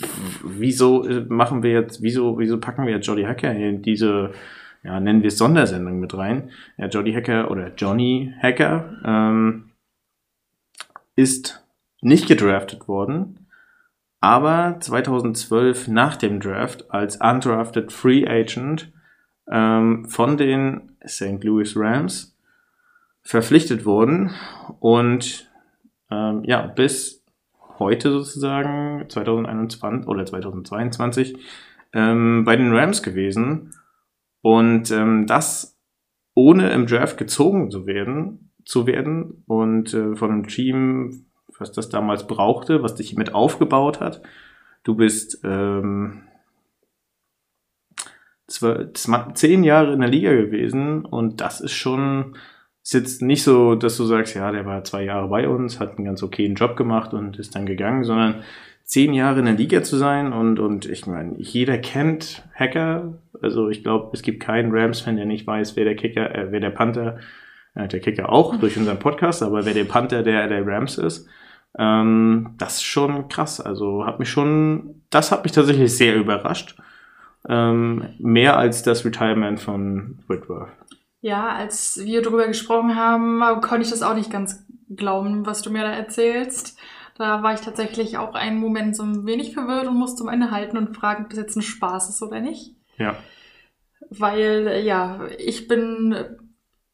wieso 0.44 1.06
äh, 1.06 1.24
machen 1.28 1.62
wir 1.62 1.72
jetzt, 1.72 2.02
wieso, 2.02 2.38
wieso 2.38 2.60
packen 2.60 2.84
wir 2.84 2.92
jetzt 2.92 3.06
Jolly 3.06 3.24
Hacker 3.24 3.52
in 3.52 3.82
diese, 3.82 4.32
ja, 4.82 5.00
nennen 5.00 5.22
wir 5.22 5.28
es 5.28 5.38
Sondersendung 5.38 6.00
mit 6.00 6.14
rein. 6.14 6.50
Ja, 6.76 6.86
Jolly 6.86 7.14
Hacker 7.14 7.50
oder 7.50 7.72
Johnny 7.74 8.34
Hacker 8.42 8.94
ähm, 9.04 9.70
ist 11.16 11.66
nicht 12.02 12.28
gedraftet 12.28 12.88
worden, 12.88 13.46
aber 14.20 14.76
2012 14.80 15.88
nach 15.88 16.16
dem 16.16 16.40
Draft 16.40 16.90
als 16.90 17.16
undrafted 17.16 17.90
Free 17.90 18.28
Agent 18.28 18.92
ähm, 19.50 20.04
von 20.04 20.36
den 20.36 20.92
St. 21.06 21.42
Louis 21.42 21.74
Rams 21.74 22.36
verpflichtet 23.22 23.84
worden 23.84 24.30
und 24.80 25.47
ähm, 26.10 26.42
ja, 26.44 26.66
bis 26.66 27.24
heute 27.78 28.10
sozusagen 28.10 29.06
2021 29.08 30.08
oder 30.08 30.24
2022 30.26 31.38
ähm, 31.92 32.44
bei 32.44 32.56
den 32.56 32.74
Rams 32.74 33.02
gewesen 33.02 33.74
und 34.42 34.90
ähm, 34.90 35.26
das 35.26 35.78
ohne 36.34 36.70
im 36.70 36.86
Draft 36.86 37.16
gezogen 37.18 37.70
zu 37.70 37.86
werden, 37.86 38.52
zu 38.64 38.86
werden 38.86 39.42
und 39.46 39.92
äh, 39.94 40.14
von 40.14 40.30
einem 40.30 40.46
Team, 40.46 41.26
was 41.58 41.72
das 41.72 41.88
damals 41.88 42.26
brauchte, 42.26 42.82
was 42.82 42.94
dich 42.94 43.16
mit 43.16 43.34
aufgebaut 43.34 44.00
hat. 44.00 44.22
Du 44.84 44.94
bist 44.94 45.40
ähm, 45.44 46.22
zwölf, 48.46 48.92
zehn 49.34 49.64
Jahre 49.64 49.92
in 49.92 50.00
der 50.00 50.08
Liga 50.08 50.32
gewesen 50.32 51.04
und 51.04 51.40
das 51.40 51.60
ist 51.60 51.72
schon 51.72 52.36
ist 52.88 52.94
jetzt 52.94 53.20
nicht 53.20 53.42
so, 53.42 53.74
dass 53.74 53.98
du 53.98 54.04
sagst, 54.04 54.34
ja, 54.34 54.50
der 54.50 54.64
war 54.64 54.82
zwei 54.82 55.04
Jahre 55.04 55.28
bei 55.28 55.46
uns, 55.46 55.78
hat 55.78 55.98
einen 55.98 56.06
ganz 56.06 56.22
okayen 56.22 56.54
Job 56.54 56.74
gemacht 56.74 57.12
und 57.12 57.38
ist 57.38 57.54
dann 57.54 57.66
gegangen, 57.66 58.02
sondern 58.02 58.36
zehn 58.84 59.12
Jahre 59.12 59.40
in 59.40 59.44
der 59.44 59.56
Liga 59.56 59.82
zu 59.82 59.98
sein 59.98 60.32
und, 60.32 60.58
und 60.58 60.86
ich 60.86 61.06
meine, 61.06 61.34
jeder 61.36 61.76
kennt 61.76 62.42
Hacker. 62.54 63.18
Also 63.42 63.68
ich 63.68 63.82
glaube, 63.82 64.08
es 64.14 64.22
gibt 64.22 64.40
keinen 64.40 64.72
Rams-Fan, 64.72 65.16
der 65.16 65.26
nicht 65.26 65.46
weiß, 65.46 65.76
wer 65.76 65.84
der 65.84 65.96
Kicker, 65.96 66.34
äh, 66.34 66.50
wer 66.50 66.60
der 66.60 66.70
Panther, 66.70 67.18
äh, 67.74 67.88
der 67.88 68.00
Kicker 68.00 68.32
auch 68.32 68.56
durch 68.56 68.78
unseren 68.78 68.98
Podcast, 68.98 69.42
aber 69.42 69.66
wer 69.66 69.74
der 69.74 69.84
Panther 69.84 70.22
der, 70.22 70.48
der 70.48 70.66
Rams 70.66 70.96
ist. 70.96 71.28
Ähm, 71.78 72.54
das 72.56 72.76
ist 72.76 72.84
schon 72.84 73.28
krass. 73.28 73.60
Also 73.60 74.06
hat 74.06 74.18
mich 74.18 74.30
schon, 74.30 75.02
das 75.10 75.30
hat 75.30 75.44
mich 75.44 75.52
tatsächlich 75.52 75.94
sehr 75.94 76.16
überrascht. 76.16 76.74
Ähm, 77.46 78.14
mehr 78.18 78.56
als 78.56 78.82
das 78.82 79.04
Retirement 79.04 79.60
von 79.60 80.20
Whitworth. 80.26 80.70
Ja, 81.20 81.48
als 81.48 82.04
wir 82.04 82.22
darüber 82.22 82.46
gesprochen 82.46 82.94
haben, 82.94 83.40
konnte 83.60 83.84
ich 83.84 83.90
das 83.90 84.02
auch 84.02 84.14
nicht 84.14 84.30
ganz 84.30 84.64
glauben, 84.88 85.46
was 85.46 85.62
du 85.62 85.70
mir 85.70 85.82
da 85.82 85.92
erzählst. 85.92 86.78
Da 87.16 87.42
war 87.42 87.52
ich 87.52 87.60
tatsächlich 87.60 88.16
auch 88.16 88.34
einen 88.34 88.58
Moment 88.58 88.96
so 88.96 89.02
ein 89.02 89.26
wenig 89.26 89.52
verwirrt 89.52 89.88
und 89.88 89.96
musste 89.96 90.22
meine 90.22 90.52
halten 90.52 90.76
und 90.76 90.96
fragen, 90.96 91.24
ob 91.24 91.30
das 91.30 91.38
jetzt 91.40 91.56
ein 91.56 91.62
Spaß 91.62 92.08
ist 92.10 92.22
oder 92.22 92.40
nicht. 92.40 92.76
Ja. 92.96 93.16
Weil, 94.10 94.82
ja, 94.84 95.26
ich 95.38 95.66
bin 95.66 96.14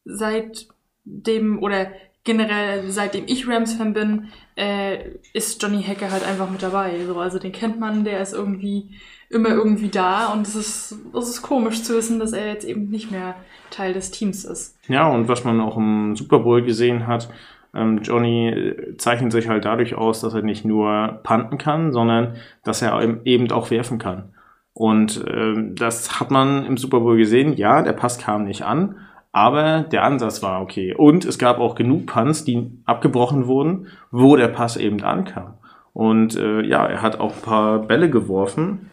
seit 0.03 0.67
dem, 1.03 1.61
oder 1.61 1.91
generell 2.23 2.89
seitdem 2.89 3.25
ich 3.27 3.47
Rams-Fan 3.47 3.93
bin, 3.93 4.29
äh, 4.57 5.11
ist 5.33 5.61
Johnny 5.61 5.83
Hacker 5.83 6.11
halt 6.11 6.23
einfach 6.23 6.49
mit 6.49 6.63
dabei. 6.63 7.05
So, 7.05 7.19
also 7.19 7.37
den 7.37 7.51
kennt 7.51 7.79
man, 7.79 8.03
der 8.03 8.19
ist 8.19 8.33
irgendwie 8.33 8.95
immer 9.35 9.49
irgendwie 9.49 9.89
da 9.89 10.31
und 10.33 10.47
es 10.47 10.55
ist, 10.55 10.95
es 11.13 11.29
ist 11.29 11.41
komisch 11.41 11.83
zu 11.83 11.95
wissen, 11.95 12.19
dass 12.19 12.33
er 12.33 12.47
jetzt 12.47 12.65
eben 12.65 12.89
nicht 12.89 13.11
mehr 13.11 13.35
Teil 13.69 13.93
des 13.93 14.11
Teams 14.11 14.45
ist. 14.45 14.77
Ja, 14.87 15.07
und 15.07 15.27
was 15.27 15.43
man 15.43 15.59
auch 15.59 15.77
im 15.77 16.15
Super 16.15 16.39
Bowl 16.39 16.61
gesehen 16.63 17.05
hat, 17.05 17.29
ähm, 17.75 17.99
Johnny 18.01 18.73
zeichnet 18.97 19.31
sich 19.31 19.49
halt 19.49 19.65
dadurch 19.65 19.95
aus, 19.95 20.21
dass 20.21 20.33
er 20.33 20.41
nicht 20.41 20.65
nur 20.65 21.19
panten 21.23 21.57
kann, 21.57 21.91
sondern 21.91 22.35
dass 22.63 22.81
er 22.81 22.99
eben 23.25 23.51
auch 23.51 23.69
werfen 23.69 23.99
kann. 23.99 24.31
Und 24.73 25.23
ähm, 25.29 25.75
das 25.75 26.19
hat 26.19 26.31
man 26.31 26.65
im 26.65 26.77
Super 26.77 26.99
Bowl 27.01 27.17
gesehen. 27.17 27.55
Ja, 27.55 27.81
der 27.81 27.93
Pass 27.93 28.17
kam 28.17 28.45
nicht 28.45 28.63
an, 28.63 28.95
aber 29.31 29.81
der 29.81 30.03
Ansatz 30.03 30.41
war 30.41 30.61
okay. 30.61 30.93
Und 30.93 31.25
es 31.25 31.37
gab 31.37 31.59
auch 31.59 31.75
genug 31.75 32.05
Punts, 32.05 32.45
die 32.45 32.71
abgebrochen 32.85 33.47
wurden, 33.47 33.87
wo 34.11 34.35
der 34.35 34.47
Pass 34.47 34.77
eben 34.77 35.01
ankam. 35.03 35.55
Und 35.93 36.35
äh, 36.37 36.61
ja, 36.61 36.85
er 36.85 37.01
hat 37.01 37.19
auch 37.21 37.35
ein 37.35 37.41
paar 37.41 37.79
Bälle 37.79 38.09
geworfen, 38.09 38.91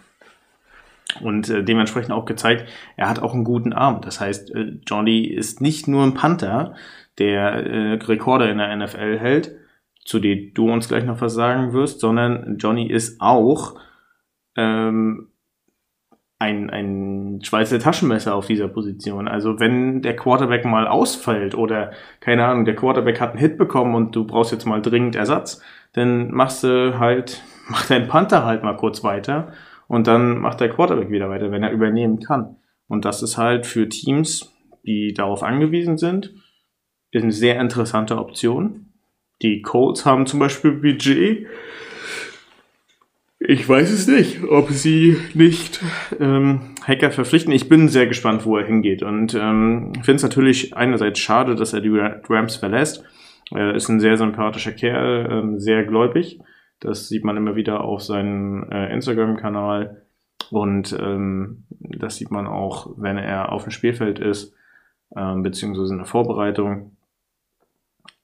und 1.21 1.49
äh, 1.49 1.63
dementsprechend 1.63 2.13
auch 2.13 2.25
gezeigt, 2.25 2.69
er 2.97 3.09
hat 3.09 3.21
auch 3.21 3.35
einen 3.35 3.45
guten 3.45 3.73
Arm. 3.73 4.01
Das 4.01 4.21
heißt, 4.21 4.55
äh, 4.55 4.79
Johnny 4.87 5.25
ist 5.25 5.61
nicht 5.61 5.89
nur 5.89 6.05
ein 6.05 6.15
Panther, 6.15 6.75
der 7.19 7.53
äh, 7.67 7.93
Rekorde 7.95 8.49
in 8.49 8.59
der 8.59 8.75
NFL 8.77 9.19
hält, 9.19 9.53
zu 10.05 10.19
dem 10.19 10.53
du 10.55 10.71
uns 10.71 10.89
gleich 10.89 11.05
noch 11.05 11.21
was 11.21 11.35
sagen 11.35 11.73
wirst, 11.73 12.01
sondern 12.01 12.57
Johnny 12.59 12.87
ist 12.89 13.21
auch 13.21 13.79
ähm, 14.57 15.33
ein, 16.43 16.71
ein 16.71 17.41
Schweizer 17.45 17.79
Taschenmesser 17.79 18.35
auf 18.35 18.47
dieser 18.47 18.67
Position. 18.67 19.29
Also 19.29 19.61
wenn 19.61 20.03
der 20.03 20.17
Quarterback 20.17 20.65
mal 20.65 20.89
ausfällt 20.89 21.55
oder 21.55 21.93
keine 22.19 22.45
Ahnung, 22.45 22.65
der 22.65 22.75
Quarterback 22.75 23.21
hat 23.21 23.31
einen 23.31 23.39
Hit 23.39 23.57
bekommen 23.57 23.95
und 23.95 24.17
du 24.17 24.27
brauchst 24.27 24.51
jetzt 24.51 24.67
mal 24.67 24.83
dringend 24.83 25.15
Ersatz, 25.15 25.63
dann 25.93 26.33
machst 26.33 26.65
du 26.65 26.99
halt, 26.99 27.43
mach 27.69 27.87
dein 27.87 28.09
Panther 28.09 28.45
halt 28.45 28.65
mal 28.65 28.77
kurz 28.77 29.05
weiter 29.05 29.53
und 29.93 30.07
dann 30.07 30.39
macht 30.39 30.61
der 30.61 30.71
Quarterback 30.71 31.11
wieder 31.11 31.29
weiter, 31.29 31.51
wenn 31.51 31.63
er 31.63 31.71
übernehmen 31.71 32.19
kann. 32.19 32.57
Und 32.89 33.05
das 33.05 33.23
ist 33.23 33.37
halt 33.37 33.67
für 33.67 33.91
Teams, 33.91 34.51
die 34.87 35.13
darauf 35.13 35.43
angewiesen 35.43 35.99
sind, 35.99 36.33
eine 37.15 37.31
sehr 37.31 37.61
interessante 37.61 38.17
Option. 38.17 38.87
Die 39.43 39.61
Colts 39.61 40.07
haben 40.07 40.25
zum 40.25 40.41
Beispiel 40.41 40.73
Budget. 40.73 41.47
Ich 43.39 43.69
weiß 43.69 43.93
es 43.93 44.07
nicht, 44.07 44.43
ob 44.45 44.71
sie 44.71 45.19
nicht 45.35 45.83
ähm, 46.19 46.75
Hacker 46.83 47.11
verpflichten. 47.11 47.53
Ich 47.53 47.69
bin 47.69 47.89
sehr 47.89 48.07
gespannt, 48.07 48.47
wo 48.47 48.57
er 48.57 48.65
hingeht. 48.65 49.03
Und 49.03 49.35
ähm, 49.35 49.93
finde 49.97 50.15
es 50.17 50.23
natürlich 50.23 50.75
einerseits 50.75 51.19
schade, 51.19 51.55
dass 51.55 51.75
er 51.75 51.83
die 51.83 51.91
Rams 51.91 52.57
verlässt. 52.57 53.05
Er 53.55 53.75
ist 53.75 53.91
ein 53.91 54.01
sehr 54.01 54.17
sympathischer 54.17 54.73
Kerl, 54.73 55.29
ähm, 55.31 55.61
sehr 55.61 55.85
gläubig. 55.85 56.41
Das 56.83 57.09
sieht 57.09 57.25
man 57.25 57.37
immer 57.37 57.55
wieder 57.55 57.83
auf 57.83 58.03
seinem 58.03 58.69
äh, 58.71 58.93
Instagram-Kanal. 58.93 60.03
Und 60.51 60.93
ähm, 61.01 61.65
das 61.71 62.17
sieht 62.17 62.33
man 62.33 62.49
auch, 62.49 62.95
wenn 62.97 63.19
er 63.19 63.53
auf 63.53 63.63
dem 63.63 63.71
Spielfeld 63.71 64.19
ist, 64.19 64.53
ähm, 65.17 65.45
beziehungsweise 65.45 65.93
in 65.93 65.99
der 65.99 66.07
Vorbereitung. 66.07 66.97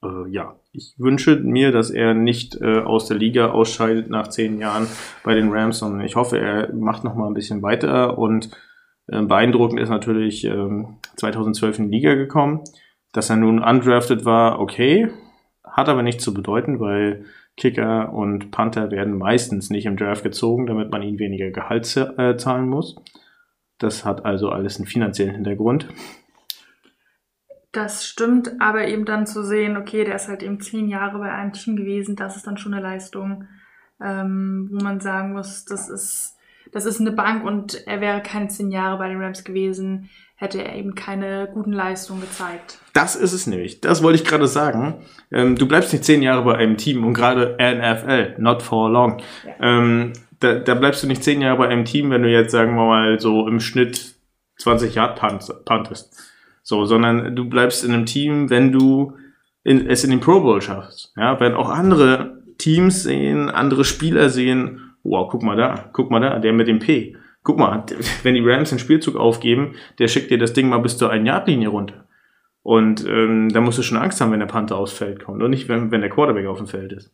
Äh, 0.02 0.28
ja, 0.30 0.56
ich 0.72 0.94
wünsche 0.98 1.36
mir, 1.36 1.70
dass 1.70 1.90
er 1.90 2.14
nicht 2.14 2.60
äh, 2.60 2.80
aus 2.80 3.06
der 3.06 3.16
Liga 3.16 3.52
ausscheidet 3.52 4.10
nach 4.10 4.26
zehn 4.26 4.58
Jahren 4.58 4.88
bei 5.22 5.34
den 5.34 5.52
Rams, 5.52 5.78
sondern 5.78 6.00
ich 6.00 6.16
hoffe, 6.16 6.38
er 6.38 6.72
macht 6.74 7.04
noch 7.04 7.14
mal 7.14 7.28
ein 7.28 7.34
bisschen 7.34 7.62
weiter. 7.62 8.18
Und 8.18 8.50
äh, 9.06 9.22
beeindruckend 9.22 9.78
ist 9.78 9.88
natürlich 9.88 10.44
äh, 10.44 10.84
2012 11.16 11.78
in 11.78 11.90
die 11.92 11.98
Liga 11.98 12.14
gekommen. 12.14 12.64
Dass 13.12 13.30
er 13.30 13.36
nun 13.36 13.62
undrafted 13.62 14.24
war, 14.24 14.58
okay, 14.58 15.08
hat 15.64 15.88
aber 15.88 16.02
nichts 16.02 16.24
zu 16.24 16.34
bedeuten, 16.34 16.80
weil 16.80 17.24
Kicker 17.58 18.12
und 18.12 18.50
Panther 18.50 18.90
werden 18.90 19.18
meistens 19.18 19.68
nicht 19.68 19.86
im 19.86 19.96
Draft 19.96 20.22
gezogen, 20.22 20.66
damit 20.66 20.90
man 20.90 21.02
ihnen 21.02 21.18
weniger 21.18 21.50
Gehalt 21.50 21.94
äh, 21.96 22.36
zahlen 22.36 22.68
muss. 22.68 22.96
Das 23.78 24.04
hat 24.04 24.24
also 24.24 24.48
alles 24.50 24.78
einen 24.78 24.86
finanziellen 24.86 25.34
Hintergrund. 25.34 25.88
Das 27.72 28.06
stimmt, 28.06 28.60
aber 28.60 28.88
eben 28.88 29.04
dann 29.04 29.26
zu 29.26 29.44
sehen, 29.44 29.76
okay, 29.76 30.04
der 30.04 30.14
ist 30.14 30.28
halt 30.28 30.42
eben 30.42 30.60
zehn 30.60 30.88
Jahre 30.88 31.18
bei 31.18 31.30
einem 31.30 31.52
Team 31.52 31.76
gewesen, 31.76 32.16
das 32.16 32.36
ist 32.36 32.46
dann 32.46 32.56
schon 32.56 32.72
eine 32.72 32.82
Leistung, 32.82 33.44
ähm, 34.02 34.68
wo 34.72 34.82
man 34.82 35.00
sagen 35.00 35.32
muss, 35.32 35.64
das 35.66 35.90
ist, 35.90 36.37
das 36.72 36.86
ist 36.86 37.00
eine 37.00 37.12
Bank 37.12 37.44
und 37.44 37.86
er 37.86 38.00
wäre 38.00 38.22
keine 38.22 38.48
zehn 38.48 38.70
Jahre 38.70 38.98
bei 38.98 39.08
den 39.08 39.20
Rams 39.20 39.44
gewesen, 39.44 40.10
hätte 40.36 40.62
er 40.62 40.76
eben 40.76 40.94
keine 40.94 41.48
guten 41.52 41.72
Leistungen 41.72 42.20
gezeigt. 42.20 42.78
Das 42.92 43.16
ist 43.16 43.32
es 43.32 43.46
nämlich. 43.46 43.80
Das 43.80 44.02
wollte 44.02 44.22
ich 44.22 44.28
gerade 44.28 44.46
sagen. 44.46 45.02
Ähm, 45.32 45.56
du 45.56 45.66
bleibst 45.66 45.92
nicht 45.92 46.04
zehn 46.04 46.22
Jahre 46.22 46.44
bei 46.44 46.56
einem 46.56 46.76
Team 46.76 47.04
und 47.04 47.14
gerade 47.14 47.56
NFL, 47.58 48.36
not 48.38 48.62
for 48.62 48.88
long. 48.88 49.20
Ja. 49.44 49.54
Ähm, 49.60 50.12
da, 50.40 50.54
da 50.54 50.74
bleibst 50.74 51.02
du 51.02 51.08
nicht 51.08 51.24
zehn 51.24 51.40
Jahre 51.40 51.58
bei 51.58 51.68
einem 51.68 51.84
Team, 51.84 52.10
wenn 52.10 52.22
du 52.22 52.30
jetzt, 52.30 52.52
sagen 52.52 52.76
wir 52.76 52.86
mal, 52.86 53.18
so 53.18 53.48
im 53.48 53.58
Schnitt 53.58 54.14
20 54.58 54.94
Yard 54.94 55.20
puntest. 55.64 56.16
So, 56.62 56.84
sondern 56.84 57.34
du 57.34 57.48
bleibst 57.48 57.84
in 57.84 57.92
einem 57.92 58.06
Team, 58.06 58.50
wenn 58.50 58.70
du 58.70 59.14
in, 59.64 59.88
es 59.88 60.04
in 60.04 60.10
den 60.10 60.20
Pro 60.20 60.40
Bowl 60.40 60.62
schaffst. 60.62 61.12
Ja, 61.16 61.40
wenn 61.40 61.54
auch 61.54 61.70
andere 61.70 62.42
Teams 62.58 63.02
sehen, 63.02 63.50
andere 63.50 63.84
Spieler 63.84 64.30
sehen, 64.30 64.87
wow, 65.10 65.28
guck 65.30 65.42
mal 65.42 65.56
da, 65.56 65.90
guck 65.92 66.10
mal 66.10 66.20
da, 66.20 66.38
der 66.38 66.52
mit 66.52 66.68
dem 66.68 66.78
P 66.78 67.16
guck 67.48 67.58
mal, 67.58 67.84
wenn 68.22 68.34
die 68.34 68.46
Rams 68.46 68.70
den 68.70 68.78
Spielzug 68.78 69.16
aufgeben, 69.16 69.74
der 69.98 70.08
schickt 70.08 70.30
dir 70.30 70.38
das 70.38 70.52
Ding 70.52 70.68
mal 70.68 70.78
bis 70.78 70.98
zur 70.98 71.10
1-Yard-Linie 71.10 71.68
runter. 71.68 72.04
Und 72.62 73.06
ähm, 73.06 73.48
da 73.48 73.62
musst 73.62 73.78
du 73.78 73.82
schon 73.82 73.96
Angst 73.96 74.20
haben, 74.20 74.30
wenn 74.32 74.40
der 74.40 74.46
Panther 74.46 74.76
aufs 74.76 74.92
Feld 74.92 75.24
kommt 75.24 75.42
und 75.42 75.50
nicht, 75.50 75.68
wenn, 75.68 75.90
wenn 75.90 76.02
der 76.02 76.10
Quarterback 76.10 76.46
auf 76.46 76.58
dem 76.58 76.66
Feld 76.66 76.92
ist. 76.92 77.10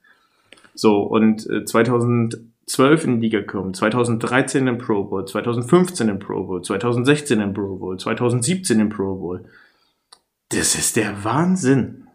So, 0.74 1.02
und 1.02 1.48
äh, 1.48 1.64
2012 1.64 3.04
in 3.04 3.20
die 3.20 3.26
Liga 3.26 3.38
gekommen, 3.40 3.72
2013 3.72 4.66
im 4.66 4.78
Pro 4.78 5.04
Bowl, 5.04 5.24
2015 5.24 6.08
im 6.08 6.18
Pro 6.18 6.42
Bowl, 6.42 6.62
2016 6.62 7.40
im 7.40 7.54
Pro 7.54 7.76
Bowl, 7.76 7.96
2017 7.96 8.80
im 8.80 8.88
Pro 8.88 9.14
Bowl. 9.14 9.44
Das 10.48 10.74
ist 10.74 10.96
der 10.96 11.22
Wahnsinn. 11.22 12.08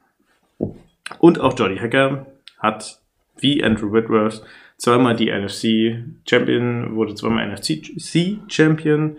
Und 1.19 1.39
auch 1.39 1.57
Jody 1.57 1.77
Hacker 1.77 2.25
hat, 2.57 2.99
wie 3.37 3.63
Andrew 3.63 3.93
Whitworth, 3.93 4.43
zweimal 4.79 5.15
die 5.15 5.29
NFC 5.31 6.03
Champion, 6.27 6.95
wurde 6.95 7.13
zweimal 7.13 7.47
NFC 7.47 8.39
Champion 8.47 9.17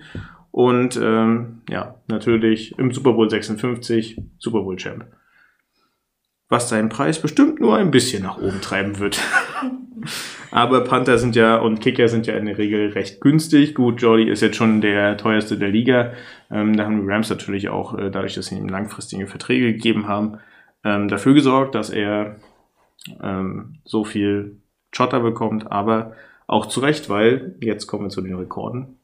und 0.50 0.98
ähm, 1.00 1.62
ja, 1.68 1.94
natürlich 2.08 2.76
im 2.78 2.92
Super 2.92 3.12
Bowl 3.12 3.30
56 3.30 4.20
Super 4.38 4.62
Bowl 4.62 4.76
Champ. 4.76 5.04
Was 6.48 6.68
seinen 6.68 6.88
Preis 6.88 7.20
bestimmt 7.22 7.60
nur 7.60 7.76
ein 7.76 7.92
bisschen 7.92 8.24
nach 8.24 8.38
oben 8.38 8.60
treiben 8.60 8.98
wird. 8.98 9.20
Aber 10.50 10.82
Panther 10.82 11.18
sind 11.18 11.36
ja 11.36 11.58
und 11.58 11.80
Kicker 11.80 12.08
sind 12.08 12.26
ja 12.26 12.34
in 12.34 12.46
der 12.46 12.58
Regel 12.58 12.90
recht 12.90 13.20
günstig. 13.20 13.74
Gut, 13.76 14.02
Jordi 14.02 14.28
ist 14.28 14.40
jetzt 14.40 14.56
schon 14.56 14.80
der 14.80 15.16
teuerste 15.16 15.56
der 15.56 15.68
Liga. 15.68 16.12
Ähm, 16.50 16.76
da 16.76 16.86
haben 16.86 17.02
die 17.02 17.08
Rams 17.08 17.30
natürlich 17.30 17.68
auch, 17.68 17.96
äh, 17.96 18.10
dadurch, 18.10 18.34
dass 18.34 18.46
sie 18.46 18.56
ihm 18.56 18.68
langfristige 18.68 19.28
Verträge 19.28 19.72
gegeben 19.74 20.08
haben, 20.08 20.38
ähm, 20.82 21.06
dafür 21.06 21.34
gesorgt, 21.34 21.76
dass 21.76 21.90
er 21.90 22.36
ähm, 23.22 23.78
so 23.84 24.04
viel 24.04 24.59
Schotter 24.92 25.20
bekommt. 25.20 25.70
Aber 25.70 26.14
auch 26.46 26.66
zu 26.66 26.80
Recht, 26.80 27.08
weil 27.08 27.56
jetzt 27.60 27.86
kommen 27.86 28.04
wir 28.04 28.10
zu 28.10 28.20
den 28.20 28.34
Rekorden. 28.34 28.98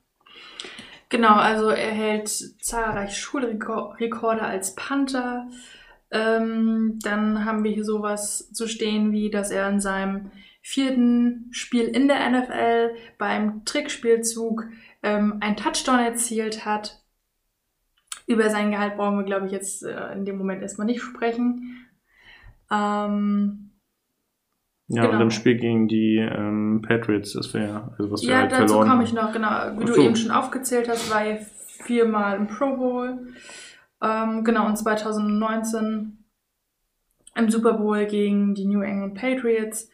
Genau, 1.09 1.35
also 1.35 1.69
er 1.69 1.93
hält 1.93 2.29
zahlreiche 2.29 3.15
Schulrekorde 3.15 4.43
als 4.43 4.75
Panther. 4.75 5.49
Ähm, 6.11 6.99
dann 7.03 7.45
haben 7.45 7.63
wir 7.63 7.71
hier 7.71 7.85
sowas 7.85 8.51
zu 8.53 8.67
stehen, 8.67 9.13
wie 9.13 9.31
dass 9.31 9.51
er 9.51 9.69
in 9.69 9.81
seinem 9.81 10.33
vierten 10.63 11.49
Spiel 11.53 11.85
in 11.85 12.09
der 12.09 12.29
NFL 12.29 12.97
beim 13.19 13.65
Trickspielzug 13.65 14.65
ähm, 15.05 15.37
ein 15.41 15.57
Touchdown 15.57 16.01
erzielt 16.01 16.65
hat. 16.65 17.01
Über 18.27 18.51
sein 18.51 18.73
Gehalt 18.73 18.97
brauchen 18.97 19.19
wir, 19.19 19.25
glaube 19.25 19.47
ich, 19.47 19.53
jetzt 19.53 19.85
äh, 19.85 20.13
in 20.13 20.25
dem 20.25 20.37
Moment 20.37 20.63
erstmal 20.63 20.89
nicht 20.89 21.03
sprechen. 21.03 21.87
Ähm, 22.69 23.66
ja, 24.89 25.03
genau. 25.03 25.17
und 25.17 25.23
im 25.23 25.31
Spiel 25.31 25.57
gegen 25.57 25.89
die 25.89 26.17
ähm, 26.17 26.83
Patriots, 26.87 27.33
das 27.33 27.53
wäre, 27.55 27.93
also 27.99 28.11
was 28.11 28.23
wir 28.23 28.31
ja, 28.31 28.41
halt 28.41 28.53
dazu 28.53 28.67
verloren 28.67 28.89
komme 28.89 29.03
ich 29.05 29.13
noch, 29.13 29.33
genau. 29.33 29.51
Wie 29.79 29.85
du 29.85 29.97
eben 29.97 30.17
schon 30.17 30.31
aufgezählt 30.31 30.89
hast, 30.89 31.11
war 31.11 31.25
er 31.25 31.39
viermal 31.39 32.37
im 32.37 32.47
Pro 32.47 32.77
Bowl. 32.77 33.19
Ähm, 34.03 34.45
genau, 34.45 34.67
und 34.67 34.77
2019 34.77 36.19
im 37.35 37.51
Super 37.51 37.75
Bowl 37.75 38.07
gegen 38.07 38.55
die 38.55 38.67
New 38.67 38.81
England 38.81 39.15
Patriots 39.15 39.91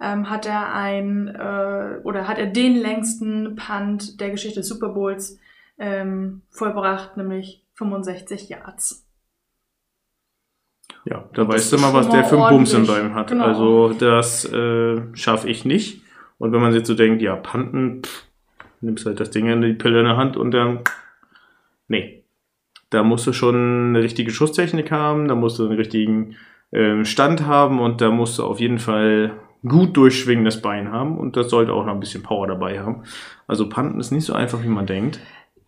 ähm, 0.00 0.28
hat 0.28 0.46
er 0.46 0.74
ein 0.74 1.28
äh, 1.28 2.00
oder 2.02 2.26
hat 2.26 2.38
er 2.38 2.46
den 2.46 2.76
längsten 2.76 3.56
Punt 3.56 4.20
der 4.20 4.30
Geschichte 4.30 4.60
des 4.60 4.68
Super 4.68 4.88
Bowls 4.88 5.38
ähm, 5.78 6.42
vollbracht, 6.50 7.16
nämlich 7.16 7.64
65 7.74 8.48
Yards. 8.48 9.06
Ja, 11.04 11.24
da 11.34 11.48
weißt 11.48 11.72
du 11.72 11.78
mal, 11.78 11.92
was 11.92 12.08
der 12.08 12.24
für 12.24 12.38
einen 12.38 12.56
Bums 12.56 12.72
im 12.74 12.86
Bein 12.86 13.14
hat. 13.14 13.28
Genau. 13.28 13.44
Also 13.44 13.92
das 13.92 14.44
äh, 14.44 15.00
schaffe 15.14 15.48
ich 15.48 15.64
nicht. 15.64 16.02
Und 16.38 16.52
wenn 16.52 16.60
man 16.60 16.72
sich 16.72 16.86
so 16.86 16.94
denkt, 16.94 17.22
ja, 17.22 17.36
Panten, 17.36 18.02
pff, 18.02 18.24
nimmst 18.80 19.06
halt 19.06 19.20
das 19.20 19.30
Ding 19.30 19.46
in 19.46 19.62
die 19.62 19.72
Pille 19.72 20.00
in 20.00 20.06
der 20.06 20.16
Hand 20.16 20.36
und 20.36 20.52
dann, 20.52 20.80
nee. 21.88 22.24
Da 22.90 23.02
musst 23.02 23.26
du 23.26 23.32
schon 23.32 23.88
eine 23.88 24.02
richtige 24.02 24.30
Schusstechnik 24.30 24.90
haben, 24.90 25.26
da 25.26 25.34
musst 25.34 25.58
du 25.58 25.66
einen 25.66 25.76
richtigen 25.76 26.36
äh, 26.72 27.04
Stand 27.04 27.46
haben 27.46 27.80
und 27.80 28.00
da 28.00 28.10
musst 28.10 28.38
du 28.38 28.44
auf 28.44 28.60
jeden 28.60 28.78
Fall 28.78 29.32
gut 29.66 29.96
durchschwingendes 29.96 30.60
Bein 30.60 30.90
haben 30.92 31.16
und 31.16 31.36
das 31.36 31.48
sollte 31.48 31.72
auch 31.72 31.86
noch 31.86 31.94
ein 31.94 32.00
bisschen 32.00 32.22
Power 32.22 32.46
dabei 32.46 32.80
haben. 32.80 33.04
Also 33.46 33.68
Panten 33.68 34.00
ist 34.00 34.10
nicht 34.10 34.24
so 34.24 34.34
einfach, 34.34 34.62
wie 34.62 34.68
man 34.68 34.86
denkt. 34.86 35.20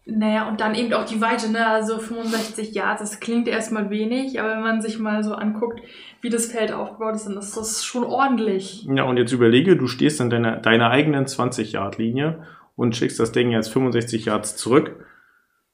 Naja, 0.06 0.48
und 0.48 0.60
dann 0.60 0.74
eben 0.74 0.92
auch 0.92 1.06
die 1.06 1.20
Weite, 1.22 1.50
ne? 1.50 1.66
Also 1.66 1.98
65 1.98 2.74
Yards, 2.74 3.00
das 3.00 3.20
klingt 3.20 3.48
erstmal 3.48 3.88
wenig, 3.88 4.38
aber 4.38 4.50
wenn 4.50 4.62
man 4.62 4.82
sich 4.82 4.98
mal 4.98 5.24
so 5.24 5.34
anguckt, 5.34 5.80
wie 6.20 6.28
das 6.28 6.46
Feld 6.46 6.72
aufgebaut 6.72 7.14
ist, 7.14 7.26
dann 7.26 7.38
ist 7.38 7.56
das 7.56 7.84
schon 7.84 8.04
ordentlich. 8.04 8.86
Ja, 8.94 9.04
und 9.04 9.16
jetzt 9.16 9.32
überlege, 9.32 9.76
du 9.76 9.86
stehst 9.86 10.20
in 10.20 10.28
deiner, 10.28 10.58
deiner 10.58 10.90
eigenen 10.90 11.24
20-Yard-Linie 11.24 12.46
und 12.76 12.94
schickst 12.94 13.18
das 13.18 13.32
Ding 13.32 13.50
jetzt 13.50 13.72
65 13.72 14.26
Yards 14.26 14.56
zurück. 14.56 15.06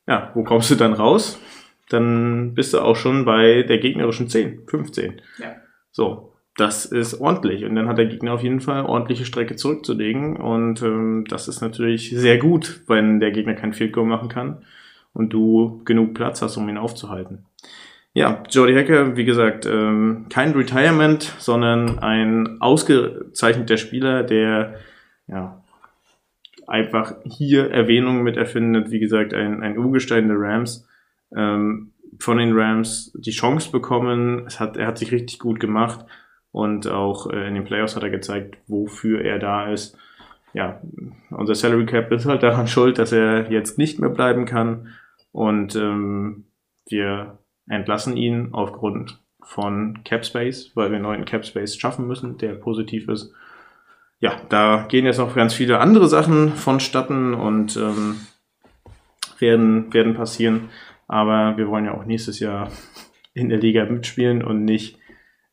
Ja, 0.06 0.30
wo 0.34 0.44
kommst 0.44 0.70
du 0.70 0.76
dann 0.76 0.92
raus? 0.92 1.40
Dann 1.88 2.54
bist 2.54 2.72
du 2.72 2.80
auch 2.80 2.96
schon 2.96 3.24
bei 3.24 3.64
der 3.64 3.78
gegnerischen 3.78 4.28
10, 4.28 4.68
15. 4.68 5.22
Ja. 5.38 5.56
So, 5.90 6.29
das 6.60 6.84
ist 6.84 7.20
ordentlich. 7.20 7.64
Und 7.64 7.74
dann 7.74 7.88
hat 7.88 7.98
der 7.98 8.06
Gegner 8.06 8.34
auf 8.34 8.42
jeden 8.42 8.60
Fall 8.60 8.84
ordentliche 8.84 9.24
Strecke 9.24 9.56
zurückzulegen. 9.56 10.36
Und 10.36 10.82
ähm, 10.82 11.24
das 11.28 11.48
ist 11.48 11.62
natürlich 11.62 12.10
sehr 12.10 12.38
gut, 12.38 12.82
wenn 12.86 13.18
der 13.18 13.30
Gegner 13.30 13.54
kein 13.54 13.72
Field 13.72 13.92
Goal 13.92 14.06
machen 14.06 14.28
kann 14.28 14.64
und 15.14 15.32
du 15.32 15.82
genug 15.84 16.14
Platz 16.14 16.42
hast, 16.42 16.56
um 16.56 16.68
ihn 16.68 16.76
aufzuhalten. 16.76 17.46
Ja, 18.12 18.42
Jody 18.50 18.74
Hacker, 18.74 19.16
wie 19.16 19.24
gesagt, 19.24 19.66
ähm, 19.66 20.26
kein 20.28 20.52
Retirement, 20.52 21.22
sondern 21.38 22.00
ein 22.00 22.60
ausgezeichneter 22.60 23.76
Spieler, 23.76 24.22
der 24.22 24.74
ja 25.28 25.62
einfach 26.66 27.14
hier 27.24 27.70
Erwähnungen 27.70 28.22
mit 28.22 28.36
erfindet. 28.36 28.90
Wie 28.90 29.00
gesagt, 29.00 29.32
ein, 29.32 29.62
ein 29.62 29.78
Urgestein 29.78 30.28
der 30.28 30.38
Rams. 30.38 30.86
Ähm, 31.34 31.92
von 32.18 32.38
den 32.38 32.52
Rams 32.52 33.12
die 33.14 33.30
Chance 33.30 33.70
bekommen. 33.70 34.44
Es 34.46 34.60
hat, 34.60 34.76
er 34.76 34.86
hat 34.88 34.98
sich 34.98 35.12
richtig 35.12 35.38
gut 35.38 35.58
gemacht. 35.58 36.04
Und 36.52 36.88
auch 36.88 37.30
äh, 37.30 37.46
in 37.48 37.54
den 37.54 37.64
Playoffs 37.64 37.96
hat 37.96 38.02
er 38.02 38.10
gezeigt, 38.10 38.56
wofür 38.66 39.22
er 39.22 39.38
da 39.38 39.70
ist. 39.70 39.96
Ja, 40.52 40.80
unser 41.30 41.54
Salary 41.54 41.86
Cap 41.86 42.10
ist 42.12 42.26
halt 42.26 42.42
daran 42.42 42.66
schuld, 42.68 42.98
dass 42.98 43.12
er 43.12 43.50
jetzt 43.50 43.78
nicht 43.78 44.00
mehr 44.00 44.10
bleiben 44.10 44.46
kann. 44.46 44.88
Und 45.32 45.76
ähm, 45.76 46.44
wir 46.88 47.38
entlassen 47.68 48.16
ihn 48.16 48.48
aufgrund 48.52 49.20
von 49.42 50.00
Cap 50.04 50.24
Space, 50.24 50.72
weil 50.74 50.90
wir 50.90 50.96
einen 50.96 51.04
neuen 51.04 51.24
Cap 51.24 51.44
Space 51.46 51.76
schaffen 51.76 52.06
müssen, 52.06 52.38
der 52.38 52.54
positiv 52.54 53.08
ist. 53.08 53.32
Ja, 54.18 54.40
da 54.48 54.86
gehen 54.88 55.06
jetzt 55.06 55.18
noch 55.18 55.34
ganz 55.34 55.54
viele 55.54 55.78
andere 55.78 56.08
Sachen 56.08 56.50
vonstatten 56.50 57.32
und 57.32 57.76
ähm, 57.76 58.20
werden, 59.38 59.92
werden 59.94 60.14
passieren. 60.14 60.68
Aber 61.08 61.56
wir 61.56 61.68
wollen 61.68 61.86
ja 61.86 61.94
auch 61.94 62.04
nächstes 62.04 62.38
Jahr 62.38 62.70
in 63.34 63.48
der 63.48 63.58
Liga 63.58 63.84
mitspielen 63.86 64.44
und 64.44 64.64
nicht 64.64 64.99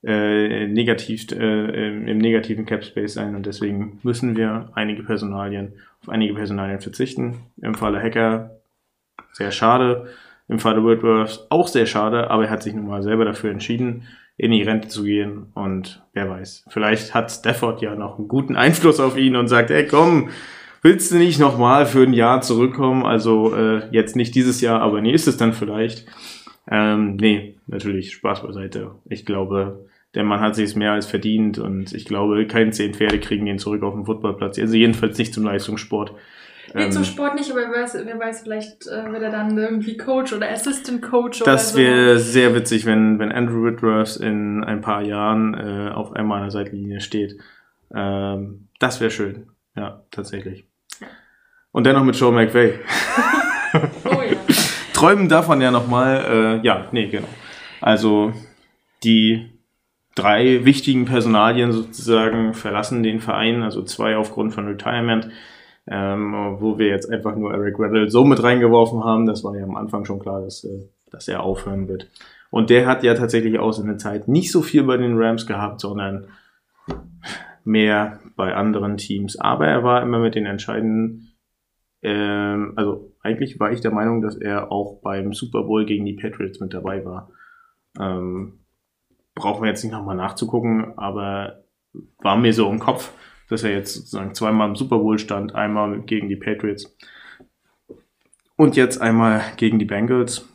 äh, 0.04 0.68
negativ, 0.68 1.32
äh, 1.32 1.88
im 2.10 2.18
negativen 2.20 2.66
Cap 2.66 2.84
Space 2.84 3.14
sein 3.14 3.36
und 3.36 3.45
deswegen 3.45 4.00
müssen 4.04 4.38
wir 4.38 4.70
einige 4.74 5.04
Personalien, 5.04 5.74
auf 6.02 6.10
einige 6.10 6.36
Personalien 6.36 6.80
verzichten. 6.80 7.38
Im 7.62 7.76
Falle 7.76 8.02
Hacker 8.02 8.62
sehr 9.34 9.52
schade, 9.52 10.08
im 10.48 10.60
Falle 10.60 10.86
Whitworth 10.86 11.48
auch 11.50 11.68
sehr 11.68 11.86
schade, 11.86 12.30
aber 12.30 12.45
er 12.45 12.50
hat 12.52 12.64
sich 12.64 12.74
nun 12.74 12.88
mal 12.88 13.04
selber 13.04 13.26
dafür 13.26 13.52
entschieden, 13.52 14.04
in 14.38 14.52
die 14.52 14.62
Rente 14.62 14.88
zu 14.88 15.04
gehen 15.04 15.48
und 15.56 16.04
wer 16.14 16.30
weiß, 16.30 16.66
vielleicht 16.70 17.16
hat 17.16 17.32
Stafford 17.32 17.82
ja 17.82 17.95
noch 17.95 18.20
einen 18.20 18.28
guten 18.28 18.56
Einfluss 18.56 19.00
auf 19.00 19.18
ihn 19.18 19.36
und 19.36 19.48
sagt, 19.48 19.72
ey 19.72 19.88
komm, 19.88 20.30
willst 20.84 21.12
du 21.12 21.18
nicht 21.18 21.39
nochmal 21.39 21.88
für 21.88 22.04
ein 22.04 22.14
Jahr 22.14 22.41
zurückkommen? 22.41 23.04
Also 23.04 23.56
äh, 23.56 23.82
jetzt 23.91 24.16
nicht 24.16 24.36
dieses 24.36 24.62
Jahr, 24.62 24.82
aber 24.82 25.02
nächstes 25.02 25.38
dann 25.38 25.54
vielleicht. 25.54 26.06
Ähm, 26.70 27.15
nee, 27.15 27.55
natürlich, 27.68 28.13
Spaß 28.13 28.43
beiseite. 28.43 28.91
Ich 29.05 29.26
glaube, 29.26 29.88
der 30.15 30.24
Mann 30.24 30.39
hat 30.39 30.55
sich 30.55 30.65
es 30.65 30.76
mehr 30.76 30.93
als 30.93 31.05
verdient 31.05 31.59
und 31.59 31.93
ich 31.93 32.05
glaube, 32.05 32.45
keine 32.47 32.72
zehn 32.72 32.93
Pferde 32.93 33.20
kriegen 33.20 33.47
ihn 33.47 33.59
zurück 33.59 33.84
auf 33.84 33.93
den 33.93 34.05
Footballplatz. 34.05 34.57
Also 34.59 34.76
jedenfalls 34.76 35.18
nicht 35.18 35.34
zum 35.34 35.43
Leistungssport. 35.43 36.13
Nee, 36.74 36.86
ähm, 36.86 36.91
zum 36.91 37.03
Sport 37.03 37.36
nicht, 37.36 37.49
aber 37.51 37.61
wer 37.61 37.84
weiß, 37.84 37.97
wer 38.03 38.20
weiß 38.20 38.41
vielleicht 38.41 38.88
äh, 38.88 39.11
wird 39.11 39.24
er 39.24 39.32
dann 39.32 39.57
irgendwie 39.57 39.95
Coach 39.95 40.34
oder 40.34 40.49
Assistant 40.49 41.01
Coach 41.01 41.41
oder 41.41 41.51
Das 41.51 41.76
wäre 41.78 42.20
so. 42.20 42.32
sehr 42.32 42.55
witzig, 42.55 42.86
wenn, 42.86 43.20
wenn 43.20 43.32
Andrew 43.32 43.63
Whitworth 43.63 44.18
in 44.18 44.63
ein 44.63 44.82
paar 44.82 45.01
Jahren 45.01 45.53
äh, 45.53 45.91
auf 45.93 46.13
einmal 46.13 46.39
an 46.39 46.45
der 46.45 46.51
Seitenlinie 46.51 46.99
steht. 46.99 47.38
Ähm, 47.93 48.68
das 48.80 48.99
wäre 48.99 49.11
schön. 49.11 49.47
Ja, 49.76 50.03
tatsächlich. 50.11 50.65
Und 51.72 51.86
dennoch 51.86 52.03
mit 52.03 52.15
Joe 52.15 52.32
McVay. 52.32 52.74
oh 54.05 54.22
ja. 54.22 54.37
Träumen 54.98 55.30
davon 55.30 55.62
ja 55.62 55.70
nochmal. 55.70 56.26
Äh, 56.64 56.66
ja, 56.66 56.88
nee, 56.91 57.08
genau. 57.08 57.28
Also 57.82 58.34
die 59.04 59.48
drei 60.16 60.66
wichtigen 60.66 61.06
Personalien 61.06 61.72
sozusagen 61.72 62.56
verlassen 62.56 63.04
den 63.04 63.20
Verein, 63.20 63.62
also 63.62 63.84
zwei 63.84 64.18
aufgrund 64.18 64.56
von 64.56 64.66
Retirement, 64.68 65.30
ähm, 65.88 66.58
wo 66.60 66.80
wir 66.80 66.88
jetzt 66.88 67.12
einfach 67.12 67.36
nur 67.36 67.54
Eric 67.54 67.78
Weddle 67.78 68.10
so 68.10 68.26
mit 68.26 68.41
reingeworfen 68.41 69.04
haben. 69.04 69.28
Das 69.28 69.43
war 69.43 69.56
ja 69.56 69.66
am 69.66 69.76
Anfang 69.76 70.04
schon 70.04 70.18
klar, 70.18 70.41
dass, 70.41 70.64
äh, 70.64 70.89
dass 71.12 71.28
er 71.28 71.43
aufhören 71.43 71.88
wird. 71.88 72.10
Und 72.50 72.72
der 72.72 72.88
hat 72.88 73.04
ja 73.04 73.14
tatsächlich 73.14 73.60
auch 73.60 73.74
seine 73.74 73.98
Zeit 73.98 74.28
nicht 74.28 74.52
so 74.52 74.64
viel 74.64 74.82
bei 74.82 74.98
den 74.98 75.16
Rams 75.16 75.45
gehabt, 75.45 75.80
sondern 75.80 76.30
mehr 77.64 78.20
bei 78.36 78.56
anderen 78.56 78.98
Teams. 78.98 79.39
Aber 79.39 79.68
er 79.68 79.84
war 79.84 80.02
immer 80.02 80.18
mit 80.18 80.34
den 80.34 80.48
entscheidenden, 80.48 81.34
ähm, 82.02 82.74
also 82.76 83.12
eigentlich 83.28 83.60
war 83.60 83.72
ich 83.72 83.82
der 83.82 83.92
Meinung, 83.92 84.22
dass 84.22 84.36
er 84.36 84.72
auch 84.72 85.02
beim 85.02 85.34
Super 85.34 85.64
Bowl 85.64 85.86
gegen 85.86 86.06
die 86.06 86.14
Patriots 86.14 86.60
mit 86.60 86.74
dabei 86.74 87.04
war. 87.06 87.30
Ähm, 88.00 88.60
brauchen 89.36 89.64
wir 89.64 89.70
jetzt 89.70 89.84
nicht 89.84 89.94
nochmal 89.94 90.16
nachzugucken, 90.16 90.98
aber 90.98 91.64
war 92.20 92.38
mir 92.38 92.54
so 92.54 92.70
im 92.70 92.80
Kopf, 92.80 93.12
dass 93.50 93.64
er 93.64 93.72
jetzt 93.72 93.94
sozusagen 93.94 94.34
zweimal 94.34 94.70
im 94.70 94.76
Super 94.76 95.00
Bowl 95.00 95.20
stand, 95.20 95.56
einmal 95.56 96.02
gegen 96.02 96.30
die 96.30 96.36
Patriots 96.36 96.96
und 98.58 98.76
jetzt 98.76 99.00
einmal 99.00 99.44
gegen 99.56 99.80
die 99.80 99.86
Bengals. 99.86 100.48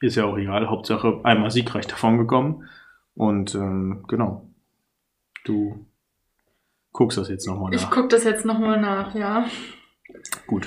ist 0.00 0.16
ja 0.16 0.24
auch 0.24 0.36
egal. 0.36 0.68
Hauptsache 0.68 1.20
einmal 1.22 1.50
siegreich 1.50 1.86
davon 1.86 2.18
gekommen. 2.18 2.68
Und 3.14 3.54
ähm, 3.54 4.04
genau. 4.08 4.50
Du 5.44 5.86
guckst 6.92 7.16
das 7.16 7.28
jetzt 7.28 7.46
nochmal 7.46 7.70
nach. 7.70 7.80
Ich 7.80 7.90
guck 7.90 8.10
das 8.10 8.24
jetzt 8.24 8.44
nochmal 8.44 8.80
nach, 8.80 9.14
ja. 9.14 9.46
Gut. 10.46 10.66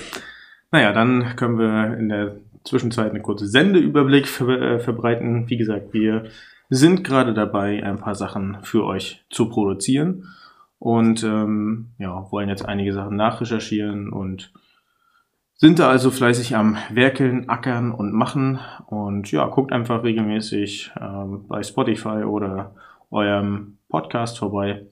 Naja, 0.72 0.94
dann 0.94 1.36
können 1.36 1.58
wir 1.58 1.98
in 1.98 2.10
der 2.10 2.36
Zwischenzeit 2.64 3.10
eine 3.10 3.22
kurze 3.22 3.48
Sendeüberblick 3.48 4.28
ver 4.28 4.62
äh, 4.62 4.80
verbreiten. 4.80 5.50
Wie 5.50 5.58
gesagt, 5.58 5.94
wir 5.94 6.26
sind 6.70 7.04
gerade 7.04 7.34
dabei, 7.34 7.84
ein 7.84 7.98
paar 7.98 8.16
Sachen 8.16 8.58
für 8.62 8.86
euch 8.86 9.26
zu 9.30 9.50
produzieren. 9.50 10.26
Und 10.78 11.24
ähm, 11.24 11.90
ja, 11.98 12.32
wollen 12.32 12.48
jetzt 12.48 12.66
einige 12.66 12.94
Sachen 12.94 13.18
nachrecherchieren 13.18 14.14
und 14.14 14.54
sind 15.56 15.80
da 15.80 15.90
also 15.90 16.10
fleißig 16.10 16.56
am 16.56 16.78
Werkeln, 16.90 17.50
Ackern 17.50 17.92
und 17.92 18.14
Machen. 18.14 18.60
Und 18.88 19.30
ja, 19.32 19.46
guckt 19.48 19.74
einfach 19.74 20.04
regelmäßig 20.04 20.92
ähm, 21.00 21.48
bei 21.48 21.64
Spotify 21.64 22.24
oder 22.24 22.76
eurem 23.12 23.80
Podcast 23.90 24.38
vorbei 24.38 24.86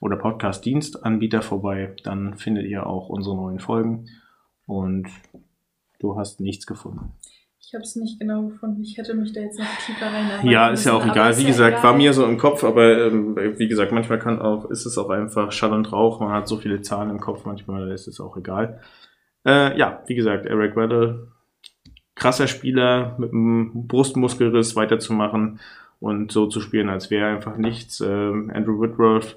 oder 0.00 0.16
Podcast-Dienstanbieter 0.16 1.42
vorbei, 1.42 1.94
dann 2.04 2.34
findet 2.34 2.66
ihr 2.66 2.86
auch 2.86 3.08
unsere 3.08 3.36
neuen 3.36 3.60
Folgen 3.60 4.06
und 4.70 5.08
du 5.98 6.16
hast 6.16 6.40
nichts 6.40 6.66
gefunden. 6.66 7.12
Ich 7.60 7.74
habe 7.74 7.82
es 7.82 7.94
nicht 7.96 8.18
genau 8.18 8.48
gefunden. 8.48 8.82
Ich 8.82 8.96
hätte 8.96 9.14
mich 9.14 9.32
da 9.32 9.40
jetzt 9.40 9.58
noch 9.58 9.66
tiefer 9.86 10.06
rein. 10.06 10.48
Ja, 10.48 10.70
ist 10.70 10.86
ja 10.86 10.92
auch 10.92 11.06
egal. 11.06 11.36
Wie 11.38 11.44
gesagt, 11.44 11.78
egal. 11.78 11.82
war 11.84 11.96
mir 11.96 12.12
so 12.12 12.24
im 12.24 12.38
Kopf, 12.38 12.64
aber 12.64 13.06
ähm, 13.06 13.36
wie 13.36 13.68
gesagt, 13.68 13.92
manchmal 13.92 14.18
kann 14.18 14.40
auch, 14.40 14.70
ist 14.70 14.86
es 14.86 14.96
auch 14.96 15.10
einfach 15.10 15.52
Schall 15.52 15.72
und 15.72 15.92
Rauch. 15.92 16.20
Man 16.20 16.32
hat 16.32 16.48
so 16.48 16.56
viele 16.56 16.82
Zahlen 16.82 17.10
im 17.10 17.20
Kopf, 17.20 17.44
manchmal 17.44 17.90
ist 17.92 18.08
es 18.08 18.20
auch 18.20 18.36
egal. 18.36 18.80
Äh, 19.44 19.78
ja, 19.78 20.02
wie 20.06 20.14
gesagt, 20.14 20.46
Eric 20.46 20.74
Weddle, 20.76 21.28
krasser 22.14 22.46
Spieler 22.46 23.16
mit 23.18 23.32
einem 23.32 23.86
Brustmuskelriss 23.86 24.74
weiterzumachen 24.76 25.60
und 26.00 26.32
so 26.32 26.46
zu 26.46 26.60
spielen, 26.60 26.88
als 26.88 27.10
wäre 27.10 27.28
einfach 27.28 27.56
nichts. 27.56 28.00
Ähm, 28.00 28.50
Andrew 28.54 28.80
Whitworth, 28.80 29.36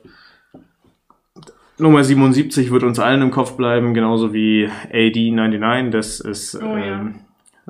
Nummer 1.77 2.03
77 2.03 2.71
wird 2.71 2.83
uns 2.83 2.99
allen 2.99 3.21
im 3.21 3.31
Kopf 3.31 3.57
bleiben, 3.57 3.93
genauso 3.93 4.33
wie 4.33 4.69
AD99. 4.91 5.89
Das 5.89 6.19
ist 6.19 6.55
oh, 6.55 6.77
ja. 6.77 6.99
ähm, 6.99 7.15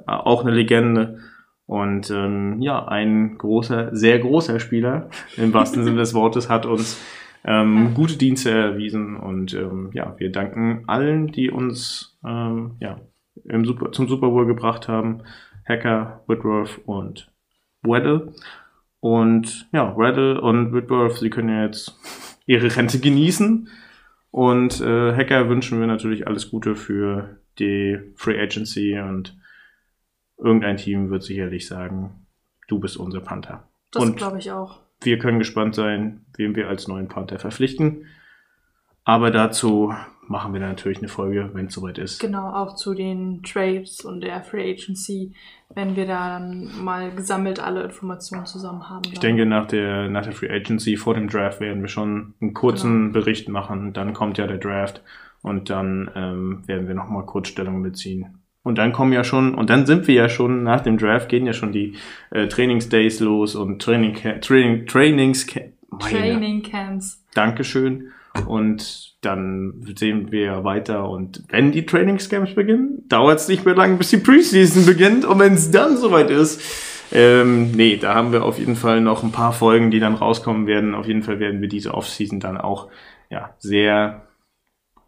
auch 0.05 0.41
eine 0.41 0.51
Legende. 0.51 1.19
Und 1.65 2.11
ähm, 2.11 2.61
ja, 2.61 2.85
ein 2.85 3.37
großer, 3.37 3.95
sehr 3.95 4.19
großer 4.19 4.59
Spieler, 4.59 5.09
im 5.37 5.53
wahrsten 5.53 5.83
Sinne 5.83 5.97
des 5.97 6.13
Wortes, 6.13 6.49
hat 6.49 6.65
uns 6.65 7.01
ähm, 7.45 7.93
gute 7.93 8.17
Dienste 8.17 8.51
erwiesen. 8.51 9.15
Und 9.15 9.53
ähm, 9.53 9.89
ja, 9.93 10.15
wir 10.17 10.31
danken 10.31 10.83
allen, 10.87 11.27
die 11.27 11.49
uns 11.49 12.17
ähm, 12.25 12.75
ja, 12.79 12.99
im 13.45 13.65
Super, 13.65 13.91
zum 13.93 14.07
Super 14.07 14.29
Bowl 14.29 14.45
gebracht 14.45 14.87
haben. 14.87 15.21
Hacker, 15.67 16.23
Whitworth 16.27 16.81
und 16.85 17.31
Weddle. 17.81 18.33
Und 18.99 19.67
ja, 19.71 19.95
Weddle 19.97 20.41
und 20.41 20.73
Whitworth, 20.73 21.17
sie 21.17 21.29
können 21.29 21.49
ja 21.49 21.63
jetzt 21.65 21.97
ihre 22.45 22.75
Rente 22.75 22.99
genießen. 22.99 23.69
Und 24.33 24.81
äh, 24.81 25.15
Hacker 25.15 25.47
wünschen 25.47 25.79
wir 25.79 25.85
natürlich 25.85 26.25
alles 26.25 26.49
Gute 26.49 26.75
für 26.75 27.37
die 27.59 27.99
Free 28.15 28.41
Agency 28.41 28.99
und 28.99 29.37
irgendein 30.39 30.77
Team 30.77 31.11
wird 31.11 31.21
sicherlich 31.21 31.67
sagen, 31.67 32.25
du 32.67 32.79
bist 32.79 32.97
unser 32.97 33.19
Panther. 33.19 33.67
Das 33.91 34.15
glaube 34.15 34.39
ich 34.39 34.51
auch. 34.51 34.79
Wir 35.01 35.19
können 35.19 35.37
gespannt 35.37 35.75
sein, 35.75 36.25
wem 36.35 36.55
wir 36.55 36.67
als 36.67 36.87
neuen 36.87 37.09
Panther 37.09 37.37
verpflichten. 37.37 38.07
Aber 39.03 39.29
dazu 39.29 39.93
machen 40.27 40.53
wir 40.53 40.59
dann 40.59 40.69
natürlich 40.69 40.99
eine 40.99 41.07
Folge, 41.07 41.49
wenn 41.53 41.67
es 41.67 41.73
soweit 41.73 41.97
ist. 41.97 42.19
Genau, 42.19 42.49
auch 42.49 42.75
zu 42.75 42.93
den 42.93 43.43
Trades 43.43 44.05
und 44.05 44.21
der 44.21 44.41
Free 44.41 44.71
Agency, 44.71 45.33
wenn 45.73 45.95
wir 45.95 46.05
da 46.05 46.39
dann 46.39 46.83
mal 46.83 47.11
gesammelt 47.11 47.59
alle 47.59 47.83
Informationen 47.83 48.45
zusammen 48.45 48.89
haben. 48.89 49.03
Ich 49.11 49.19
denke, 49.19 49.45
nach 49.45 49.67
der, 49.67 50.09
nach 50.09 50.23
der 50.23 50.33
Free 50.33 50.49
Agency 50.49 50.97
vor 50.97 51.13
dem 51.13 51.27
Draft 51.27 51.59
werden 51.59 51.81
wir 51.81 51.89
schon 51.89 52.33
einen 52.41 52.53
kurzen 52.53 53.11
genau. 53.11 53.13
Bericht 53.13 53.49
machen. 53.49 53.93
Dann 53.93 54.13
kommt 54.13 54.37
ja 54.37 54.47
der 54.47 54.57
Draft 54.57 55.03
und 55.41 55.69
dann 55.69 56.09
ähm, 56.15 56.67
werden 56.67 56.87
wir 56.87 56.95
nochmal 56.95 57.25
kurz 57.25 57.49
Stellung 57.49 57.83
beziehen. 57.83 58.39
Und 58.63 58.77
dann 58.77 58.93
kommen 58.93 59.11
ja 59.11 59.25
schon, 59.25 59.55
und 59.55 59.69
dann 59.69 59.85
sind 59.85 60.07
wir 60.07 60.15
ja 60.15 60.29
schon, 60.29 60.63
nach 60.63 60.81
dem 60.81 60.97
Draft 60.97 61.27
gehen 61.27 61.45
ja 61.45 61.51
schon 61.51 61.73
die 61.73 61.97
äh, 62.31 62.47
Trainingsdays 62.47 63.19
los 63.19 63.55
und 63.55 63.81
Training, 63.81 64.15
Training, 64.39 64.85
Trainings, 64.85 65.45
Training 65.99 66.63
Camps. 66.63 67.21
Dankeschön. 67.33 68.13
Und 68.47 69.13
dann 69.21 69.85
sehen 69.97 70.31
wir 70.31 70.63
weiter. 70.63 71.09
Und 71.09 71.43
wenn 71.49 71.71
die 71.71 71.85
Trainingscamps 71.85 72.55
beginnen, 72.55 73.03
dauert 73.07 73.39
es 73.39 73.47
nicht 73.47 73.65
mehr 73.65 73.75
lang, 73.75 73.97
bis 73.97 74.09
die 74.09 74.17
Preseason 74.17 74.85
beginnt. 74.85 75.25
Und 75.25 75.39
wenn 75.39 75.53
es 75.53 75.71
dann 75.71 75.97
soweit 75.97 76.29
ist, 76.29 76.61
ähm, 77.11 77.71
nee, 77.71 77.97
da 77.97 78.15
haben 78.15 78.31
wir 78.31 78.43
auf 78.43 78.57
jeden 78.57 78.75
Fall 78.75 78.99
noch 79.01 79.23
ein 79.23 79.31
paar 79.31 79.53
Folgen, 79.53 79.91
die 79.91 79.99
dann 79.99 80.15
rauskommen 80.15 80.65
werden. 80.65 80.95
Auf 80.95 81.07
jeden 81.07 81.21
Fall 81.21 81.39
werden 81.39 81.61
wir 81.61 81.69
diese 81.69 81.93
Offseason 81.93 82.39
dann 82.39 82.57
auch 82.57 82.89
ja, 83.29 83.55
sehr 83.59 84.27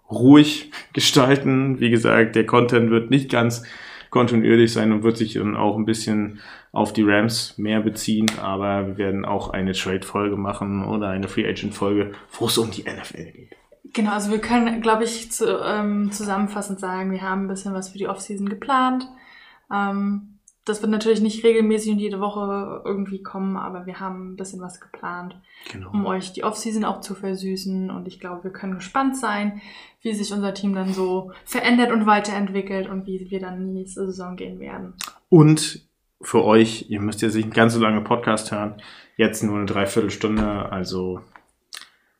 ruhig 0.09 0.71
gestalten. 0.93 1.79
Wie 1.79 1.89
gesagt, 1.89 2.35
der 2.35 2.45
Content 2.45 2.91
wird 2.91 3.09
nicht 3.09 3.31
ganz 3.31 3.63
kontinuierlich 4.11 4.71
sein 4.71 4.91
und 4.91 5.03
wird 5.03 5.17
sich 5.17 5.33
dann 5.33 5.57
auch 5.57 5.77
ein 5.77 5.85
bisschen 5.85 6.39
auf 6.75 6.91
die 6.91 7.03
Rams 7.03 7.57
mehr 7.57 7.79
beziehen, 7.79 8.27
aber 8.41 8.85
wir 8.85 8.97
werden 8.97 9.23
auch 9.23 9.49
eine 9.49 9.71
Trade-Folge 9.71 10.35
machen 10.35 10.85
oder 10.85 11.07
eine 11.07 11.29
Free 11.29 11.47
Agent-Folge, 11.47 12.11
wo 12.37 12.47
es 12.47 12.57
um 12.57 12.69
die 12.69 12.83
NFL 12.83 13.31
geht. 13.31 13.55
Genau, 13.93 14.11
also 14.11 14.29
wir 14.29 14.39
können, 14.39 14.81
glaube 14.81 15.05
ich, 15.05 15.31
zu, 15.31 15.57
ähm, 15.63 16.11
zusammenfassend 16.11 16.81
sagen, 16.81 17.11
wir 17.11 17.21
haben 17.21 17.45
ein 17.45 17.47
bisschen 17.47 17.73
was 17.73 17.89
für 17.89 17.97
die 17.97 18.09
Offseason 18.09 18.49
geplant. 18.49 19.07
Ähm, 19.73 20.39
das 20.65 20.81
wird 20.81 20.91
natürlich 20.91 21.21
nicht 21.21 21.45
regelmäßig 21.45 21.93
und 21.93 21.99
jede 21.99 22.19
Woche 22.19 22.81
irgendwie 22.83 23.23
kommen, 23.23 23.55
aber 23.55 23.85
wir 23.85 24.01
haben 24.01 24.33
ein 24.33 24.35
bisschen 24.35 24.59
was 24.59 24.81
geplant, 24.81 25.39
genau. 25.71 25.91
um 25.91 26.05
euch 26.05 26.33
die 26.33 26.43
Offseason 26.43 26.83
auch 26.83 26.99
zu 26.99 27.15
versüßen. 27.15 27.89
Und 27.89 28.05
ich 28.05 28.19
glaube, 28.19 28.43
wir 28.43 28.51
können 28.51 28.75
gespannt 28.75 29.15
sein, 29.15 29.61
wie 30.01 30.13
sich 30.13 30.33
unser 30.33 30.53
Team 30.53 30.75
dann 30.75 30.91
so 30.91 31.31
verändert 31.45 31.93
und 31.93 32.05
weiterentwickelt 32.05 32.89
und 32.89 33.07
wie 33.07 33.29
wir 33.29 33.39
dann 33.39 33.61
in 33.61 33.67
die 33.67 33.79
nächste 33.79 34.05
Saison 34.07 34.35
gehen 34.35 34.59
werden. 34.59 34.95
Und 35.29 35.85
für 36.25 36.43
euch, 36.43 36.87
ihr 36.89 37.01
müsst 37.01 37.21
jetzt 37.21 37.35
nicht 37.35 37.53
ganz 37.53 37.73
so 37.73 37.79
lange 37.79 38.01
Podcast 38.01 38.51
hören, 38.51 38.81
jetzt 39.17 39.43
nur 39.43 39.57
eine 39.57 39.65
Dreiviertelstunde, 39.65 40.71
also 40.71 41.21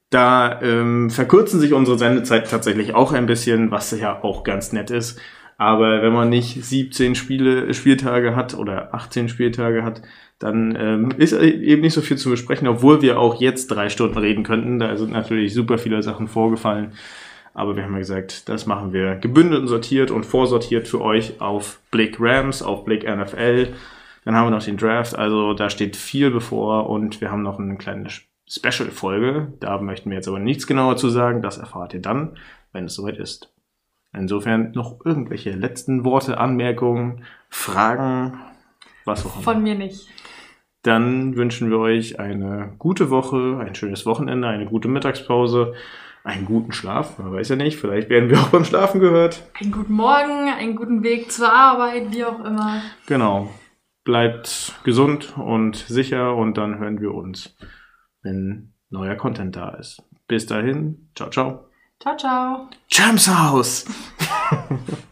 da 0.10 0.62
ähm, 0.62 1.10
verkürzen 1.10 1.60
sich 1.60 1.74
unsere 1.74 1.98
Sendezeit 1.98 2.50
tatsächlich 2.50 2.96
auch 2.96 3.12
ein 3.12 3.26
bisschen, 3.26 3.72
was 3.72 3.92
ja 3.92 4.24
auch 4.24 4.44
ganz 4.44 4.72
nett 4.72 4.92
ist. 4.92 5.20
Aber 5.58 6.02
wenn 6.02 6.14
man 6.14 6.30
nicht 6.30 6.64
17 6.64 7.16
Spiele, 7.16 7.74
Spieltage 7.74 8.36
hat 8.36 8.54
oder 8.56 8.94
18 8.94 9.30
Spieltage 9.30 9.84
hat, 9.84 10.02
dann 10.38 10.78
ähm, 10.80 11.12
ist 11.18 11.34
eben 11.34 11.82
nicht 11.82 11.94
so 11.94 12.02
viel 12.02 12.18
zu 12.18 12.30
besprechen, 12.30 12.68
obwohl 12.68 13.02
wir 13.02 13.20
auch 13.20 13.40
jetzt 13.40 13.68
drei 13.68 13.90
Stunden 13.90 14.18
reden 14.18 14.44
könnten. 14.44 14.80
Da 14.80 14.96
sind 14.98 15.12
natürlich 15.12 15.54
super 15.54 15.78
viele 15.78 16.04
Sachen 16.04 16.28
vorgefallen. 16.28 16.94
Aber 17.54 17.78
wir 17.78 17.84
haben 17.84 17.94
ja 17.94 18.00
gesagt, 18.00 18.50
das 18.50 18.66
machen 18.66 18.92
wir 18.92 19.16
gebündelt 19.16 19.62
und 19.62 19.68
sortiert 19.70 20.12
und 20.12 20.26
vorsortiert 20.26 20.90
für 20.90 21.00
euch 21.00 21.40
auf 21.40 21.80
Blick 21.90 22.18
Rams, 22.20 22.62
auf 22.62 22.84
Blick 22.84 23.04
NFL. 23.04 23.70
Dann 24.26 24.36
haben 24.36 24.48
wir 24.48 24.52
noch 24.52 24.64
den 24.64 24.78
Draft. 24.78 25.18
Also 25.18 25.54
da 25.54 25.70
steht 25.70 25.96
viel 25.96 26.32
bevor 26.32 26.90
und 26.90 27.22
wir 27.22 27.32
haben 27.32 27.44
noch 27.44 27.60
eine 27.60 27.78
kleine 27.78 28.10
Special-Folge. 28.48 29.54
Da 29.60 29.80
möchten 29.80 30.10
wir 30.10 30.18
jetzt 30.18 30.28
aber 30.28 30.40
nichts 30.40 30.68
genauer 30.68 30.98
zu 30.98 31.10
sagen. 31.10 31.42
Das 31.42 31.60
erfahrt 31.60 31.94
ihr 31.94 32.02
dann, 32.02 32.38
wenn 32.74 32.86
es 32.86 32.96
soweit 32.96 33.18
ist. 33.18 33.54
Insofern 34.14 34.72
noch 34.72 35.06
irgendwelche 35.06 35.52
letzten 35.52 36.06
Worte, 36.06 36.38
Anmerkungen, 36.40 37.24
Fragen, 37.50 38.40
was 39.04 39.26
auch 39.26 39.36
immer. 39.36 39.44
Von 39.44 39.64
mir 39.64 39.76
nicht. 39.76 40.08
Dann 40.82 41.36
wünschen 41.36 41.70
wir 41.70 41.80
euch 41.80 42.20
eine 42.20 42.74
gute 42.80 43.10
Woche, 43.10 43.60
ein 43.60 43.76
schönes 43.76 44.06
Wochenende, 44.06 44.48
eine 44.48 44.66
gute 44.66 44.88
Mittagspause, 44.88 45.74
einen 46.24 46.46
guten 46.46 46.72
Schlaf. 46.72 47.20
Man 47.20 47.34
weiß 47.34 47.50
ja 47.50 47.56
nicht, 47.58 47.78
vielleicht 47.78 48.10
werden 48.10 48.30
wir 48.30 48.40
auch 48.40 48.50
beim 48.50 48.66
Schlafen 48.66 49.02
gehört. 49.02 49.44
Einen 49.60 49.72
guten 49.72 49.94
Morgen, 49.94 50.50
einen 50.50 50.76
guten 50.76 51.04
Weg 51.04 51.32
zur 51.32 51.52
Arbeit, 51.52 52.12
wie 52.12 52.24
auch 52.24 52.44
immer. 52.44 52.82
Genau. 53.08 53.50
Bleibt 54.06 54.80
gesund 54.84 55.38
und 55.38 55.76
sicher 55.76 56.36
und 56.36 56.58
dann 56.58 56.80
hören 56.80 57.02
wir 57.02 57.14
uns, 57.14 57.56
wenn 58.22 58.72
neuer 58.90 59.16
Content 59.16 59.56
da 59.56 59.70
ist. 59.72 60.02
Bis 60.28 60.46
dahin, 60.46 61.10
ciao, 61.16 61.30
ciao. 61.30 61.66
Ciao, 62.00 62.16
ciao. 62.16 62.70
Champs 62.88 63.28
House. 63.28 63.86